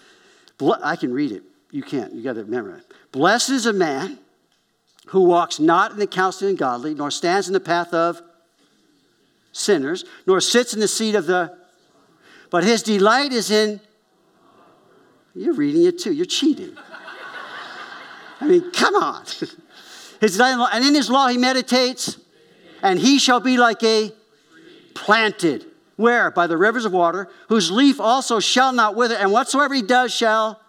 I 0.82 0.96
can 0.96 1.14
read 1.14 1.32
it. 1.32 1.44
You 1.70 1.82
can't. 1.82 2.12
You 2.12 2.22
got 2.22 2.34
to 2.34 2.44
memorize. 2.44 2.82
Blessed 3.10 3.48
is 3.48 3.64
a 3.64 3.72
man 3.72 4.18
who 5.06 5.22
walks 5.22 5.58
not 5.58 5.92
in 5.92 5.98
the 5.98 6.06
counsel 6.06 6.46
of 6.46 6.58
the 6.58 6.62
ungodly, 6.62 6.92
nor 6.92 7.10
stands 7.10 7.46
in 7.46 7.54
the 7.54 7.60
path 7.60 7.94
of 7.94 8.20
sinners, 9.52 10.04
nor 10.26 10.42
sits 10.42 10.74
in 10.74 10.80
the 10.80 10.86
seat 10.86 11.14
of 11.14 11.24
the. 11.24 11.56
But 12.50 12.64
his 12.64 12.82
delight 12.82 13.32
is 13.32 13.50
in. 13.50 13.80
You're 15.34 15.54
reading 15.54 15.86
it 15.86 15.98
too. 15.98 16.12
You're 16.12 16.26
cheating. 16.26 16.76
I 18.42 18.46
mean, 18.46 18.70
come 18.72 18.94
on. 18.94 19.24
His, 20.20 20.36
delight, 20.36 20.68
and 20.74 20.84
in 20.84 20.94
his 20.94 21.08
law 21.08 21.28
he 21.28 21.38
meditates, 21.38 22.18
and 22.82 22.98
he 22.98 23.18
shall 23.18 23.40
be 23.40 23.56
like 23.56 23.82
a 23.82 24.12
planted. 24.94 25.66
Where? 25.96 26.30
By 26.30 26.46
the 26.46 26.56
rivers 26.56 26.84
of 26.84 26.92
water, 26.92 27.28
whose 27.48 27.70
leaf 27.70 28.00
also 28.00 28.40
shall 28.40 28.72
not 28.72 28.94
wither, 28.94 29.16
and 29.16 29.32
whatsoever 29.32 29.74
he 29.74 29.82
does 29.82 30.14
shall. 30.14 30.60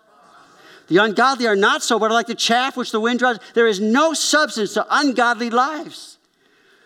The 0.88 0.98
ungodly 0.98 1.46
are 1.46 1.56
not 1.56 1.84
so, 1.84 2.00
but 2.00 2.10
are 2.10 2.16
like 2.16 2.28
the 2.28 2.36
chaff 2.36 2.76
which 2.76 2.92
the 2.92 3.00
wind 3.00 3.20
drives. 3.20 3.40
There 3.54 3.68
is 3.68 3.80
no 3.80 4.14
substance 4.14 4.74
to 4.74 4.86
ungodly 4.90 5.52
lives. 5.52 6.18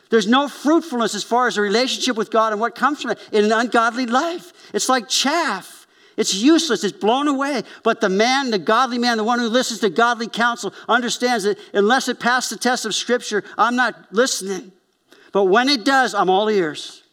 There's 0.09 0.27
no 0.27 0.47
fruitfulness 0.47 1.15
as 1.15 1.23
far 1.23 1.47
as 1.47 1.57
a 1.57 1.61
relationship 1.61 2.17
with 2.17 2.29
God 2.29 2.51
and 2.51 2.61
what 2.61 2.75
comes 2.75 3.01
from 3.01 3.11
it 3.11 3.19
in 3.31 3.45
an 3.45 3.51
ungodly 3.51 4.05
life. 4.05 4.51
It's 4.73 4.89
like 4.89 5.07
chaff. 5.07 5.87
It's 6.17 6.35
useless, 6.35 6.83
it's 6.83 6.95
blown 6.95 7.27
away. 7.27 7.63
But 7.81 8.01
the 8.01 8.09
man, 8.09 8.51
the 8.51 8.59
godly 8.59 8.99
man, 8.99 9.17
the 9.17 9.23
one 9.23 9.39
who 9.39 9.47
listens 9.47 9.79
to 9.79 9.89
godly 9.89 10.27
counsel, 10.27 10.73
understands 10.87 11.45
that 11.45 11.57
unless 11.73 12.07
it 12.07 12.19
passes 12.19 12.51
the 12.51 12.57
test 12.57 12.85
of 12.85 12.93
Scripture, 12.93 13.43
I'm 13.57 13.75
not 13.75 13.95
listening. 14.11 14.71
But 15.33 15.45
when 15.45 15.67
it 15.67 15.83
does, 15.83 16.13
I'm 16.13 16.29
all 16.29 16.47
ears. 16.47 17.03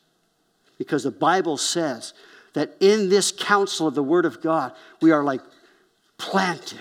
Because 0.79 1.03
the 1.03 1.11
Bible 1.11 1.57
says 1.57 2.15
that 2.53 2.77
in 2.79 3.09
this 3.09 3.33
counsel 3.33 3.89
of 3.89 3.97
the 3.97 4.03
Word 4.03 4.25
of 4.25 4.41
God, 4.41 4.73
we 5.03 5.11
are 5.11 5.25
like 5.25 5.41
planted. 6.17 6.79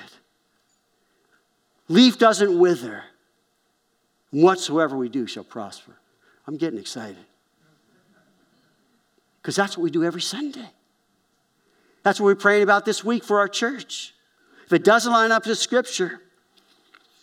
Leaf 1.88 2.20
doesn't 2.20 2.60
wither. 2.60 3.04
Whatsoever 4.32 4.96
we 4.96 5.10
do 5.10 5.26
shall 5.26 5.44
prosper. 5.44 5.94
I'm 6.46 6.58
getting 6.58 6.78
excited. 6.80 7.18
Because 9.42 9.56
that's 9.56 9.78
what 9.78 9.84
we 9.84 9.90
do 9.90 10.04
every 10.04 10.22
Sunday. 10.22 10.70
That's 12.04 12.20
what 12.20 12.28
we're 12.28 12.36
praying 12.36 12.64
about 12.64 12.86
this 12.86 13.04
week 13.04 13.24
for 13.24 13.40
our 13.40 13.48
church. 13.48 14.14
If 14.66 14.74
it 14.74 14.84
doesn't 14.84 15.12
line 15.12 15.32
up 15.32 15.44
to 15.44 15.56
Scripture, 15.56 16.22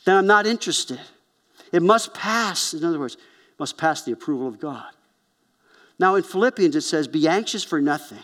then 0.05 0.17
I'm 0.17 0.27
not 0.27 0.47
interested. 0.47 1.01
It 1.73 1.83
must 1.83 2.13
pass, 2.15 2.75
in 2.75 2.85
other 2.85 2.99
words, 2.99 3.17
must 3.59 3.79
pass 3.79 4.03
the 4.03 4.13
approval 4.13 4.49
of 4.49 4.61
God. 4.61 4.91
Now 5.99 6.15
in 6.15 6.23
Philippians 6.23 6.77
it 6.77 6.83
says, 6.83 7.09
Be 7.09 7.27
anxious 7.27 7.65
for 7.65 7.81
nothing, 7.81 8.23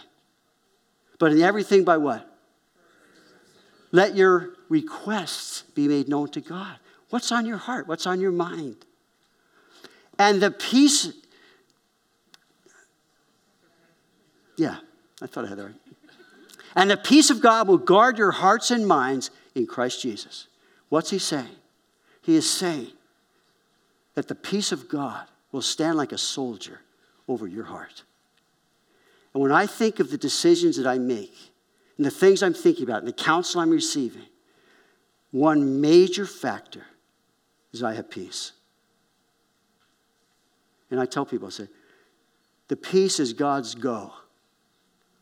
but 1.18 1.32
in 1.32 1.40
everything 1.40 1.84
by 1.84 1.96
what? 1.96 2.28
Let 3.90 4.16
your 4.16 4.54
requests 4.68 5.62
be 5.74 5.86
made 5.86 6.08
known 6.08 6.28
to 6.30 6.40
God. 6.40 6.76
What's 7.10 7.30
on 7.30 7.44
your 7.44 7.58
heart? 7.58 7.86
What's 7.86 8.06
on 8.06 8.20
your 8.20 8.32
mind? 8.32 8.76
And 10.18 10.40
the 10.40 10.50
peace, 10.50 11.12
yeah, 14.56 14.78
I 15.20 15.26
thought 15.26 15.44
I 15.44 15.48
had 15.48 15.58
that 15.58 15.64
right. 15.64 15.74
And 16.74 16.90
the 16.90 16.96
peace 16.96 17.28
of 17.28 17.42
God 17.42 17.68
will 17.68 17.78
guard 17.78 18.16
your 18.16 18.30
hearts 18.30 18.70
and 18.70 18.86
minds 18.86 19.30
in 19.54 19.66
Christ 19.66 20.00
Jesus. 20.00 20.46
What's 20.88 21.10
he 21.10 21.18
saying? 21.18 21.56
He 22.22 22.36
is 22.36 22.48
saying 22.48 22.92
that 24.14 24.28
the 24.28 24.34
peace 24.34 24.72
of 24.72 24.88
God 24.88 25.26
will 25.50 25.62
stand 25.62 25.96
like 25.96 26.12
a 26.12 26.18
soldier 26.18 26.80
over 27.28 27.46
your 27.46 27.64
heart. 27.64 28.02
And 29.34 29.42
when 29.42 29.52
I 29.52 29.66
think 29.66 30.00
of 30.00 30.10
the 30.10 30.18
decisions 30.18 30.76
that 30.76 30.86
I 30.86 30.98
make 30.98 31.34
and 31.96 32.04
the 32.04 32.10
things 32.10 32.42
I'm 32.42 32.54
thinking 32.54 32.84
about 32.84 32.98
and 32.98 33.08
the 33.08 33.12
counsel 33.12 33.60
I'm 33.60 33.70
receiving, 33.70 34.26
one 35.30 35.80
major 35.80 36.26
factor 36.26 36.84
is 37.72 37.82
I 37.82 37.94
have 37.94 38.10
peace. 38.10 38.52
And 40.90 41.00
I 41.00 41.06
tell 41.06 41.24
people, 41.24 41.46
I 41.46 41.50
say, 41.50 41.68
the 42.68 42.76
peace 42.76 43.18
is 43.18 43.32
God's 43.32 43.74
go. 43.74 44.12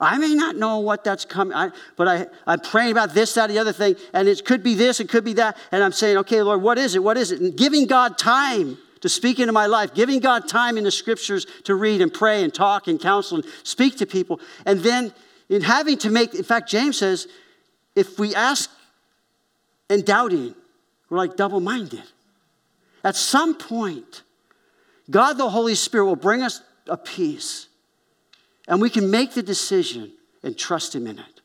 I 0.00 0.16
may 0.16 0.34
not 0.34 0.56
know 0.56 0.78
what 0.78 1.04
that's 1.04 1.26
coming, 1.26 1.54
I, 1.54 1.70
but 1.96 2.08
I, 2.08 2.26
I'm 2.46 2.60
praying 2.60 2.92
about 2.92 3.12
this, 3.12 3.34
that, 3.34 3.48
the 3.48 3.58
other 3.58 3.72
thing, 3.72 3.96
and 4.14 4.28
it 4.28 4.44
could 4.44 4.62
be 4.62 4.74
this, 4.74 4.98
it 4.98 5.10
could 5.10 5.24
be 5.24 5.34
that, 5.34 5.58
and 5.70 5.84
I'm 5.84 5.92
saying, 5.92 6.16
okay, 6.18 6.40
Lord, 6.42 6.62
what 6.62 6.78
is 6.78 6.94
it? 6.94 7.02
What 7.02 7.18
is 7.18 7.32
it? 7.32 7.40
And 7.40 7.54
giving 7.56 7.86
God 7.86 8.16
time 8.16 8.78
to 9.00 9.08
speak 9.08 9.38
into 9.38 9.52
my 9.52 9.66
life, 9.66 9.92
giving 9.92 10.20
God 10.20 10.48
time 10.48 10.78
in 10.78 10.84
the 10.84 10.90
scriptures 10.90 11.46
to 11.64 11.74
read 11.74 12.00
and 12.00 12.12
pray 12.12 12.42
and 12.42 12.52
talk 12.52 12.88
and 12.88 12.98
counsel 12.98 13.38
and 13.38 13.46
speak 13.62 13.98
to 13.98 14.06
people, 14.06 14.40
and 14.64 14.80
then 14.80 15.12
in 15.50 15.62
having 15.62 15.98
to 15.98 16.10
make, 16.10 16.34
in 16.34 16.44
fact, 16.44 16.70
James 16.70 16.96
says, 16.96 17.26
if 17.94 18.18
we 18.18 18.34
ask 18.34 18.70
and 19.90 20.04
doubting, 20.04 20.54
we're 21.10 21.18
like 21.18 21.36
double 21.36 21.60
minded. 21.60 22.04
At 23.04 23.16
some 23.16 23.54
point, 23.54 24.22
God 25.10 25.34
the 25.34 25.50
Holy 25.50 25.74
Spirit 25.74 26.06
will 26.06 26.16
bring 26.16 26.42
us 26.42 26.62
a 26.86 26.96
peace 26.96 27.66
and 28.70 28.80
we 28.80 28.88
can 28.88 29.10
make 29.10 29.34
the 29.34 29.42
decision 29.42 30.12
and 30.44 30.56
trust 30.56 30.94
Him 30.94 31.06
in 31.06 31.18
it. 31.18 31.40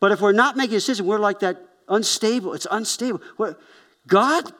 But 0.00 0.10
if 0.10 0.20
we're 0.20 0.32
not 0.32 0.56
making 0.56 0.74
a 0.74 0.78
decision, 0.78 1.06
we're 1.06 1.20
like 1.20 1.38
that 1.40 1.56
unstable. 1.88 2.52
It's 2.52 2.66
unstable. 2.70 3.22
God, 4.08 4.52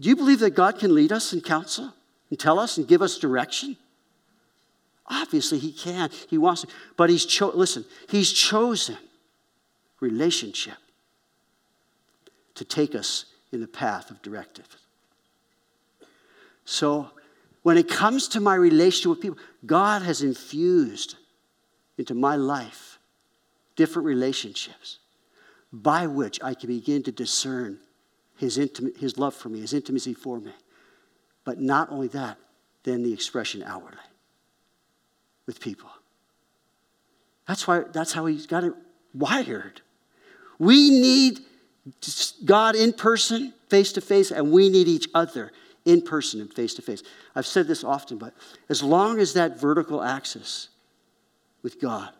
do 0.00 0.08
you 0.08 0.16
believe 0.16 0.40
that 0.40 0.52
God 0.52 0.78
can 0.78 0.94
lead 0.94 1.12
us 1.12 1.34
and 1.34 1.44
counsel 1.44 1.92
and 2.30 2.40
tell 2.40 2.58
us 2.58 2.78
and 2.78 2.88
give 2.88 3.02
us 3.02 3.18
direction? 3.18 3.76
Obviously, 5.06 5.58
He 5.58 5.72
can. 5.72 6.08
He 6.28 6.38
wants 6.38 6.62
to. 6.62 6.68
But 6.96 7.10
He's 7.10 7.26
cho- 7.26 7.52
listen, 7.54 7.84
He's 8.08 8.32
chosen 8.32 8.96
relationship 10.00 10.78
to 12.54 12.64
take 12.64 12.94
us 12.94 13.26
in 13.52 13.60
the 13.60 13.68
path 13.68 14.10
of 14.10 14.22
directive. 14.22 14.66
So, 16.64 17.10
when 17.62 17.78
it 17.78 17.88
comes 17.88 18.28
to 18.28 18.40
my 18.40 18.54
relationship 18.54 19.10
with 19.10 19.20
people, 19.20 19.38
God 19.64 20.02
has 20.02 20.22
infused 20.22 21.16
into 21.96 22.14
my 22.14 22.36
life 22.36 22.98
different 23.76 24.06
relationships 24.06 24.98
by 25.72 26.06
which 26.06 26.42
I 26.42 26.54
can 26.54 26.68
begin 26.68 27.02
to 27.04 27.12
discern 27.12 27.78
his, 28.36 28.58
intimate, 28.58 28.96
his 28.96 29.18
love 29.18 29.34
for 29.34 29.48
me, 29.48 29.60
his 29.60 29.72
intimacy 29.72 30.14
for 30.14 30.40
me. 30.40 30.52
But 31.44 31.60
not 31.60 31.90
only 31.90 32.08
that, 32.08 32.38
then 32.82 33.02
the 33.02 33.12
expression 33.12 33.62
outwardly 33.62 34.00
with 35.46 35.60
people. 35.60 35.90
That's 37.46 37.66
why 37.66 37.84
that's 37.92 38.12
how 38.12 38.26
he's 38.26 38.46
got 38.46 38.64
it 38.64 38.72
wired. 39.14 39.80
We 40.58 40.90
need 40.90 41.40
God 42.44 42.76
in 42.76 42.92
person, 42.92 43.52
face 43.68 43.92
to 43.92 44.00
face, 44.00 44.30
and 44.30 44.52
we 44.52 44.68
need 44.68 44.88
each 44.88 45.08
other 45.14 45.50
in 45.84 46.02
person 46.02 46.40
and 46.40 46.52
face 46.52 46.74
to 46.74 46.82
face. 46.82 47.02
I've 47.34 47.46
said 47.46 47.66
this 47.66 47.84
often, 47.84 48.18
but 48.18 48.34
as 48.68 48.82
long 48.82 49.18
as 49.18 49.34
that 49.34 49.60
vertical 49.60 50.02
axis 50.02 50.68
with 51.62 51.80
God 51.80 52.10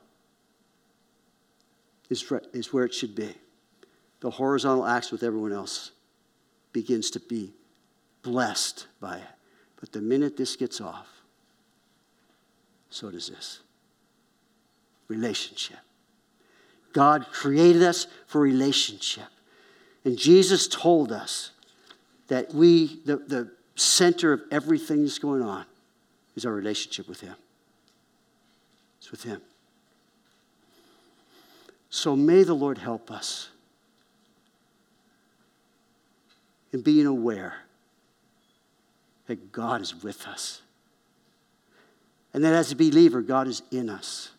is, 2.10 2.32
is 2.52 2.72
where 2.72 2.84
it 2.84 2.94
should 2.94 3.14
be, 3.14 3.34
the 4.20 4.30
horizontal 4.30 4.86
axis 4.86 5.12
with 5.12 5.22
everyone 5.22 5.52
else 5.52 5.92
begins 6.72 7.10
to 7.10 7.20
be 7.20 7.52
blessed 8.22 8.86
by 9.00 9.16
it. 9.16 9.24
But 9.80 9.92
the 9.92 10.00
minute 10.00 10.36
this 10.36 10.56
gets 10.56 10.80
off, 10.80 11.08
so 12.90 13.10
does 13.10 13.28
this 13.28 13.60
relationship. 15.08 15.78
God 16.92 17.26
created 17.32 17.82
us 17.82 18.06
for 18.26 18.40
relationship. 18.40 19.28
And 20.04 20.18
Jesus 20.18 20.68
told 20.68 21.10
us 21.10 21.51
that 22.29 22.55
we, 22.55 23.01
the, 23.05 23.16
the 23.16 23.51
center 23.75 24.33
of 24.33 24.43
everything 24.51 25.03
that's 25.03 25.18
going 25.18 25.43
on, 25.43 25.64
is 26.37 26.47
our 26.47 26.53
relationship 26.53 27.09
with 27.09 27.20
Him. 27.20 27.35
It's 28.99 29.11
with 29.11 29.23
Him. 29.23 29.41
So 31.91 32.16
may 32.16 32.43
the 32.43 32.55
Lord 32.55 32.79
help 32.79 33.11
us 33.11 33.51
in 36.73 36.81
being 36.81 37.07
aware 37.07 37.57
that 39.27 39.53
God 39.53 39.83
is 39.83 40.03
with 40.03 40.27
us. 40.27 40.62
And 42.33 42.43
that 42.45 42.55
as 42.55 42.73
a 42.73 42.77
believer, 42.77 43.20
God 43.20 43.47
is 43.47 43.62
in 43.70 43.91
us. 43.91 44.31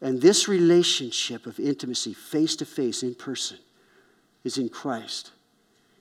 And 0.00 0.20
this 0.20 0.46
relationship 0.46 1.46
of 1.46 1.58
intimacy, 1.58 2.14
face 2.14 2.54
to 2.56 2.64
face, 2.64 3.02
in 3.02 3.14
person, 3.14 3.58
is 4.44 4.58
in 4.58 4.68
Christ 4.68 5.32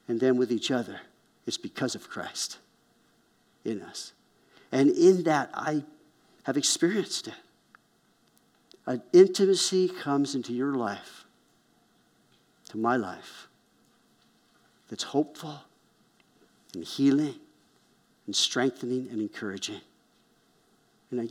and 0.08 0.20
then 0.20 0.38
with 0.38 0.52
each 0.52 0.72
other, 0.72 1.00
it's 1.46 1.58
because 1.58 1.96
of 1.96 2.10
Christ 2.10 2.58
in 3.64 3.82
us. 3.82 4.14
And 4.72 4.90
in 4.90 5.24
that, 5.24 5.50
I 5.54 5.84
have 6.44 6.58
experienced 6.58 7.28
it. 7.28 7.34
An 8.88 9.02
intimacy 9.14 9.90
comes 9.90 10.34
into 10.36 10.54
your 10.54 10.74
life, 10.76 11.26
to 12.70 12.78
my 12.78 12.96
life, 12.96 13.48
that's 14.90 15.04
hopeful 15.04 15.62
and 16.74 16.84
healing 16.84 17.36
and 18.26 18.36
strengthening 18.36 19.08
and 19.12 19.22
encouraging. 19.22 19.82
And 21.12 21.22
I, 21.22 21.28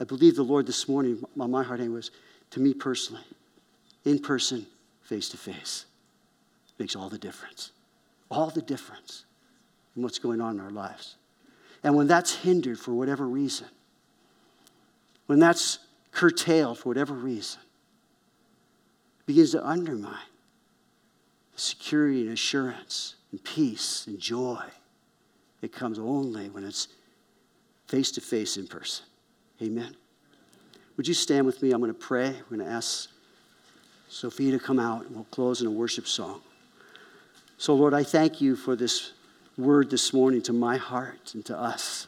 I 0.00 0.04
believe 0.04 0.36
the 0.36 0.42
Lord 0.42 0.66
this 0.66 0.88
morning, 0.88 1.24
on 1.38 1.50
my 1.50 1.62
heart 1.62 1.80
was 1.80 2.10
to 2.50 2.60
me 2.60 2.74
personally, 2.74 3.24
in 4.04 4.18
person, 4.18 4.66
face 5.02 5.28
to 5.30 5.36
face, 5.36 5.86
makes 6.78 6.94
all 6.94 7.08
the 7.08 7.18
difference 7.18 7.72
all 8.30 8.50
the 8.50 8.62
difference 8.62 9.24
in 9.96 10.02
what's 10.02 10.18
going 10.18 10.40
on 10.40 10.54
in 10.54 10.60
our 10.60 10.70
lives. 10.70 11.16
And 11.82 11.94
when 11.96 12.06
that's 12.06 12.34
hindered 12.36 12.78
for 12.78 12.92
whatever 12.92 13.26
reason, 13.26 13.68
when 15.26 15.38
that's 15.38 15.78
curtailed 16.12 16.78
for 16.78 16.88
whatever 16.88 17.14
reason, 17.14 17.60
begins 19.26 19.52
to 19.52 19.66
undermine 19.66 20.14
the 21.54 21.60
security 21.60 22.22
and 22.22 22.32
assurance 22.32 23.14
and 23.30 23.42
peace 23.44 24.06
and 24.06 24.18
joy 24.18 24.62
that 25.60 25.72
comes 25.72 25.98
only 25.98 26.48
when 26.48 26.64
it's 26.64 26.88
face 27.86 28.10
to 28.12 28.20
face 28.20 28.56
in 28.56 28.66
person. 28.66 29.04
Amen. 29.62 29.94
Would 30.96 31.06
you 31.06 31.14
stand 31.14 31.46
with 31.46 31.62
me? 31.62 31.72
I'm 31.72 31.80
going 31.80 31.92
to 31.92 31.98
pray. 31.98 32.34
We're 32.50 32.56
going 32.56 32.68
to 32.68 32.74
ask 32.74 33.10
Sophia 34.08 34.52
to 34.52 34.58
come 34.58 34.78
out 34.78 35.06
and 35.06 35.14
we'll 35.14 35.24
close 35.24 35.60
in 35.60 35.66
a 35.66 35.70
worship 35.70 36.06
song. 36.06 36.40
So, 37.60 37.74
Lord, 37.74 37.92
I 37.92 38.04
thank 38.04 38.40
you 38.40 38.54
for 38.54 38.76
this 38.76 39.12
word 39.56 39.90
this 39.90 40.12
morning 40.12 40.40
to 40.42 40.52
my 40.52 40.76
heart 40.76 41.32
and 41.34 41.44
to 41.46 41.58
us. 41.58 42.06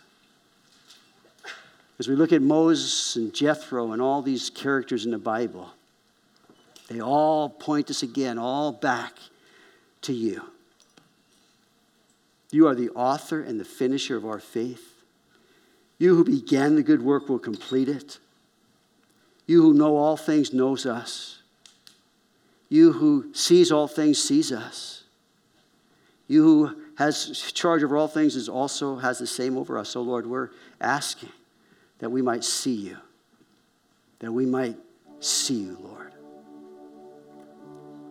As 1.98 2.06
we 2.06 2.14
look 2.14 2.32
at 2.32 2.40
Moses 2.40 3.16
and 3.16 3.34
Jethro 3.34 3.90
and 3.90 4.00
all 4.00 4.22
these 4.22 4.48
characters 4.48 5.04
in 5.04 5.10
the 5.10 5.18
Bible, 5.18 5.68
they 6.88 7.00
all 7.00 7.48
point 7.48 7.90
us 7.90 8.04
again, 8.04 8.38
all 8.38 8.70
back 8.70 9.14
to 10.02 10.12
you. 10.12 10.40
You 12.52 12.68
are 12.68 12.76
the 12.76 12.90
author 12.90 13.42
and 13.42 13.58
the 13.58 13.64
finisher 13.64 14.16
of 14.16 14.24
our 14.24 14.38
faith. 14.40 15.02
You 15.98 16.14
who 16.14 16.24
began 16.24 16.76
the 16.76 16.82
good 16.84 17.02
work 17.02 17.28
will 17.28 17.40
complete 17.40 17.88
it. 17.88 18.18
You 19.48 19.62
who 19.62 19.74
know 19.74 19.96
all 19.96 20.16
things 20.16 20.52
knows 20.52 20.86
us. 20.86 21.42
You 22.68 22.92
who 22.92 23.34
sees 23.34 23.72
all 23.72 23.88
things 23.88 24.22
sees 24.22 24.52
us. 24.52 24.99
You 26.30 26.44
who 26.44 26.76
has 26.94 27.40
charge 27.52 27.82
over 27.82 27.96
all 27.96 28.06
things 28.06 28.36
is 28.36 28.48
also 28.48 28.94
has 28.94 29.18
the 29.18 29.26
same 29.26 29.58
over 29.58 29.76
us. 29.76 29.88
So, 29.88 30.00
Lord, 30.00 30.28
we're 30.28 30.50
asking 30.80 31.32
that 31.98 32.08
we 32.08 32.22
might 32.22 32.44
see 32.44 32.76
you, 32.76 32.98
that 34.20 34.30
we 34.30 34.46
might 34.46 34.76
see 35.18 35.56
you, 35.56 35.76
Lord. 35.82 36.12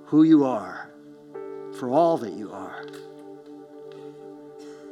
Who 0.08 0.24
you 0.24 0.44
are, 0.44 0.90
for 1.80 1.90
all 1.92 2.18
that 2.18 2.34
you 2.34 2.52
are. 2.52 2.86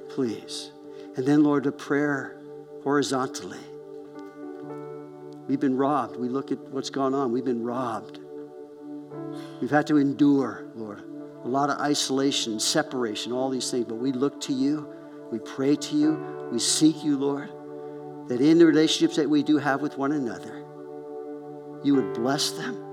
Please. 0.07 0.71
And 1.17 1.25
then, 1.25 1.43
Lord, 1.43 1.65
a 1.65 1.71
prayer 1.73 2.38
horizontally. 2.84 3.59
We've 5.49 5.59
been 5.59 5.75
robbed. 5.75 6.15
We 6.15 6.30
look 6.30 6.53
at 6.53 6.59
what's 6.69 6.89
gone 6.89 7.13
on. 7.13 7.34
We've 7.34 7.43
been 7.43 7.65
robbed. 7.65 8.21
We've 9.59 9.69
had 9.69 9.86
to 9.88 9.97
endure, 9.97 10.63
Lord, 10.75 11.03
a 11.44 11.48
lot 11.48 11.70
of 11.70 11.80
isolation, 11.80 12.60
separation, 12.60 13.32
all 13.32 13.50
these 13.50 13.70
things. 13.70 13.86
But 13.86 13.96
we 13.96 14.12
look 14.12 14.42
to 14.42 14.54
you, 14.54 14.88
we 15.32 15.40
pray 15.40 15.76
to 15.76 15.96
you, 15.96 16.50
we 16.52 16.60
seek 16.60 17.04
you, 17.04 17.18
Lord, 17.18 17.50
that 18.28 18.42
in 18.42 18.58
the 18.58 18.66
relationships 18.66 19.16
that 19.18 19.30
we 19.30 19.44
do 19.44 19.58
have 19.58 19.82
with 19.82 19.98
one 19.98 20.12
another, 20.12 20.66
you 21.84 21.96
would 21.96 22.14
bless 22.14 22.52
them. 22.52 22.84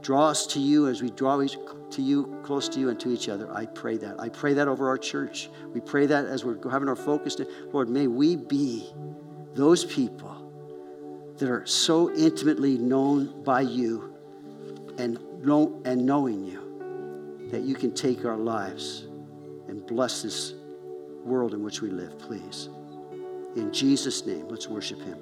Draw 0.00 0.28
us 0.28 0.46
to 0.48 0.60
you 0.60 0.88
as 0.88 1.00
we 1.00 1.10
draw 1.10 1.36
to 1.40 2.02
you, 2.02 2.40
close 2.42 2.68
to 2.70 2.80
you, 2.80 2.88
and 2.88 2.98
to 2.98 3.10
each 3.10 3.28
other. 3.28 3.48
I 3.54 3.66
pray 3.66 3.96
that. 3.98 4.18
I 4.18 4.28
pray 4.28 4.54
that 4.54 4.66
over 4.66 4.88
our 4.88 4.98
church. 4.98 5.48
We 5.72 5.80
pray 5.80 6.06
that 6.06 6.24
as 6.24 6.44
we're 6.44 6.58
having 6.68 6.88
our 6.88 6.96
focus. 6.96 7.36
Lord, 7.72 7.88
may 7.88 8.08
we 8.08 8.34
be 8.34 8.92
those 9.54 9.84
people 9.84 10.38
that 11.36 11.48
are 11.48 11.64
so 11.66 12.12
intimately 12.12 12.78
known 12.78 13.44
by 13.44 13.60
you 13.60 14.14
and, 14.98 15.18
know, 15.44 15.80
and 15.84 16.04
knowing 16.04 16.44
you 16.44 16.61
that 17.52 17.62
you 17.62 17.74
can 17.74 17.92
take 17.92 18.24
our 18.24 18.38
lives 18.38 19.06
and 19.68 19.86
bless 19.86 20.22
this 20.22 20.54
world 21.22 21.52
in 21.52 21.62
which 21.62 21.82
we 21.82 21.90
live, 21.90 22.18
please. 22.18 22.70
In 23.56 23.70
Jesus' 23.70 24.24
name, 24.26 24.48
let's 24.48 24.66
worship 24.68 25.00
Him. 25.02 25.18